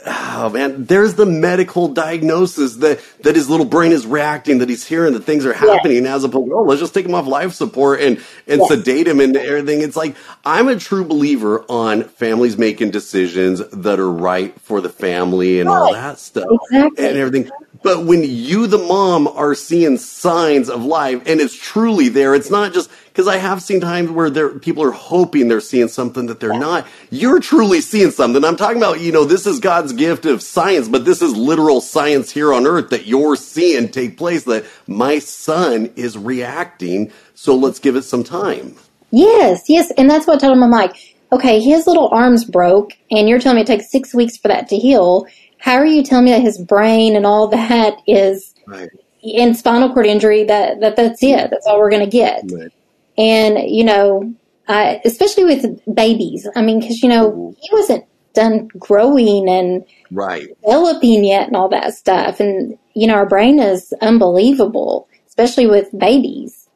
oh 0.06 0.50
man, 0.50 0.84
there's 0.84 1.14
the 1.14 1.26
medical 1.26 1.88
diagnosis 1.88 2.76
that 2.76 3.00
that 3.22 3.36
his 3.36 3.50
little 3.50 3.66
brain 3.66 3.92
is 3.92 4.06
reacting, 4.06 4.58
that 4.58 4.68
he's 4.68 4.86
hearing 4.86 5.12
that 5.14 5.24
things 5.24 5.46
are 5.46 5.52
happening, 5.52 6.06
as 6.06 6.24
opposed, 6.24 6.48
to, 6.50 6.54
oh, 6.56 6.62
let's 6.64 6.80
just 6.80 6.94
take 6.94 7.06
him 7.06 7.14
off 7.14 7.26
life 7.26 7.52
support 7.52 8.00
and 8.00 8.18
and 8.46 8.60
Yes. 8.60 8.68
sedate 8.68 9.08
him 9.08 9.20
and 9.20 9.36
everything. 9.36 9.82
It's 9.82 9.96
like 9.96 10.16
I'm 10.44 10.68
a 10.68 10.76
true 10.78 11.04
believer 11.04 11.64
on 11.68 12.04
families 12.04 12.58
making 12.58 12.90
decisions 12.90 13.62
that 13.70 13.98
are 13.98 14.10
right 14.10 14.58
for 14.60 14.80
the 14.80 14.90
family 14.90 15.60
and 15.60 15.68
all 15.68 15.92
that 15.92 16.18
stuff 16.18 16.46
Exactly. 16.70 17.06
and 17.06 17.16
everything. 17.18 17.50
But 17.84 18.06
when 18.06 18.24
you, 18.24 18.66
the 18.66 18.78
mom, 18.78 19.28
are 19.28 19.54
seeing 19.54 19.98
signs 19.98 20.70
of 20.70 20.86
life 20.86 21.22
and 21.26 21.38
it's 21.38 21.54
truly 21.54 22.08
there, 22.08 22.34
it's 22.34 22.50
not 22.50 22.72
just 22.72 22.90
because 23.08 23.28
I 23.28 23.36
have 23.36 23.62
seen 23.62 23.78
times 23.82 24.10
where 24.10 24.30
there 24.30 24.58
people 24.58 24.82
are 24.82 24.90
hoping 24.90 25.48
they're 25.48 25.60
seeing 25.60 25.88
something 25.88 26.24
that 26.26 26.40
they're 26.40 26.58
not. 26.58 26.86
You're 27.10 27.40
truly 27.40 27.82
seeing 27.82 28.10
something. 28.10 28.42
I'm 28.42 28.56
talking 28.56 28.78
about, 28.78 29.00
you 29.00 29.12
know, 29.12 29.24
this 29.24 29.46
is 29.46 29.60
God's 29.60 29.92
gift 29.92 30.24
of 30.24 30.42
science, 30.42 30.88
but 30.88 31.04
this 31.04 31.20
is 31.20 31.36
literal 31.36 31.82
science 31.82 32.30
here 32.30 32.54
on 32.54 32.66
earth 32.66 32.88
that 32.88 33.06
you're 33.06 33.36
seeing 33.36 33.90
take 33.90 34.16
place. 34.16 34.44
That 34.44 34.64
my 34.86 35.18
son 35.18 35.92
is 35.94 36.16
reacting, 36.16 37.12
so 37.34 37.54
let's 37.54 37.78
give 37.78 37.96
it 37.96 38.04
some 38.04 38.24
time. 38.24 38.76
Yes, 39.10 39.64
yes. 39.68 39.92
And 39.98 40.10
that's 40.10 40.26
what 40.26 40.36
I 40.36 40.38
told 40.38 40.56
him. 40.56 40.62
I'm 40.62 40.70
like, 40.70 40.96
okay, 41.32 41.60
his 41.60 41.86
little 41.86 42.08
arms 42.12 42.44
broke, 42.44 42.92
and 43.10 43.28
you're 43.28 43.38
telling 43.38 43.56
me 43.56 43.62
it 43.62 43.66
takes 43.66 43.90
six 43.90 44.14
weeks 44.14 44.38
for 44.38 44.48
that 44.48 44.68
to 44.68 44.76
heal. 44.76 45.26
How 45.64 45.76
are 45.76 45.86
you 45.86 46.02
telling 46.02 46.26
me 46.26 46.32
that 46.32 46.42
his 46.42 46.58
brain 46.58 47.16
and 47.16 47.24
all 47.24 47.48
that 47.48 47.96
is 48.06 48.54
Right. 48.66 48.90
in 49.22 49.54
spinal 49.54 49.94
cord 49.94 50.04
injury? 50.04 50.44
That, 50.44 50.80
that 50.80 50.94
that's 50.94 51.22
it. 51.22 51.48
That's 51.48 51.66
all 51.66 51.78
we're 51.78 51.88
going 51.88 52.04
to 52.04 52.10
get. 52.10 52.42
Right. 52.52 52.70
And 53.16 53.70
you 53.70 53.82
know, 53.82 54.34
I, 54.68 55.00
especially 55.06 55.46
with 55.46 55.80
babies. 55.94 56.46
I 56.54 56.60
mean, 56.60 56.80
because 56.80 57.02
you 57.02 57.08
know 57.08 57.30
mm-hmm. 57.30 57.58
he 57.58 57.68
wasn't 57.72 58.04
done 58.34 58.68
growing 58.78 59.48
and 59.48 59.86
Right. 60.10 60.48
developing 60.62 61.24
yet, 61.24 61.46
and 61.46 61.56
all 61.56 61.70
that 61.70 61.94
stuff. 61.94 62.40
And 62.40 62.76
you 62.92 63.06
know, 63.06 63.14
our 63.14 63.26
brain 63.26 63.58
is 63.58 63.94
unbelievable, 64.02 65.08
especially 65.26 65.66
with 65.66 65.88
babies. 65.98 66.68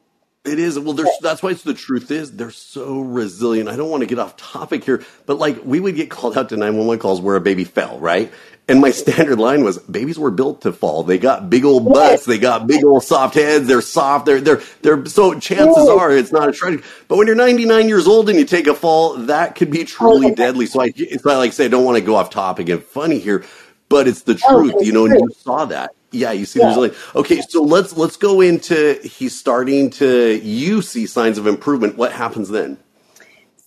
It 0.45 0.57
is. 0.57 0.79
Well, 0.79 0.93
there's, 0.93 1.15
that's 1.21 1.43
why 1.43 1.51
it's 1.51 1.61
the 1.61 1.75
truth 1.75 2.09
is 2.09 2.31
they're 2.31 2.49
so 2.49 3.01
resilient. 3.01 3.69
I 3.69 3.75
don't 3.75 3.89
want 3.91 4.01
to 4.01 4.07
get 4.07 4.17
off 4.17 4.35
topic 4.35 4.83
here, 4.83 5.03
but 5.27 5.37
like 5.37 5.59
we 5.63 5.79
would 5.79 5.95
get 5.95 6.09
called 6.09 6.37
out 6.37 6.49
to 6.49 6.57
911 6.57 6.99
calls 6.99 7.21
where 7.21 7.35
a 7.35 7.41
baby 7.41 7.65
fell, 7.65 7.99
right? 7.99 8.31
And 8.69 8.81
my 8.81 8.91
standard 8.93 9.39
line 9.39 9.65
was 9.65 9.79
babies 9.79 10.19
were 10.19 10.31
built 10.31 10.61
to 10.63 10.73
fall. 10.73 11.03
They 11.03 11.19
got 11.19 11.49
big 11.51 11.65
old 11.65 11.93
butts. 11.93 12.25
They 12.25 12.39
got 12.39 12.67
big 12.67 12.85
old 12.85 13.03
soft 13.03 13.35
heads. 13.35 13.67
They're 13.67 13.81
soft. 13.81 14.27
They're, 14.27 14.41
they're, 14.41 14.61
they're, 14.83 15.05
so 15.07 15.39
chances 15.39 15.89
are 15.89 16.11
it's 16.11 16.33
not 16.33 16.49
a 16.49 16.53
tragedy. 16.53 16.83
But 17.09 17.17
when 17.17 17.27
you're 17.27 17.37
99 17.37 17.89
years 17.89 18.07
old 18.07 18.29
and 18.29 18.39
you 18.39 18.45
take 18.45 18.67
a 18.67 18.75
fall, 18.75 19.15
that 19.17 19.55
could 19.55 19.71
be 19.71 19.85
truly 19.85 20.27
oh, 20.27 20.31
Okay. 20.31 20.35
deadly. 20.35 20.67
So 20.67 20.81
I, 20.81 20.91
so 20.91 21.31
I 21.31 21.37
like 21.37 21.53
say, 21.53 21.65
I 21.65 21.69
don't 21.69 21.85
want 21.85 21.97
to 21.97 22.03
go 22.05 22.15
off 22.15 22.31
topic 22.31 22.69
and 22.69 22.83
funny 22.83 23.19
here, 23.19 23.45
but 23.89 24.07
it's 24.07 24.23
the 24.23 24.35
Oh, 24.47 24.71
truth, 24.71 24.75
you 24.81 24.93
know, 24.93 25.05
and 25.07 25.19
you 25.19 25.29
saw 25.31 25.65
that. 25.65 25.91
Yeah, 26.11 26.31
you 26.33 26.45
see 26.45 26.59
Yeah. 26.59 26.65
there's 26.65 26.77
like 26.77 26.95
okay, 27.15 27.41
so 27.41 27.63
let's 27.63 27.97
let's 27.97 28.17
go 28.17 28.41
into 28.41 28.99
he's 29.03 29.37
starting 29.37 29.91
to 29.91 30.39
you 30.43 30.81
see 30.81 31.07
signs 31.07 31.37
of 31.39 31.47
improvement. 31.47 31.97
What 31.97 32.13
happens 32.13 32.49
then? 32.49 32.79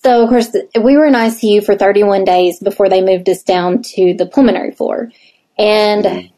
So, 0.03 0.25
of 0.25 0.29
course, 0.31 0.55
we 0.81 0.97
were 0.97 1.07
in 1.07 1.15
ICU 1.15 1.65
for 1.65 1.77
31 1.77 2.25
days 2.25 2.59
before 2.59 2.89
they 2.89 3.03
moved 3.03 3.29
us 3.29 3.43
down 3.43 3.83
to 3.83 4.15
the 4.15 4.27
pulmonary 4.27 4.73
floor. 4.73 5.13
And 5.57 6.31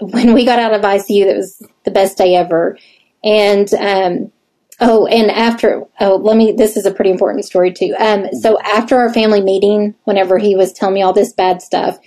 when 0.00 0.34
we 0.34 0.44
got 0.44 0.60
out 0.60 0.74
of 0.74 0.82
ICU, 0.82 1.26
that 1.26 1.36
was 1.36 1.62
the 1.84 1.90
best 1.90 2.16
day 2.16 2.36
ever. 2.36 2.78
And, 3.24 3.72
um, 3.74 4.32
oh, 4.80 5.06
and 5.06 5.30
after, 5.32 5.84
oh, 6.00 6.16
let 6.16 6.36
me, 6.36 6.52
this 6.52 6.76
is 6.76 6.86
a 6.86 6.94
pretty 6.94 7.10
important 7.10 7.44
story 7.44 7.72
too. 7.72 7.94
Um, 7.98 8.26
so 8.40 8.60
after 8.60 8.96
our 8.96 9.12
family 9.12 9.40
meeting, 9.40 9.96
whenever 10.04 10.38
he 10.38 10.54
was 10.54 10.72
telling 10.72 10.94
me 10.94 11.02
all 11.02 11.12
this 11.12 11.32
bad 11.32 11.60
stuff, 11.60 11.98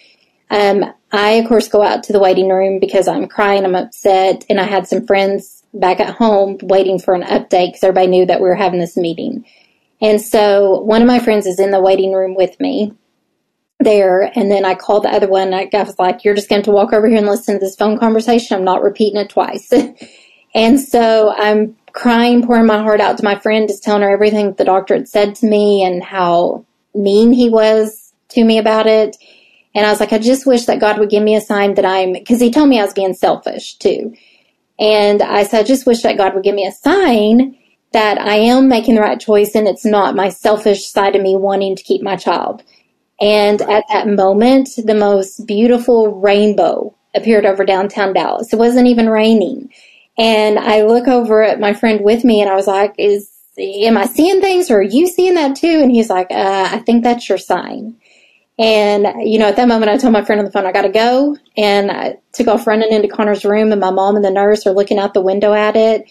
um, 0.50 0.86
I, 1.12 1.32
of 1.32 1.48
course, 1.48 1.68
go 1.68 1.82
out 1.82 2.04
to 2.04 2.14
the 2.14 2.20
waiting 2.20 2.50
room 2.50 2.80
because 2.80 3.08
I'm 3.08 3.28
crying, 3.28 3.66
I'm 3.66 3.76
upset, 3.76 4.46
and 4.50 4.60
I 4.60 4.64
had 4.64 4.88
some 4.88 5.06
friends 5.06 5.64
back 5.74 6.00
at 6.00 6.16
home 6.16 6.58
waiting 6.62 7.00
for 7.00 7.14
an 7.16 7.24
update 7.24 7.70
because 7.70 7.84
everybody 7.84 8.08
knew 8.08 8.26
that 8.26 8.40
we 8.40 8.48
were 8.48 8.56
having 8.56 8.80
this 8.80 8.96
meeting. 8.96 9.46
And 10.02 10.22
so 10.22 10.82
one 10.82 11.02
of 11.02 11.08
my 11.08 11.20
friends 11.20 11.46
is 11.46 11.60
in 11.60 11.72
the 11.72 11.82
waiting 11.82 12.14
room 12.14 12.36
with 12.36 12.60
me 12.60 12.94
there. 13.80 14.32
And 14.38 14.52
then 14.52 14.66
I 14.66 14.76
called 14.76 15.04
the 15.04 15.10
other 15.10 15.28
one. 15.28 15.54
And 15.54 15.70
I 15.74 15.84
was 15.84 16.00
like, 16.00 16.24
you're 16.24 16.36
just 16.36 16.50
going 16.50 16.64
to 16.64 16.72
walk 16.72 16.94
over 16.94 17.08
here 17.08 17.18
and 17.18 17.28
listen 17.28 17.56
to 17.56 17.60
this 17.60 17.76
phone 17.76 17.98
conversation. 17.98 18.58
I'm 18.58 18.64
not 18.64 18.84
repeating 18.84 19.20
it 19.20 19.30
twice. 19.30 19.72
and 20.56 20.80
so 20.80 21.34
I'm 21.36 21.76
crying, 21.94 22.46
pouring 22.46 22.66
my 22.66 22.80
heart 22.80 23.00
out 23.00 23.18
to 23.18 23.24
my 23.24 23.40
friend, 23.40 23.68
just 23.68 23.84
telling 23.84 24.02
her 24.02 24.10
everything 24.10 24.54
the 24.54 24.66
doctor 24.66 24.96
had 24.96 25.08
said 25.08 25.36
to 25.36 25.48
me 25.48 25.84
and 25.84 26.04
how 26.04 26.66
mean 26.94 27.32
he 27.32 27.50
was 27.50 28.14
to 28.30 28.44
me 28.44 28.58
about 28.58 28.88
it. 28.88 29.16
And 29.74 29.86
I 29.86 29.90
was 29.90 30.00
like, 30.00 30.14
I 30.14 30.20
just 30.20 30.46
wish 30.46 30.66
that 30.66 30.80
God 30.80 30.98
would 31.00 31.10
give 31.10 31.24
me 31.24 31.36
a 31.36 31.42
sign 31.42 31.74
that 31.76 31.86
I'm, 31.86 32.14
because 32.14 32.40
he 32.40 32.52
told 32.52 32.70
me 32.70 32.80
I 32.80 32.86
was 32.86 32.94
being 32.94 33.14
selfish 33.14 33.76
too. 33.76 34.14
And 34.80 35.22
I 35.22 35.44
said, 35.44 35.62
I 35.62 35.64
just 35.64 35.86
wish 35.86 36.02
that 36.04 36.18
God 36.18 36.34
would 36.34 36.44
give 36.44 36.56
me 36.56 36.66
a 36.66 36.72
sign 36.72 37.58
that 37.94 38.20
I 38.20 38.36
am 38.36 38.68
making 38.68 38.96
the 38.96 39.02
right 39.02 39.20
choice 39.20 39.56
and 39.56 39.68
it's 39.68 39.86
not 39.86 40.16
my 40.16 40.30
selfish 40.30 40.86
side 40.86 41.16
of 41.16 41.22
me 41.22 41.36
wanting 41.36 41.76
to 41.76 41.84
keep 41.84 42.02
my 42.02 42.16
child. 42.16 42.64
And 43.22 43.62
at 43.62 43.86
that 43.90 44.08
moment, 44.08 44.70
the 44.84 44.96
most 44.96 45.46
beautiful 45.46 46.20
rainbow 46.20 46.96
appeared 47.16 47.46
over 47.46 47.64
downtown 47.64 48.14
Dallas. 48.14 48.52
It 48.52 48.60
wasn't 48.60 48.88
even 48.88 49.10
raining. 49.10 49.72
And 50.18 50.60
I 50.60 50.84
look 50.84 51.08
over 51.08 51.44
at 51.44 51.60
my 51.60 51.74
friend 51.74 52.02
with 52.02 52.24
me 52.24 52.42
and 52.42 52.50
I 52.50 52.56
was 52.56 52.68
like, 52.68 52.94
is, 52.98 53.32
am 53.58 53.98
I 53.98 54.06
seeing 54.06 54.42
things 54.42 54.70
or 54.70 54.80
are 54.80 54.82
you 54.82 55.08
seeing 55.08 55.36
that 55.36 55.56
too? 55.56 55.80
And 55.82 55.92
he's 55.92 56.10
like, 56.10 56.28
uh, 56.32 56.70
I 56.72 56.80
think 56.80 57.04
that's 57.04 57.30
your 57.30 57.38
sign. 57.38 57.96
And, 58.58 59.08
you 59.30 59.38
know, 59.38 59.48
at 59.48 59.58
that 59.58 59.68
moment, 59.68 59.92
I 59.92 59.98
told 59.98 60.14
my 60.14 60.24
friend 60.24 60.40
on 60.40 60.46
the 60.46 60.52
phone, 60.52 60.66
I 60.66 60.72
got 60.72 60.84
to 60.84 60.90
go. 60.90 61.36
And 61.58 61.92
I 61.92 62.18
took 62.32 62.48
off 62.48 62.68
running 62.68 62.92
into 62.92 63.10
Conner's 63.10 63.44
room, 63.44 63.72
and 63.72 63.82
my 63.82 63.92
mom 63.92 64.16
and 64.16 64.24
the 64.24 64.32
nurse 64.32 64.66
are 64.66 64.74
looking 64.74 64.98
out 64.98 65.14
the 65.14 65.22
window 65.22 65.54
at 65.54 65.76
it. 65.76 66.10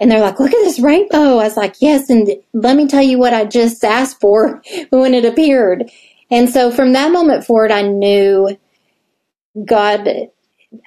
And 0.00 0.10
they're 0.10 0.20
like, 0.20 0.40
look 0.40 0.52
at 0.52 0.64
this 0.64 0.80
rainbow. 0.80 1.38
I 1.38 1.44
was 1.44 1.56
like, 1.56 1.76
yes. 1.80 2.10
And 2.10 2.28
let 2.52 2.76
me 2.76 2.88
tell 2.88 3.02
you 3.02 3.18
what 3.18 3.34
I 3.34 3.44
just 3.44 3.84
asked 3.84 4.20
for 4.20 4.62
when 4.90 5.14
it 5.14 5.24
appeared. 5.24 5.90
And 6.30 6.50
so 6.50 6.70
from 6.70 6.92
that 6.94 7.12
moment 7.12 7.44
forward, 7.44 7.70
I 7.70 7.82
knew 7.82 8.56
God, 9.64 10.08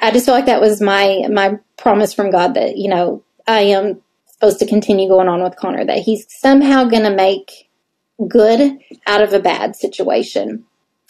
I 0.01 0.11
just 0.11 0.25
felt 0.25 0.37
like 0.37 0.47
that 0.47 0.61
was 0.61 0.81
my, 0.81 1.27
my 1.31 1.59
promise 1.77 2.13
from 2.13 2.31
God 2.31 2.55
that, 2.55 2.77
you 2.77 2.89
know, 2.89 3.23
I 3.47 3.61
am 3.61 4.01
supposed 4.25 4.59
to 4.59 4.67
continue 4.67 5.07
going 5.07 5.27
on 5.27 5.43
with 5.43 5.55
Conner, 5.55 5.85
that 5.85 5.99
he's 5.99 6.25
somehow 6.29 6.85
going 6.85 7.03
to 7.03 7.15
make 7.15 7.69
good 8.27 8.79
out 9.07 9.21
of 9.21 9.33
a 9.33 9.39
bad 9.39 9.75
situation. 9.75 10.65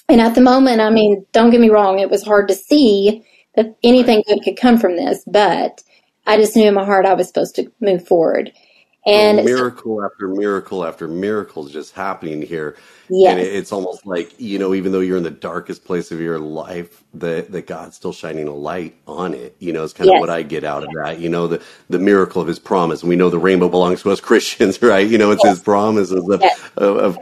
And 0.08 0.22
at 0.22 0.36
the 0.36 0.41
moment, 0.41 0.82
I 0.82 0.89
mean, 0.89 1.26
don't 1.32 1.50
get 1.50 1.62
me 1.62 1.70
wrong, 1.70 2.00
it 2.00 2.12
was 2.12 2.24
hard 2.24 2.48
to 2.50 2.56
see 2.56 3.24
that 3.56 3.76
anything 3.84 4.24
good 4.28 4.43
could 4.43 4.58
come 4.58 4.78
from 4.78 4.96
this, 4.96 5.24
but 5.26 5.82
I 6.26 6.38
just 6.38 6.55
knew 6.55 6.67
in 6.67 6.73
my 6.76 6.86
heart 6.86 7.05
I 7.05 7.13
was 7.15 7.28
supposed 7.28 7.55
to 7.55 7.71
move 7.82 8.07
forward. 8.07 8.51
And 9.05 9.38
miracle 9.45 10.03
after 10.03 10.28
miracle 10.30 10.86
after 10.86 11.07
miracle 11.07 11.65
is 11.67 11.73
just 11.73 11.93
happening 11.95 12.41
here. 12.41 12.78
Yes. 13.09 13.32
And 13.32 13.39
it's 13.39 13.71
almost 13.71 14.05
like, 14.05 14.34
you 14.39 14.59
know, 14.59 14.73
even 14.73 14.91
though 14.91 15.01
you're 15.01 15.17
in 15.17 15.23
the 15.23 15.32
darkest 15.32 15.86
place 15.86 16.11
of 16.11 16.21
your 16.21 16.39
life, 16.39 17.03
that, 17.15 17.51
that 17.51 17.67
God's 17.67 17.95
still 17.95 18.13
shining 18.13 18.47
a 18.47 18.53
light 18.53 18.95
on 19.07 19.34
it. 19.34 19.55
You 19.59 19.73
know, 19.73 19.84
it's 19.84 19.93
kind 19.93 20.09
Yes. 20.09 20.11
of 20.11 20.17
what 20.17 20.30
I 20.30 20.43
get 20.43 20.63
out 20.63 20.84
of 20.84 20.93
that. 20.93 21.19
You 21.19 21.30
know, 21.30 21.47
the, 21.47 21.63
the 21.89 21.99
miracle 21.99 22.41
of 22.41 22.47
his 22.47 22.59
promise. 22.59 23.03
We 23.03 23.15
know 23.17 23.30
the 23.30 23.39
rainbow 23.39 23.69
belongs 23.69 24.03
to 24.03 24.11
us 24.11 24.21
Christians, 24.21 24.82
right? 24.82 25.07
You 25.07 25.17
know, 25.19 25.32
it's 25.32 25.43
his 25.43 25.59
promises 25.59 26.28
of, 26.30 26.41
Yes. 26.41 26.59
of, 26.78 26.97
of 26.97 27.19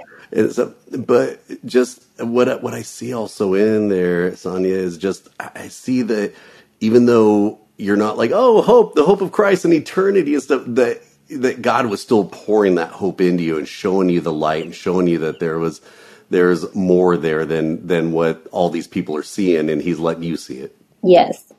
but 1.07 1.41
just 1.65 2.03
what 2.19 2.49
I- 2.49 2.55
what 2.57 2.73
I 2.73 2.83
see 2.83 3.13
also 3.13 3.55
in 3.55 3.89
there, 3.89 4.35
Sonya, 4.35 4.75
is 4.75 4.97
just 4.97 5.29
I 5.39 5.69
see 5.69 6.03
that 6.03 6.33
even 6.81 7.05
though 7.07 7.59
you're 7.77 7.97
not 7.97 8.17
like 8.17 8.31
oh 8.33 8.61
hope 8.61 8.95
the 8.95 9.03
hope 9.03 9.21
of 9.21 9.31
Christ 9.31 9.65
and 9.65 9.73
eternity 9.73 10.33
and 10.33 10.43
stuff 10.43 10.63
that 10.67 11.01
that 11.29 11.61
God 11.61 11.87
was 11.87 12.01
still 12.01 12.25
pouring 12.25 12.75
that 12.75 12.89
hope 12.89 13.21
into 13.21 13.43
you 13.43 13.57
and 13.57 13.67
showing 13.67 14.09
you 14.09 14.21
the 14.21 14.33
light 14.33 14.65
and 14.65 14.75
showing 14.75 15.07
you 15.07 15.19
that 15.19 15.39
there 15.39 15.57
was 15.57 15.81
there's 16.29 16.73
more 16.75 17.17
there 17.17 17.45
than 17.45 17.85
than 17.85 18.11
what 18.11 18.45
all 18.51 18.69
these 18.69 18.87
people 18.87 19.15
are 19.15 19.23
seeing 19.23 19.69
and 19.69 19.81
He's 19.81 19.99
letting 19.99 20.23
you 20.23 20.37
see 20.37 20.59
it. 20.59 20.75
Yes. 21.03 21.53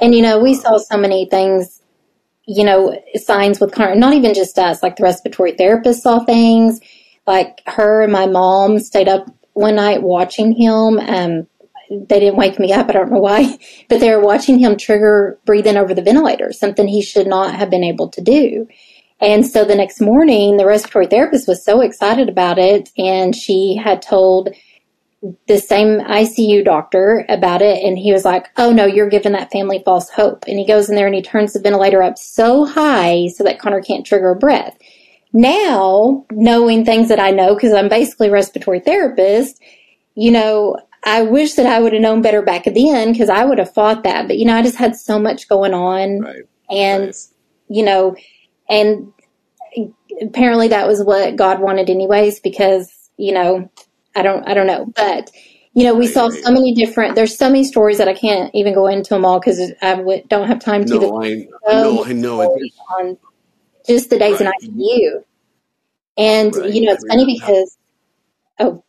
And, 0.00 0.14
you 0.14 0.22
know, 0.22 0.38
we 0.38 0.54
saw 0.54 0.78
so 0.78 0.96
many 0.96 1.26
things, 1.26 1.82
you 2.46 2.64
know, 2.64 2.96
signs 3.16 3.60
with 3.60 3.72
Conner, 3.72 3.94
not 3.94 4.14
even 4.14 4.34
just 4.34 4.58
us, 4.58 4.82
like 4.82 4.96
the 4.96 5.02
respiratory 5.02 5.52
therapist 5.52 6.02
saw 6.02 6.24
things. 6.24 6.80
Like 7.26 7.60
her 7.66 8.02
and 8.02 8.12
my 8.12 8.26
mom 8.26 8.78
stayed 8.78 9.08
up 9.08 9.26
one 9.52 9.76
night 9.76 10.02
watching 10.02 10.52
him. 10.52 10.98
Um, 10.98 11.46
they 11.90 12.20
didn't 12.20 12.36
wake 12.36 12.58
me 12.58 12.72
up. 12.72 12.88
I 12.88 12.92
don't 12.92 13.10
know 13.10 13.18
why, 13.18 13.58
but 13.88 14.00
they 14.00 14.10
were 14.14 14.22
watching 14.22 14.58
him 14.58 14.76
trigger 14.76 15.38
breathing 15.44 15.76
over 15.76 15.92
the 15.94 16.02
ventilator, 16.02 16.52
something 16.52 16.86
he 16.86 17.02
should 17.02 17.26
not 17.26 17.54
have 17.54 17.70
been 17.70 17.84
able 17.84 18.08
to 18.10 18.20
do. 18.20 18.68
And 19.20 19.46
so 19.46 19.64
the 19.64 19.74
next 19.74 20.00
morning, 20.00 20.56
the 20.56 20.64
respiratory 20.64 21.06
therapist 21.06 21.46
was 21.46 21.64
so 21.64 21.82
excited 21.82 22.28
about 22.28 22.58
it, 22.58 22.88
and 22.96 23.36
she 23.36 23.76
had 23.76 24.00
told 24.00 24.48
the 25.46 25.58
same 25.58 26.00
ICU 26.00 26.64
doctor 26.64 27.26
about 27.28 27.60
it, 27.60 27.84
and 27.84 27.98
he 27.98 28.12
was 28.12 28.24
like, 28.24 28.46
"Oh 28.56 28.72
no, 28.72 28.86
you're 28.86 29.10
giving 29.10 29.32
that 29.32 29.52
family 29.52 29.82
false 29.84 30.08
hope." 30.08 30.44
And 30.48 30.58
he 30.58 30.66
goes 30.66 30.88
in 30.88 30.96
there 30.96 31.06
and 31.06 31.14
he 31.14 31.20
turns 31.20 31.52
the 31.52 31.60
ventilator 31.60 32.02
up 32.02 32.16
so 32.16 32.64
high 32.64 33.28
so 33.28 33.44
that 33.44 33.58
Conner 33.58 33.82
can't 33.82 34.06
trigger 34.06 34.30
a 34.30 34.36
breath. 34.36 34.78
Now, 35.34 36.24
knowing 36.30 36.84
things 36.84 37.08
that 37.08 37.20
I 37.20 37.30
know 37.30 37.54
because 37.54 37.74
I'm 37.74 37.90
basically 37.90 38.28
a 38.28 38.32
respiratory 38.32 38.80
therapist, 38.80 39.60
you 40.14 40.30
know, 40.30 40.76
I 41.04 41.22
wish 41.22 41.54
that 41.54 41.66
I 41.66 41.80
would 41.80 41.92
have 41.92 42.02
known 42.02 42.22
better 42.22 42.42
back 42.42 42.64
then 42.64 43.12
because 43.12 43.30
I 43.30 43.44
would 43.44 43.58
have 43.58 43.72
fought 43.72 44.04
that. 44.04 44.26
But 44.26 44.38
you 44.38 44.44
know, 44.44 44.56
I 44.56 44.62
just 44.62 44.76
had 44.76 44.96
so 44.96 45.18
much 45.18 45.48
going 45.48 45.74
on, 45.74 46.20
Right. 46.20 46.44
and 46.70 47.06
Right. 47.06 47.14
you 47.68 47.82
know, 47.84 48.16
and 48.68 49.12
apparently 50.20 50.68
that 50.68 50.86
was 50.86 51.02
what 51.04 51.36
God 51.36 51.60
wanted 51.60 51.90
anyways 51.90 52.40
because 52.40 53.10
you 53.16 53.32
know 53.32 53.70
I 54.16 54.22
don't 54.22 54.46
I 54.48 54.54
don't 54.54 54.66
know 54.66 54.86
but 54.96 55.30
you 55.72 55.84
know 55.84 55.94
we 55.94 56.06
Right, 56.06 56.14
saw 56.14 56.28
so 56.30 56.50
many 56.52 56.74
different 56.74 57.14
there's 57.14 57.36
so 57.36 57.48
many 57.48 57.64
stories 57.64 57.98
that 57.98 58.08
I 58.08 58.14
can't 58.14 58.50
even 58.54 58.74
go 58.74 58.86
into 58.86 59.10
them 59.10 59.24
all 59.24 59.38
because 59.40 59.72
I 59.82 59.96
w- 59.96 60.22
don't 60.28 60.48
have 60.48 60.60
time 60.60 60.84
to 60.86 60.88
No, 60.88 61.22
I 61.22 61.46
no, 61.72 62.04
I 62.04 62.12
know 62.12 62.40
on 62.98 63.18
just 63.86 64.10
the 64.10 64.18
days 64.18 64.40
Right. 64.40 64.52
in 64.62 64.70
ICU 64.70 65.24
and 66.18 66.54
you 66.74 66.86
know 66.86 66.92
it's 66.92 67.04
funny 67.08 67.24
because 67.26 67.78
oh 68.58 68.84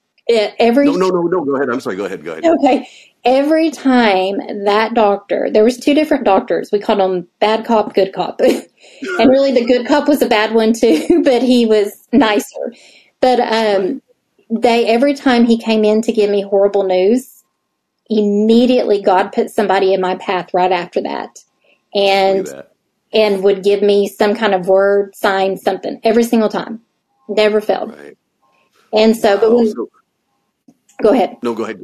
every 0.59 0.85
No, 0.85 0.93
no, 0.93 1.09
no, 1.09 1.21
no. 1.21 1.43
Go 1.45 1.55
ahead. 1.55 1.69
I'm 1.69 1.79
sorry. 1.79 1.95
Go 1.95 2.05
ahead. 2.05 2.23
Go 2.23 2.31
ahead. 2.31 2.45
Okay. 2.45 2.87
Every 3.23 3.69
time 3.69 4.37
that 4.65 4.93
doctor, 4.95 5.49
there 5.51 5.63
was 5.63 5.77
two 5.77 5.93
different 5.93 6.23
doctors. 6.23 6.71
We 6.71 6.79
called 6.79 6.99
them 6.99 7.27
bad 7.39 7.65
cop, 7.65 7.93
good 7.93 8.13
cop. 8.13 8.41
and 8.41 9.29
really 9.29 9.51
the 9.51 9.65
good 9.65 9.85
cop 9.87 10.07
was 10.07 10.21
a 10.21 10.27
bad 10.27 10.53
one 10.53 10.73
too, 10.73 11.21
but 11.23 11.43
he 11.43 11.65
was 11.65 12.07
nicer. 12.11 12.73
But 13.19 13.39
um 13.39 14.01
they 14.49 14.87
every 14.87 15.13
time 15.13 15.45
he 15.45 15.57
came 15.57 15.85
in 15.85 16.01
to 16.01 16.11
give 16.11 16.29
me 16.29 16.41
horrible 16.41 16.83
news, 16.83 17.43
immediately 18.09 19.01
God 19.01 19.31
put 19.31 19.51
somebody 19.51 19.93
in 19.93 20.01
my 20.01 20.15
path 20.15 20.53
right 20.53 20.71
after 20.71 21.01
that. 21.01 21.39
And 21.93 22.49
and 23.13 23.43
would 23.43 23.63
give 23.63 23.81
me 23.81 24.07
some 24.07 24.33
kind 24.35 24.53
of 24.55 24.67
word, 24.67 25.15
sign, 25.15 25.57
something 25.57 25.99
every 26.03 26.23
single 26.23 26.49
time. 26.49 26.81
Never 27.29 27.61
failed. 27.61 27.95
Right. 27.95 28.17
And 28.93 29.15
so 29.15 29.37
but 29.37 29.51
Wow. 29.51 29.57
when, 29.57 29.67
So- 29.67 29.89
go 31.01 31.13
ahead. 31.13 31.37
No, 31.41 31.53
go 31.53 31.63
ahead. 31.63 31.81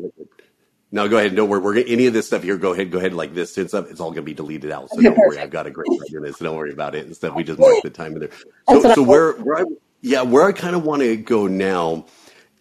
No, 0.89 1.09
go 1.09 1.17
ahead. 1.17 1.33
No, 1.33 1.43
we're, 1.43 1.59
we're 1.59 1.77
any 1.79 2.05
of 2.05 2.13
this 2.13 2.27
stuff 2.27 2.43
here. 2.43 2.57
Go 2.57 2.73
ahead. 2.73 2.91
Go 2.91 2.97
ahead. 2.97 3.13
Like 3.13 3.33
this, 3.33 3.57
it's 3.57 3.71
stuff. 3.71 3.89
It's 3.89 3.99
all 3.99 4.11
going 4.11 4.17
to 4.17 4.21
be 4.23 4.33
deleted 4.33 4.71
out. 4.71 4.89
So 4.89 5.01
don't 5.01 5.17
worry. 5.17 5.37
I've 5.37 5.49
got 5.49 5.67
a 5.67 5.71
great 5.71 5.89
idea. 6.05 6.21
This. 6.21 6.39
Don't 6.39 6.55
worry 6.55 6.71
about 6.71 6.95
it 6.95 7.05
and 7.05 7.15
stuff. 7.15 7.35
We 7.35 7.43
just 7.43 7.59
mark 7.59 7.83
the 7.83 7.89
time 7.89 8.13
in 8.13 8.19
there. 8.19 8.29
So, 8.69 8.93
so 8.93 9.03
where, 9.03 9.33
where 9.33 9.59
I, 9.59 9.63
yeah, 10.01 10.21
where 10.21 10.45
I 10.45 10.53
kind 10.53 10.75
of 10.75 10.83
want 10.83 11.01
to 11.01 11.17
go 11.17 11.47
now 11.47 12.05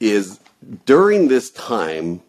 is 0.01 0.41
during 0.85 1.29
this 1.29 1.51
time. 1.51 2.23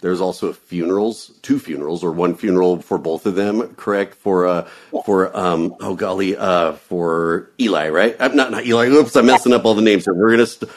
There's 0.00 0.20
also 0.20 0.52
funerals, 0.52 1.28
two 1.40 1.58
funerals, 1.58 2.04
or 2.04 2.12
one 2.12 2.34
funeral 2.34 2.82
for 2.82 2.98
both 2.98 3.24
of 3.24 3.36
them. 3.36 3.74
Correct 3.76 4.14
for 4.14 4.46
uh 4.46 4.68
for 5.06 5.34
um 5.34 5.74
oh 5.80 5.94
golly 5.94 6.36
uh 6.36 6.72
for 6.72 7.52
Eli, 7.58 7.88
right? 7.88 8.14
I'm 8.20 8.36
not 8.36 8.50
not 8.50 8.66
Eli. 8.66 8.88
Oops, 8.88 9.16
I'm 9.16 9.24
messing 9.24 9.54
up 9.54 9.64
all 9.64 9.74
the 9.74 9.80
names 9.80 10.04
here. 10.04 10.12
We're 10.12 10.32
gonna. 10.32 10.46
St- 10.46 10.70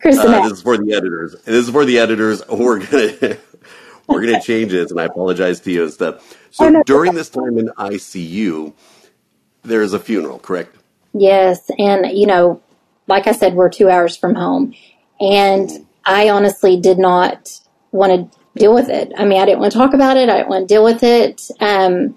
Kristen, 0.00 0.32
uh, 0.32 0.42
this 0.42 0.52
is 0.58 0.62
for 0.62 0.76
the 0.78 0.94
editors. 0.94 1.34
This 1.44 1.66
is 1.66 1.70
for 1.70 1.84
the 1.84 1.98
editors. 1.98 2.42
We're 2.50 2.78
gonna 2.78 3.36
we're 4.08 4.24
gonna 4.24 4.40
change 4.40 4.72
this, 4.72 4.90
and 4.90 5.00
I 5.00 5.04
apologize 5.04 5.60
to 5.60 5.70
you 5.70 5.84
and 5.84 5.92
stuff. 5.92 6.36
So 6.50 6.82
during 6.84 7.14
this 7.14 7.28
time 7.28 7.58
in 7.58 7.68
ICU, 7.68 8.72
there 9.62 9.82
is 9.82 9.92
a 9.92 9.98
funeral, 9.98 10.38
correct? 10.38 10.74
Yes, 11.12 11.70
and 11.78 12.06
you 12.18 12.26
know, 12.26 12.62
like 13.06 13.26
I 13.26 13.32
said, 13.32 13.54
we're 13.54 13.68
two 13.68 13.90
hours 13.90 14.16
from 14.16 14.34
home, 14.34 14.74
and 15.20 15.70
I 16.04 16.30
honestly 16.30 16.80
did 16.80 16.98
not 16.98 17.60
want 17.92 18.32
to 18.32 18.38
deal 18.58 18.74
with 18.74 18.88
it. 18.88 19.12
I 19.16 19.26
mean, 19.26 19.40
I 19.40 19.44
didn't 19.44 19.60
want 19.60 19.72
to 19.72 19.78
talk 19.78 19.92
about 19.92 20.16
it. 20.16 20.30
I 20.30 20.38
didn't 20.38 20.48
want 20.48 20.68
to 20.68 20.74
deal 20.74 20.84
with 20.84 21.02
it. 21.02 21.42
Um, 21.60 22.16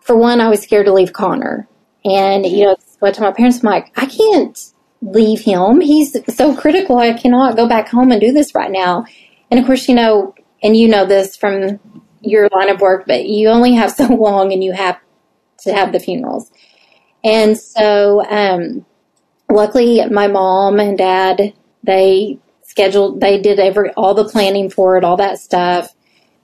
for 0.00 0.16
one, 0.16 0.40
I 0.40 0.48
was 0.48 0.62
scared 0.62 0.86
to 0.86 0.92
leave 0.92 1.12
Conner, 1.12 1.66
and 2.04 2.46
you 2.46 2.64
know, 2.64 2.76
I 3.02 3.10
told 3.10 3.28
my 3.28 3.32
parents, 3.32 3.58
I'm 3.58 3.70
like, 3.70 3.92
I 3.96 4.06
can't 4.06 4.73
leave 5.04 5.40
him. 5.40 5.80
He's 5.80 6.16
so 6.34 6.56
critical. 6.56 6.98
I 6.98 7.12
cannot 7.12 7.56
go 7.56 7.68
back 7.68 7.88
home 7.88 8.10
and 8.10 8.20
do 8.20 8.32
this 8.32 8.54
right 8.54 8.70
now. 8.70 9.04
And 9.50 9.60
of 9.60 9.66
course, 9.66 9.88
you 9.88 9.94
know, 9.94 10.34
and 10.62 10.76
you 10.76 10.88
know 10.88 11.04
this 11.04 11.36
from 11.36 11.78
your 12.22 12.48
line 12.48 12.70
of 12.70 12.80
work, 12.80 13.04
but 13.06 13.26
you 13.26 13.48
only 13.48 13.74
have 13.74 13.90
so 13.96 14.06
long, 14.06 14.52
and 14.52 14.64
you 14.64 14.72
have 14.72 14.98
to 15.60 15.72
have 15.72 15.92
the 15.92 16.00
funerals. 16.00 16.50
And 17.22 17.58
so, 17.58 18.24
um, 18.28 18.84
luckily, 19.50 20.04
my 20.06 20.28
mom 20.28 20.80
and 20.80 20.98
dad 20.98 21.54
they 21.84 22.38
scheduled, 22.62 23.20
they 23.20 23.40
did 23.40 23.60
every 23.60 23.90
all 23.90 24.14
the 24.14 24.24
planning 24.24 24.70
for 24.70 24.96
it, 24.96 25.04
all 25.04 25.18
that 25.18 25.38
stuff 25.38 25.94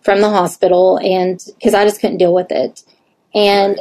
from 0.03 0.21
the 0.21 0.29
hospital, 0.29 0.99
and 0.99 1.41
because 1.59 1.75
I 1.75 1.85
just 1.85 2.01
couldn't 2.01 2.19
deal 2.19 2.35
with 2.35 2.51
it. 2.51 2.83
And 3.35 3.81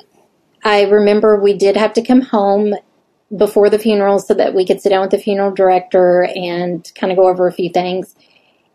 I 0.64 0.84
remember 0.84 1.40
we 1.40 1.58
did 1.58 1.76
have 1.76 1.94
to 1.94 2.02
come 2.02 2.22
home 2.22 2.74
before 3.36 3.70
the 3.70 3.80
funeral 3.80 4.20
so 4.20 4.34
that 4.34 4.54
we 4.54 4.66
could 4.66 4.82
sit 4.82 4.90
down 4.90 5.02
with 5.02 5.12
the 5.12 5.18
funeral 5.18 5.52
director 5.52 6.24
and 6.24 6.92
kind 6.96 7.12
of 7.12 7.18
go 7.18 7.28
over 7.28 7.48
a 7.48 7.54
few 7.54 7.70
things. 7.70 8.16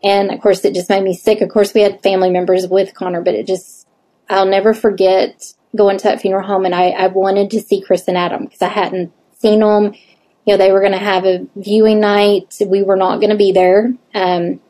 And 0.03 0.31
of 0.31 0.39
course, 0.39 0.63
it 0.63 0.73
just 0.73 0.89
made 0.89 1.03
me 1.03 1.15
sick. 1.15 1.41
Of 1.41 1.49
course, 1.49 1.73
we 1.73 1.81
had 1.81 2.01
family 2.01 2.29
members 2.29 2.67
with 2.67 2.93
Conner, 2.93 3.21
but 3.21 3.33
it 3.33 3.47
just, 3.47 3.87
I'll 4.29 4.45
never 4.45 4.73
forget 4.73 5.53
going 5.75 5.97
to 5.97 6.03
that 6.05 6.21
funeral 6.21 6.45
home. 6.45 6.65
And 6.65 6.75
I, 6.75 6.89
I 6.89 7.07
wanted 7.07 7.51
to 7.51 7.59
see 7.59 7.81
Chris 7.81 8.07
and 8.07 8.17
Adam 8.17 8.45
because 8.45 8.61
I 8.61 8.69
hadn't 8.69 9.11
seen 9.39 9.59
them. 9.59 9.93
You 10.45 10.53
know, 10.53 10.57
they 10.57 10.71
were 10.71 10.79
going 10.79 10.91
to 10.91 10.97
have 10.99 11.25
a 11.25 11.47
viewing 11.55 11.99
night. 11.99 12.55
We 12.65 12.83
were 12.83 12.95
not 12.95 13.17
going 13.17 13.31
to 13.31 13.35
be 13.35 13.51
there. 13.51 13.93
Um, 14.13 14.61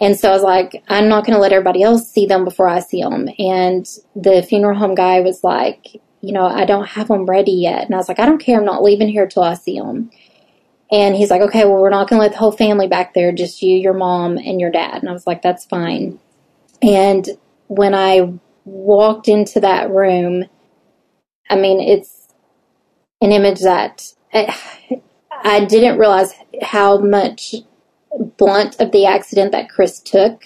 and 0.00 0.18
so 0.18 0.30
I 0.30 0.32
was 0.32 0.42
like, 0.42 0.82
I'm 0.88 1.08
not 1.08 1.26
going 1.26 1.34
to 1.34 1.40
let 1.40 1.52
everybody 1.52 1.82
else 1.82 2.10
see 2.10 2.24
them 2.26 2.44
before 2.44 2.66
I 2.66 2.80
see 2.80 3.02
them. 3.02 3.28
And 3.38 3.86
the 4.16 4.42
funeral 4.42 4.78
home 4.78 4.94
guy 4.94 5.20
was 5.20 5.44
like, 5.44 6.00
you 6.20 6.32
know, 6.32 6.46
I 6.46 6.64
don't 6.64 6.88
have 6.88 7.08
them 7.08 7.26
ready 7.26 7.52
yet. 7.52 7.84
And 7.84 7.94
I 7.94 7.98
was 7.98 8.08
like, 8.08 8.18
I 8.18 8.26
don't 8.26 8.38
care. 8.38 8.58
I'm 8.58 8.64
not 8.64 8.82
leaving 8.82 9.08
here 9.08 9.26
till 9.26 9.42
I 9.42 9.54
see 9.54 9.78
them. 9.78 10.10
And 10.92 11.14
he's 11.14 11.30
like, 11.30 11.40
okay, 11.42 11.64
well, 11.64 11.80
we're 11.80 11.90
not 11.90 12.08
going 12.08 12.18
to 12.18 12.22
let 12.22 12.32
the 12.32 12.38
whole 12.38 12.52
family 12.52 12.88
back 12.88 13.14
there, 13.14 13.32
just 13.32 13.62
you, 13.62 13.76
your 13.76 13.94
mom, 13.94 14.38
and 14.38 14.60
your 14.60 14.70
dad. 14.70 14.96
And 14.96 15.08
I 15.08 15.12
was 15.12 15.26
like, 15.26 15.40
that's 15.40 15.64
fine. 15.64 16.18
And 16.82 17.28
when 17.68 17.94
I 17.94 18.32
walked 18.64 19.28
into 19.28 19.60
that 19.60 19.90
room, 19.90 20.44
I 21.48 21.56
mean, 21.56 21.80
it's 21.80 22.28
an 23.20 23.32
image 23.32 23.60
that 23.60 24.12
I, 24.34 24.56
I 25.44 25.64
didn't 25.64 25.98
realize 25.98 26.34
how 26.62 26.98
much 26.98 27.54
blunt 28.36 28.80
of 28.80 28.90
the 28.90 29.06
accident 29.06 29.52
that 29.52 29.70
Chris 29.70 30.00
took. 30.00 30.42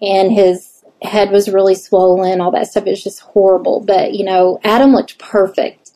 And 0.00 0.32
his 0.32 0.75
head 1.06 1.30
was 1.30 1.48
really 1.48 1.74
swollen, 1.74 2.40
all 2.40 2.50
that 2.52 2.68
stuff. 2.68 2.84
Was 2.84 3.02
just 3.02 3.20
horrible. 3.20 3.80
But, 3.80 4.14
you 4.14 4.24
know, 4.24 4.60
Adam 4.64 4.92
looked 4.92 5.18
perfect 5.18 5.86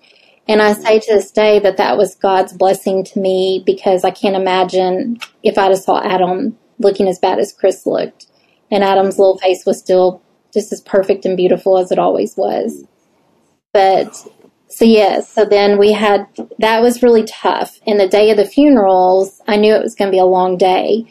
and 0.51 0.61
I 0.61 0.73
say 0.73 0.99
to 0.99 1.15
this 1.15 1.31
day 1.31 1.61
that 1.61 1.77
that 1.77 1.97
was 1.97 2.17
God's 2.17 2.53
blessing 2.53 3.05
to 3.05 3.21
me 3.21 3.63
because 3.65 4.03
I 4.03 4.11
can't 4.11 4.35
imagine 4.35 5.21
if 5.45 5.57
I'd 5.57 5.71
have 5.71 5.79
saw 5.79 6.03
Adam 6.03 6.59
looking 6.81 7.07
as 7.07 7.21
bad 7.21 7.39
as 7.39 7.53
Chris 7.53 7.87
looked. 7.87 8.27
And 8.69 8.83
Adam's 8.83 9.17
little 9.17 9.39
face 9.39 9.65
was 9.65 9.79
still 9.79 10.21
just 10.53 10.73
as 10.73 10.81
perfect 10.81 11.25
and 11.25 11.37
beautiful 11.37 11.79
as 11.79 11.93
it 11.93 12.01
always 12.01 12.37
was. 12.37 12.85
But 13.73 14.13
so 14.67 14.85
yes, 14.85 15.33
so 15.33 15.45
then 15.45 15.79
we 15.79 15.93
had 15.93 16.27
that 16.59 16.83
was 16.83 17.01
really 17.01 17.25
tough. 17.27 17.79
And 17.87 18.01
the 18.01 18.09
day 18.09 18.33
of 18.33 18.37
the 18.37 18.45
funerals, 18.45 19.41
I 19.47 19.55
knew 19.55 19.73
it 19.73 19.83
was 19.85 19.95
going 19.95 20.11
to 20.11 20.15
be 20.15 20.19
a 20.19 20.25
long 20.25 20.57
day, 20.57 21.07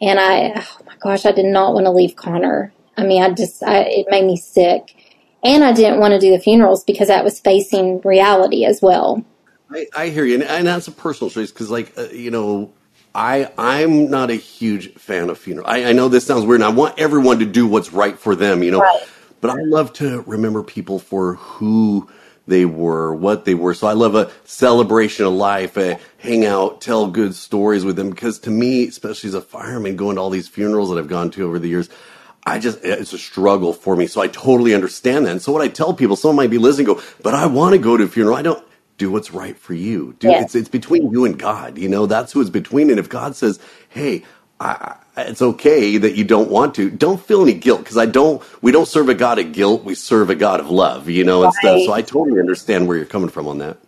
and 0.00 0.18
I 0.18 0.52
oh 0.56 0.78
my 0.84 0.96
gosh, 1.00 1.24
I 1.26 1.30
did 1.30 1.46
not 1.46 1.74
want 1.74 1.86
to 1.86 1.92
leave 1.92 2.16
Conner. 2.16 2.72
I 3.00 3.06
mean, 3.06 3.22
I 3.22 3.30
just 3.30 3.62
I, 3.62 3.80
it 3.80 4.06
made 4.10 4.24
me 4.24 4.36
sick. 4.36 4.94
And 5.42 5.64
I 5.64 5.72
didn't 5.72 6.00
want 6.00 6.12
to 6.12 6.20
do 6.20 6.30
the 6.30 6.38
funerals 6.38 6.84
because 6.84 7.08
that 7.08 7.24
was 7.24 7.40
facing 7.40 8.00
reality 8.02 8.64
as 8.64 8.82
well. 8.82 9.24
I, 9.70 9.86
I 9.96 10.08
hear 10.08 10.24
you, 10.24 10.34
and, 10.34 10.42
and, 10.42 10.66
that's 10.66 10.88
a 10.88 10.92
personal 10.92 11.30
choice 11.30 11.50
because, 11.50 11.70
like, 11.70 11.96
uh, 11.96 12.08
you 12.08 12.30
know, 12.30 12.72
I 13.14 13.50
I'm 13.56 14.10
not 14.10 14.30
a 14.30 14.34
huge 14.34 14.94
fan 14.94 15.30
of 15.30 15.38
funeral. 15.38 15.66
I, 15.66 15.84
I, 15.84 15.92
know 15.92 16.08
this 16.08 16.26
sounds 16.26 16.44
weird, 16.44 16.60
and 16.60 16.70
I 16.70 16.74
want 16.74 16.98
everyone 16.98 17.38
to 17.38 17.46
do 17.46 17.66
what's 17.66 17.92
right 17.92 18.18
for 18.18 18.34
them, 18.34 18.62
you 18.62 18.72
know. 18.72 18.80
Right. 18.80 19.02
But 19.40 19.50
I 19.50 19.62
love 19.62 19.92
to 19.94 20.22
remember 20.22 20.62
people 20.62 20.98
for 20.98 21.34
who 21.34 22.10
they 22.46 22.64
were, 22.64 23.14
what 23.14 23.44
they 23.44 23.54
were. 23.54 23.74
So 23.74 23.86
I 23.86 23.94
love 23.94 24.14
a 24.14 24.30
celebration 24.44 25.24
of 25.24 25.32
life, 25.32 25.76
a 25.76 25.98
hang 26.18 26.44
out, 26.44 26.80
tell 26.80 27.06
good 27.06 27.34
stories 27.34 27.84
with 27.84 27.96
them. 27.96 28.10
Because 28.10 28.40
to 28.40 28.50
me, 28.50 28.86
especially 28.86 29.28
as 29.28 29.34
a 29.34 29.40
fireman, 29.40 29.96
going 29.96 30.16
to 30.16 30.22
all 30.22 30.30
these 30.30 30.48
funerals 30.48 30.90
that 30.90 30.98
I've 30.98 31.08
gone 31.08 31.30
to 31.32 31.46
over 31.46 31.58
the 31.58 31.68
years, 31.68 31.88
I 32.44 32.58
just, 32.58 32.78
it's 32.82 33.12
a 33.12 33.18
struggle 33.18 33.72
for 33.72 33.96
me. 33.96 34.06
So 34.06 34.20
I 34.20 34.28
totally 34.28 34.74
understand 34.74 35.26
that. 35.26 35.32
And 35.32 35.42
so 35.42 35.52
what 35.52 35.62
I 35.62 35.68
tell 35.68 35.92
people, 35.92 36.16
someone 36.16 36.36
might 36.36 36.50
be 36.50 36.58
listening, 36.58 36.86
go, 36.86 37.02
but 37.22 37.34
I 37.34 37.46
want 37.46 37.74
to 37.74 37.78
go 37.78 37.96
to 37.96 38.04
a 38.04 38.08
funeral. 38.08 38.36
I 38.36 38.42
don't 38.42 38.64
do 38.96 39.10
what's 39.10 39.32
right 39.32 39.58
for 39.58 39.74
you. 39.74 40.14
Do, 40.18 40.28
yeah. 40.28 40.42
it's, 40.42 40.54
it's 40.54 40.68
between 40.68 41.10
you 41.10 41.24
and 41.24 41.38
God. 41.38 41.78
You 41.78 41.88
know, 41.88 42.06
that's 42.06 42.32
who 42.32 42.40
it's 42.40 42.50
between. 42.50 42.90
And 42.90 42.98
if 42.98 43.08
God 43.08 43.36
says, 43.36 43.58
Hey, 43.88 44.24
I, 44.60 44.96
it's 45.16 45.40
okay 45.40 45.96
that 45.96 46.16
you 46.16 46.24
don't 46.24 46.50
want 46.50 46.74
to. 46.74 46.90
Don't 46.90 47.20
feel 47.20 47.42
any 47.42 47.54
guilt 47.54 47.80
because 47.80 47.96
I 47.96 48.06
don't. 48.06 48.42
We 48.62 48.72
don't 48.72 48.86
serve 48.86 49.08
a 49.08 49.14
God 49.14 49.38
of 49.38 49.52
guilt. 49.52 49.84
We 49.84 49.94
serve 49.94 50.28
a 50.28 50.34
God 50.34 50.60
of 50.60 50.70
love, 50.70 51.08
you 51.08 51.24
know, 51.24 51.42
right. 51.42 51.46
and 51.46 51.54
stuff. 51.54 51.80
So 51.86 51.92
I 51.92 52.02
totally 52.02 52.40
understand 52.40 52.86
where 52.86 52.96
you're 52.96 53.06
coming 53.06 53.30
from 53.30 53.48
on 53.48 53.58
that. 53.58 53.78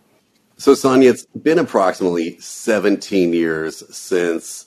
So 0.57 0.73
Sonya, 0.73 1.09
it's 1.11 1.25
been 1.25 1.59
approximately 1.59 2.39
17 2.39 3.33
years 3.33 3.83
since 3.95 4.65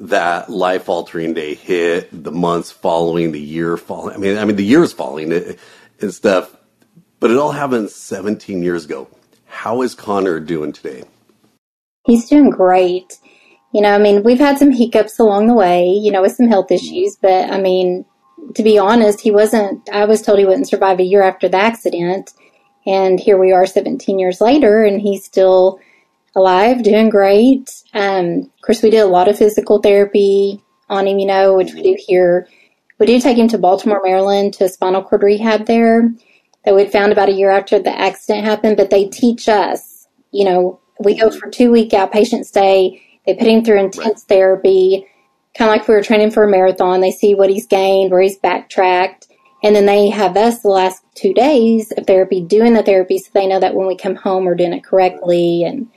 that 0.00 0.48
life 0.48 0.88
altering 0.88 1.34
day 1.34 1.54
hit, 1.54 2.08
the 2.10 2.32
months 2.32 2.70
following, 2.70 3.32
the 3.32 3.40
year 3.40 3.76
following. 3.76 4.14
I 4.14 4.18
mean, 4.18 4.38
I 4.38 4.44
mean, 4.44 4.56
the 4.56 4.64
years 4.64 4.92
following 4.92 5.30
it 5.30 5.58
and 6.00 6.12
stuff, 6.12 6.56
but 7.20 7.30
it 7.30 7.36
all 7.36 7.52
happened 7.52 7.90
17 7.90 8.62
years 8.62 8.86
ago. 8.86 9.08
How 9.46 9.82
is 9.82 9.94
Conner 9.94 10.40
doing 10.40 10.72
today? 10.72 11.04
He's 12.06 12.28
doing 12.28 12.48
great. 12.48 13.18
You 13.74 13.82
know, 13.82 13.94
I 13.94 13.98
mean, 13.98 14.22
we've 14.22 14.38
had 14.38 14.58
some 14.58 14.72
hiccups 14.72 15.18
along 15.18 15.46
the 15.46 15.54
way, 15.54 15.88
you 15.88 16.10
know, 16.10 16.22
with 16.22 16.32
some 16.32 16.48
health 16.48 16.70
issues, 16.70 17.16
but 17.20 17.50
I 17.50 17.60
mean, 17.60 18.06
to 18.54 18.62
be 18.62 18.78
honest, 18.78 19.20
he 19.20 19.30
wasn't, 19.30 19.86
I 19.90 20.06
was 20.06 20.22
told 20.22 20.38
he 20.38 20.46
wouldn't 20.46 20.68
survive 20.68 20.98
a 20.98 21.04
year 21.04 21.22
after 21.22 21.48
the 21.48 21.58
accident. 21.58 22.32
And 22.86 23.20
here 23.20 23.38
we 23.38 23.52
are 23.52 23.66
17 23.66 24.18
years 24.18 24.40
later, 24.40 24.82
and 24.82 25.00
he's 25.00 25.24
still 25.24 25.78
alive, 26.34 26.82
doing 26.82 27.10
great. 27.10 27.79
Um, 27.94 28.50
of 28.54 28.62
course, 28.62 28.82
we 28.82 28.90
did 28.90 28.98
a 28.98 29.06
lot 29.06 29.28
of 29.28 29.38
physical 29.38 29.80
therapy 29.80 30.62
on 30.88 31.06
him, 31.06 31.18
you 31.18 31.26
know, 31.26 31.54
which 31.54 31.74
we 31.74 31.82
do 31.82 31.96
here. 31.98 32.48
We 32.98 33.06
do 33.06 33.20
take 33.20 33.38
him 33.38 33.48
to 33.48 33.58
Baltimore, 33.58 34.02
Maryland 34.04 34.54
to 34.54 34.68
spinal 34.68 35.02
cord 35.02 35.22
rehab 35.22 35.66
there 35.66 36.12
that 36.64 36.74
we'd 36.74 36.92
found 36.92 37.12
about 37.12 37.28
a 37.28 37.34
year 37.34 37.50
after 37.50 37.78
the 37.78 37.98
accident 37.98 38.44
happened, 38.44 38.76
but 38.76 38.90
they 38.90 39.06
teach 39.06 39.48
us, 39.48 40.06
you 40.30 40.44
know, 40.44 40.78
we 41.00 41.18
go 41.18 41.30
for 41.30 41.48
two 41.48 41.70
week 41.70 41.90
outpatient 41.90 42.44
stay. 42.44 43.02
They 43.26 43.34
put 43.34 43.46
him 43.46 43.64
through 43.64 43.80
intense 43.80 44.24
therapy, 44.24 45.06
kind 45.56 45.70
of 45.70 45.76
like 45.76 45.88
we 45.88 45.94
were 45.94 46.02
training 46.02 46.30
for 46.30 46.44
a 46.44 46.50
marathon. 46.50 47.00
They 47.00 47.10
see 47.10 47.34
what 47.34 47.50
he's 47.50 47.66
gained, 47.66 48.10
where 48.10 48.20
he's 48.20 48.38
backtracked. 48.38 49.28
And 49.62 49.74
then 49.74 49.86
they 49.86 50.08
have 50.08 50.36
us 50.36 50.60
the 50.60 50.68
last 50.68 51.02
two 51.14 51.34
days 51.34 51.92
of 51.92 52.06
therapy 52.06 52.42
doing 52.42 52.74
the 52.74 52.82
therapy 52.82 53.18
so 53.18 53.30
they 53.32 53.46
know 53.46 53.60
that 53.60 53.74
when 53.74 53.86
we 53.86 53.96
come 53.96 54.14
home 54.14 54.44
we're 54.44 54.54
doing 54.54 54.72
it 54.72 54.84
correctly 54.84 55.64
and 55.64 55.88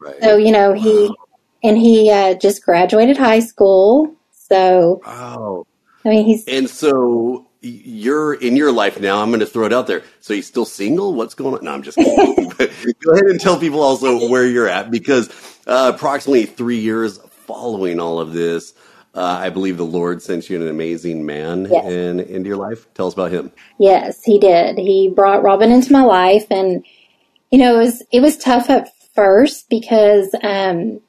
Right. 0.00 0.16
So 0.22 0.36
you 0.36 0.50
know 0.50 0.72
he. 0.72 1.14
And 1.62 1.78
he 1.78 2.10
uh, 2.10 2.34
just 2.34 2.64
graduated 2.64 3.16
high 3.16 3.40
school. 3.40 4.14
So 4.32 5.00
wow. 5.06 5.66
I 6.04 6.08
mean 6.08 6.24
he's 6.24 6.46
and 6.46 6.68
so 6.68 7.46
you're 7.62 8.34
in 8.34 8.56
your 8.56 8.72
life 8.72 9.00
now. 9.00 9.20
I'm 9.20 9.28
going 9.28 9.40
to 9.40 9.46
throw 9.46 9.66
it 9.66 9.72
out 9.72 9.86
there. 9.86 10.02
So 10.20 10.34
he's 10.34 10.46
still 10.46 10.64
single? 10.64 11.14
What's 11.14 11.34
going 11.34 11.54
on? 11.54 11.64
No, 11.64 11.72
I'm 11.72 11.82
just 11.82 11.98
kidding. 11.98 12.48
go 12.58 13.12
ahead 13.12 13.26
and 13.26 13.40
tell 13.40 13.58
people 13.58 13.82
also 13.82 14.28
where 14.28 14.46
you're 14.46 14.68
at 14.68 14.90
because 14.90 15.28
uh, 15.66 15.92
approximately 15.94 16.46
three 16.46 16.78
years 16.78 17.18
following 17.18 18.00
all 18.00 18.18
of 18.18 18.32
this, 18.32 18.72
uh, 19.14 19.22
I 19.22 19.50
believe 19.50 19.76
the 19.76 19.84
Lord 19.84 20.22
sent 20.22 20.48
you 20.48 20.60
an 20.60 20.68
amazing 20.68 21.26
man 21.26 21.66
yes. 21.70 21.84
in 21.84 22.20
into 22.20 22.48
your 22.48 22.56
life. 22.56 22.92
Tell 22.94 23.08
us 23.08 23.14
about 23.14 23.32
him. 23.32 23.50
Yes, 23.78 24.22
he 24.22 24.38
did. 24.38 24.78
He 24.78 25.12
brought 25.14 25.42
Robin 25.42 25.72
into 25.72 25.92
my 25.92 26.02
life, 26.02 26.46
and 26.50 26.84
you 27.50 27.58
know 27.58 27.74
it 27.74 27.78
was 27.78 28.02
it 28.12 28.20
was 28.20 28.36
tough 28.36 28.70
at 28.70 28.88
first 29.14 29.68
because 29.68 30.32
um, 30.42 31.00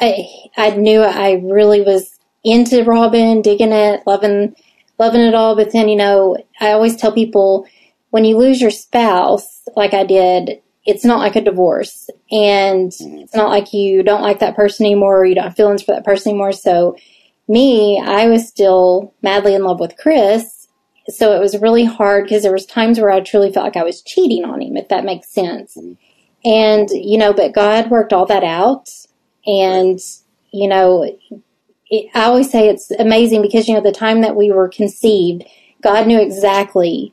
I 0.00 0.28
I 0.56 0.70
knew 0.70 1.02
I 1.02 1.40
really 1.44 1.82
was 1.82 2.18
into 2.44 2.84
Robin, 2.84 3.42
digging 3.42 3.72
it, 3.72 4.02
loving 4.06 4.54
loving 4.98 5.20
it 5.20 5.34
all. 5.34 5.56
But 5.56 5.72
then 5.72 5.88
you 5.88 5.96
know, 5.96 6.36
I 6.60 6.72
always 6.72 6.96
tell 6.96 7.12
people 7.12 7.66
when 8.10 8.24
you 8.24 8.36
lose 8.36 8.60
your 8.60 8.70
spouse, 8.70 9.62
like 9.76 9.92
I 9.92 10.04
did, 10.04 10.62
it's 10.86 11.04
not 11.04 11.18
like 11.18 11.36
a 11.36 11.42
divorce, 11.42 12.08
and 12.30 12.92
it's 13.00 13.34
not 13.34 13.50
like 13.50 13.72
you 13.72 14.02
don't 14.02 14.22
like 14.22 14.38
that 14.40 14.56
person 14.56 14.86
anymore, 14.86 15.18
or 15.18 15.26
you 15.26 15.34
don't 15.34 15.44
have 15.44 15.56
feelings 15.56 15.82
for 15.82 15.94
that 15.94 16.04
person 16.04 16.30
anymore. 16.30 16.52
So 16.52 16.96
me, 17.48 18.00
I 18.00 18.28
was 18.28 18.48
still 18.48 19.14
madly 19.22 19.54
in 19.54 19.64
love 19.64 19.80
with 19.80 19.96
Chris. 19.96 20.68
So 21.08 21.34
it 21.34 21.40
was 21.40 21.58
really 21.58 21.86
hard 21.86 22.24
because 22.24 22.42
there 22.42 22.52
was 22.52 22.66
times 22.66 23.00
where 23.00 23.10
I 23.10 23.20
truly 23.20 23.50
felt 23.50 23.64
like 23.64 23.78
I 23.78 23.84
was 23.84 24.02
cheating 24.02 24.44
on 24.44 24.60
him, 24.60 24.76
if 24.76 24.88
that 24.88 25.04
makes 25.04 25.32
sense. 25.32 25.74
Mm-hmm. 25.76 25.94
And, 26.44 26.88
you 26.90 27.18
know, 27.18 27.32
but 27.32 27.54
God 27.54 27.90
worked 27.90 28.12
all 28.12 28.26
that 28.26 28.44
out. 28.44 28.88
And, 29.46 29.98
you 30.52 30.68
know, 30.68 31.04
it, 31.90 32.10
I 32.14 32.24
always 32.24 32.50
say 32.50 32.68
it's 32.68 32.90
amazing 32.90 33.42
because, 33.42 33.68
you 33.68 33.74
know, 33.74 33.80
the 33.80 33.92
time 33.92 34.20
that 34.22 34.36
we 34.36 34.50
were 34.50 34.68
conceived, 34.68 35.44
God 35.82 36.06
knew 36.06 36.20
exactly 36.20 37.12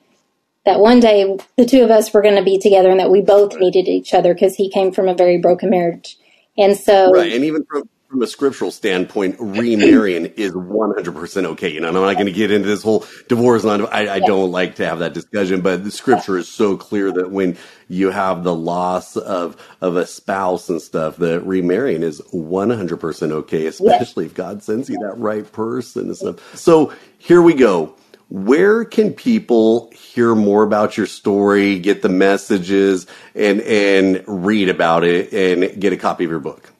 that 0.66 0.80
one 0.80 1.00
day 1.00 1.38
the 1.58 1.66
two 1.66 1.84
of 1.84 1.92
us 1.92 2.14
were 2.14 2.22
going 2.22 2.36
to 2.36 2.44
be 2.44 2.58
together 2.58 2.90
and 2.90 3.00
that 3.00 3.12
we 3.12 3.22
both 3.22 3.56
needed 3.58 3.88
each 3.88 4.14
other 4.14 4.34
because 4.34 4.56
he 4.56 4.70
came 4.70 4.92
from 4.92 5.08
a 5.08 5.14
very 5.14 5.38
broken 5.38 5.70
marriage. 5.70 6.18
And 6.58 6.76
so, 6.76 7.12
right. 7.12 7.32
And 7.32 7.44
even 7.44 7.66
from, 7.66 7.88
from 8.16 8.22
a 8.22 8.28
scriptural 8.28 8.72
standpoint, 8.72 9.36
remarrying 9.40 10.28
is 10.38 10.54
100% 10.54 11.46
okay. 11.48 11.68
You 11.68 11.82
know, 11.82 11.90
I'm 11.90 11.96
not 11.96 12.14
going 12.14 12.28
to 12.28 12.32
get 12.32 12.50
into 12.50 12.66
this 12.66 12.82
whole 12.82 13.06
divorce. 13.28 13.66
I, 13.66 14.08
I 14.08 14.20
don't 14.20 14.52
like 14.52 14.76
to 14.76 14.86
have 14.86 15.00
that 15.00 15.14
discussion, 15.14 15.60
but 15.60 15.84
the 15.84 15.92
scripture 15.92 16.38
is 16.38 16.48
so 16.48 16.78
clear 16.78 17.12
that 17.12 17.30
when 17.30 17.58
you 17.90 18.12
have 18.12 18.46
the 18.46 18.56
loss 18.56 19.18
of, 19.18 19.62
of 19.82 19.98
a 19.98 20.08
spouse 20.08 20.70
and 20.70 20.82
stuff, 20.82 21.18
that 21.18 21.42
remarrying 21.42 22.04
is 22.04 22.22
100% 22.34 23.32
okay, 23.32 23.66
especially 23.66 24.28
if 24.28 24.34
God 24.34 24.64
sends 24.64 24.90
you 24.90 24.98
that 25.00 25.18
right 25.18 25.52
person 25.52 26.04
and 26.04 26.16
stuff. 26.16 26.56
So 26.56 26.94
here 27.18 27.42
we 27.42 27.54
go. 27.54 27.98
Where 28.30 28.86
can 28.86 29.12
people 29.12 29.92
hear 29.92 30.36
more 30.36 30.64
about 30.64 30.96
your 30.96 31.06
story, 31.06 31.80
get 31.80 32.02
the 32.02 32.10
messages, 32.10 33.08
and 33.36 33.62
and 33.62 34.24
read 34.26 34.70
about 34.70 35.04
it, 35.04 35.32
and 35.32 35.80
get 35.80 35.94
a 35.94 35.98
copy 35.98 36.24
of 36.24 36.32
your 36.32 36.40
book? 36.40 36.72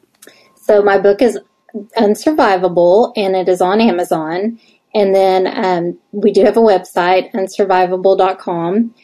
So 0.66 0.82
my 0.82 0.98
book 0.98 1.22
is 1.22 1.38
Unsurvivable, 1.96 3.12
and 3.16 3.36
it 3.36 3.48
is 3.48 3.60
on 3.60 3.80
Amazon. 3.80 4.58
And 4.94 5.14
then 5.14 5.46
um, 5.46 5.98
we 6.10 6.32
do 6.32 6.42
have 6.44 6.56
a 6.56 6.60
website, 6.60 7.30
unsurvivable.com. 7.32 8.94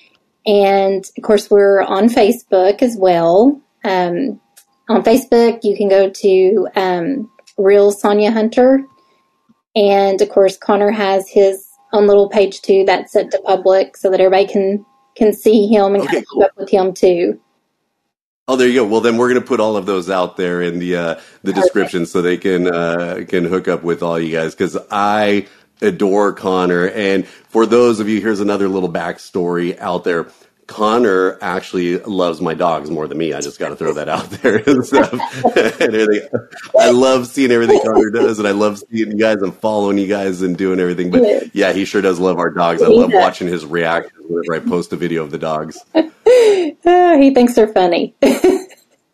And 0.44 1.10
of 1.16 1.22
course, 1.22 1.50
we're 1.50 1.82
on 1.82 2.08
Facebook 2.08 2.82
as 2.82 2.96
well. 2.98 3.60
Um, 3.84 4.40
on 4.88 5.02
Facebook, 5.02 5.60
you 5.62 5.76
can 5.76 5.88
go 5.88 6.10
to 6.10 6.68
um, 6.74 7.30
Real 7.58 7.92
Sonya 7.92 8.32
Hunter. 8.32 8.80
And 9.76 10.20
of 10.20 10.28
course, 10.30 10.56
Conner 10.56 10.90
has 10.90 11.28
his 11.28 11.68
own 11.92 12.06
little 12.06 12.28
page 12.28 12.62
too 12.62 12.84
that's 12.86 13.12
set 13.12 13.30
to 13.30 13.40
public 13.42 13.96
so 13.96 14.10
that 14.10 14.20
everybody 14.20 14.50
can 14.50 14.84
can 15.14 15.32
see 15.32 15.66
him 15.66 15.94
and 15.94 16.04
okay, 16.04 16.24
keep 16.32 16.42
up 16.42 16.50
with 16.56 16.70
him 16.70 16.94
too. 16.94 17.38
Oh, 18.48 18.56
there 18.56 18.66
you 18.66 18.80
go. 18.80 18.86
Well, 18.86 19.00
then 19.00 19.18
we're 19.18 19.28
going 19.28 19.40
to 19.40 19.46
put 19.46 19.60
all 19.60 19.76
of 19.76 19.86
those 19.86 20.10
out 20.10 20.36
there 20.36 20.60
in 20.62 20.80
the 20.80 20.96
uh, 20.96 21.20
the 21.42 21.52
description 21.52 22.06
so 22.06 22.22
they 22.22 22.36
can 22.36 22.66
uh, 22.66 23.24
can 23.28 23.44
hook 23.44 23.68
up 23.68 23.84
with 23.84 24.02
all 24.02 24.18
you 24.18 24.32
guys 24.32 24.52
because 24.52 24.76
I 24.90 25.46
adore 25.80 26.32
Conner. 26.32 26.88
And 26.88 27.26
for 27.26 27.66
those 27.66 28.00
of 28.00 28.08
you, 28.08 28.20
here's 28.20 28.40
another 28.40 28.68
little 28.68 28.90
backstory 28.90 29.78
out 29.78 30.02
there. 30.02 30.26
Conner 30.66 31.38
actually 31.40 31.98
loves 31.98 32.40
my 32.40 32.54
dogs 32.54 32.90
more 32.90 33.08
than 33.08 33.18
me. 33.18 33.32
I 33.32 33.40
just 33.40 33.58
got 33.58 33.70
to 33.70 33.76
throw 33.76 33.94
that 33.94 34.08
out 34.08 34.30
there 34.30 34.62
and 34.66 34.86
stuff. 34.86 35.12
and 35.80 36.30
I 36.78 36.90
love 36.90 37.26
seeing 37.26 37.50
everything 37.50 37.80
Conner 37.82 38.10
does, 38.10 38.38
and 38.38 38.46
I 38.46 38.52
love 38.52 38.78
seeing 38.78 39.10
you 39.10 39.18
guys 39.18 39.42
and 39.42 39.54
following 39.54 39.98
you 39.98 40.06
guys 40.06 40.40
and 40.42 40.56
doing 40.56 40.78
everything. 40.78 41.10
But 41.10 41.54
yeah, 41.54 41.72
he 41.72 41.84
sure 41.84 42.00
does 42.00 42.20
love 42.20 42.38
our 42.38 42.50
dogs. 42.50 42.80
I 42.80 42.86
love 42.86 43.10
watching 43.12 43.48
his 43.48 43.66
reaction 43.66 44.12
whenever 44.28 44.54
I 44.54 44.68
post 44.68 44.92
a 44.92 44.96
video 44.96 45.24
of 45.24 45.30
the 45.30 45.38
dogs. 45.38 45.78
oh, 45.94 47.18
he 47.20 47.34
thinks 47.34 47.54
they're 47.54 47.68
funny. 47.68 48.14
yeah, 48.22 48.68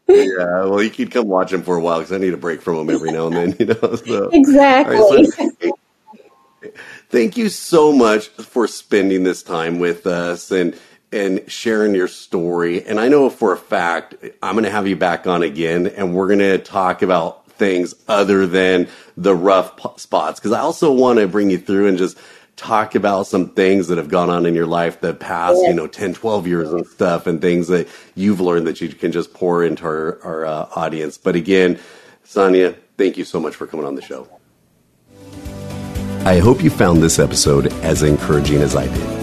well, 0.06 0.82
you 0.82 0.90
could 0.90 1.10
come 1.10 1.28
watch 1.28 1.52
him 1.52 1.62
for 1.62 1.76
a 1.76 1.80
while 1.80 1.98
because 1.98 2.12
I 2.12 2.18
need 2.18 2.34
a 2.34 2.38
break 2.38 2.60
from 2.60 2.76
him 2.76 2.90
every 2.90 3.10
now 3.10 3.26
and 3.26 3.36
then. 3.36 3.56
You 3.58 3.66
know, 3.66 3.96
so 3.96 4.28
exactly. 4.30 4.96
Right, 4.96 5.26
so, 5.62 6.72
thank 7.08 7.36
you 7.36 7.48
so 7.48 7.92
much 7.92 8.28
for 8.28 8.68
spending 8.68 9.24
this 9.24 9.42
time 9.42 9.78
with 9.78 10.06
us 10.06 10.50
and 10.50 10.78
and 11.12 11.42
sharing 11.50 11.94
your 11.94 12.08
story. 12.08 12.84
And 12.84 13.00
I 13.00 13.08
know 13.08 13.30
for 13.30 13.52
a 13.52 13.56
fact 13.56 14.14
I'm 14.42 14.54
going 14.54 14.64
to 14.64 14.70
have 14.70 14.86
you 14.86 14.96
back 14.96 15.26
on 15.26 15.42
again, 15.42 15.86
and 15.86 16.14
we're 16.14 16.26
going 16.26 16.38
to 16.40 16.58
talk 16.58 17.02
about 17.02 17.50
things 17.52 17.94
other 18.06 18.46
than 18.46 18.88
the 19.16 19.34
rough 19.34 19.76
p- 19.76 19.88
spots 19.96 20.38
because 20.38 20.52
I 20.52 20.60
also 20.60 20.92
want 20.92 21.18
to 21.18 21.26
bring 21.26 21.50
you 21.50 21.58
through 21.58 21.88
and 21.88 21.98
just 21.98 22.16
talk 22.58 22.94
about 22.94 23.26
some 23.26 23.50
things 23.50 23.88
that 23.88 23.98
have 23.98 24.08
gone 24.08 24.30
on 24.30 24.44
in 24.44 24.54
your 24.54 24.66
life 24.66 25.00
the 25.00 25.14
past, 25.14 25.58
you 25.62 25.72
know, 25.72 25.86
10, 25.86 26.14
12 26.14 26.46
years 26.46 26.72
and 26.72 26.86
stuff 26.86 27.26
and 27.26 27.40
things 27.40 27.68
that 27.68 27.88
you've 28.14 28.40
learned 28.40 28.66
that 28.66 28.80
you 28.80 28.88
can 28.88 29.12
just 29.12 29.32
pour 29.32 29.64
into 29.64 29.84
our, 29.84 30.22
our 30.22 30.46
uh, 30.46 30.68
audience. 30.74 31.18
But 31.18 31.36
again, 31.36 31.78
Sonya, 32.24 32.74
thank 32.96 33.16
you 33.16 33.24
so 33.24 33.38
much 33.40 33.54
for 33.54 33.66
coming 33.66 33.86
on 33.86 33.94
the 33.94 34.02
show. 34.02 34.28
I 36.24 36.40
hope 36.40 36.62
you 36.62 36.68
found 36.68 37.00
this 37.00 37.18
episode 37.18 37.72
as 37.84 38.02
encouraging 38.02 38.60
as 38.60 38.74
I 38.74 38.86
did. 38.86 39.17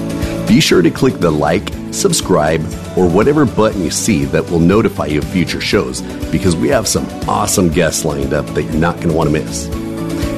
Be 0.47 0.59
sure 0.59 0.81
to 0.81 0.91
click 0.91 1.15
the 1.15 1.31
like, 1.31 1.69
subscribe, 1.91 2.61
or 2.97 3.09
whatever 3.09 3.45
button 3.45 3.81
you 3.81 3.91
see 3.91 4.25
that 4.25 4.49
will 4.49 4.59
notify 4.59 5.07
you 5.07 5.19
of 5.19 5.25
future 5.25 5.61
shows 5.61 6.01
because 6.31 6.55
we 6.55 6.67
have 6.69 6.87
some 6.87 7.05
awesome 7.27 7.69
guests 7.69 8.05
lined 8.05 8.33
up 8.33 8.45
that 8.47 8.63
you're 8.63 8.73
not 8.73 8.95
going 8.97 9.09
to 9.09 9.15
want 9.15 9.29
to 9.29 9.33
miss. 9.33 9.67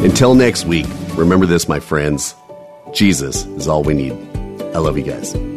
Until 0.03 0.35
next 0.35 0.65
week, 0.65 0.85
remember 1.15 1.45
this, 1.45 1.67
my 1.67 1.79
friends 1.79 2.35
Jesus 2.93 3.45
is 3.45 3.67
all 3.67 3.83
we 3.83 3.93
need. 3.93 4.13
I 4.73 4.79
love 4.79 4.97
you 4.97 5.03
guys. 5.03 5.56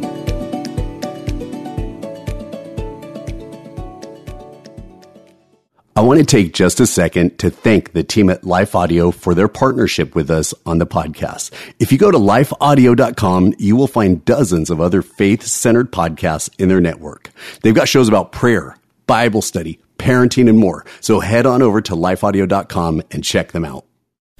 I 6.01 6.03
want 6.03 6.19
to 6.19 6.25
take 6.25 6.55
just 6.55 6.81
a 6.81 6.87
second 6.87 7.39
to 7.41 7.51
thank 7.51 7.93
the 7.93 8.03
team 8.03 8.31
at 8.31 8.43
Life 8.43 8.75
Audio 8.75 9.11
for 9.11 9.35
their 9.35 9.49
partnership 9.49 10.15
with 10.15 10.31
us 10.31 10.55
on 10.65 10.79
the 10.79 10.87
podcast. 10.87 11.53
If 11.79 11.93
you 11.93 11.99
go 11.99 12.11
to 12.11 12.17
lifeaudio.com, 12.17 13.57
you 13.59 13.77
will 13.77 13.87
find 13.87 14.25
dozens 14.25 14.71
of 14.71 14.81
other 14.81 15.03
faith 15.03 15.43
centered 15.43 15.93
podcasts 15.93 16.49
in 16.59 16.71
their 16.71 16.81
network. 16.81 17.29
They've 17.61 17.75
got 17.75 17.87
shows 17.87 18.09
about 18.09 18.33
prayer, 18.33 18.79
Bible 19.07 19.43
study, 19.43 19.79
parenting, 19.99 20.49
and 20.49 20.57
more. 20.57 20.87
So 21.03 21.21
head 21.21 21.45
on 21.45 21.61
over 21.61 21.83
to 21.83 21.93
lifeaudio.com 21.93 23.03
and 23.11 23.23
check 23.23 23.53
them 23.53 23.67
out. 23.67 23.85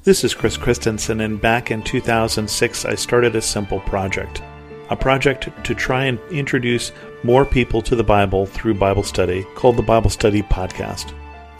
This 0.01 0.23
is 0.23 0.33
Chris 0.33 0.57
Christensen, 0.57 1.21
and 1.21 1.39
back 1.39 1.69
in 1.69 1.83
2006, 1.83 2.85
I 2.85 2.95
started 2.95 3.35
a 3.35 3.41
simple 3.41 3.81
project. 3.81 4.41
A 4.89 4.95
project 4.95 5.47
to 5.63 5.75
try 5.75 6.05
and 6.05 6.17
introduce 6.31 6.91
more 7.21 7.45
people 7.45 7.83
to 7.83 7.95
the 7.95 8.03
Bible 8.03 8.47
through 8.47 8.73
Bible 8.73 9.03
study 9.03 9.45
called 9.53 9.77
the 9.77 9.83
Bible 9.83 10.09
Study 10.09 10.41
Podcast. 10.41 11.13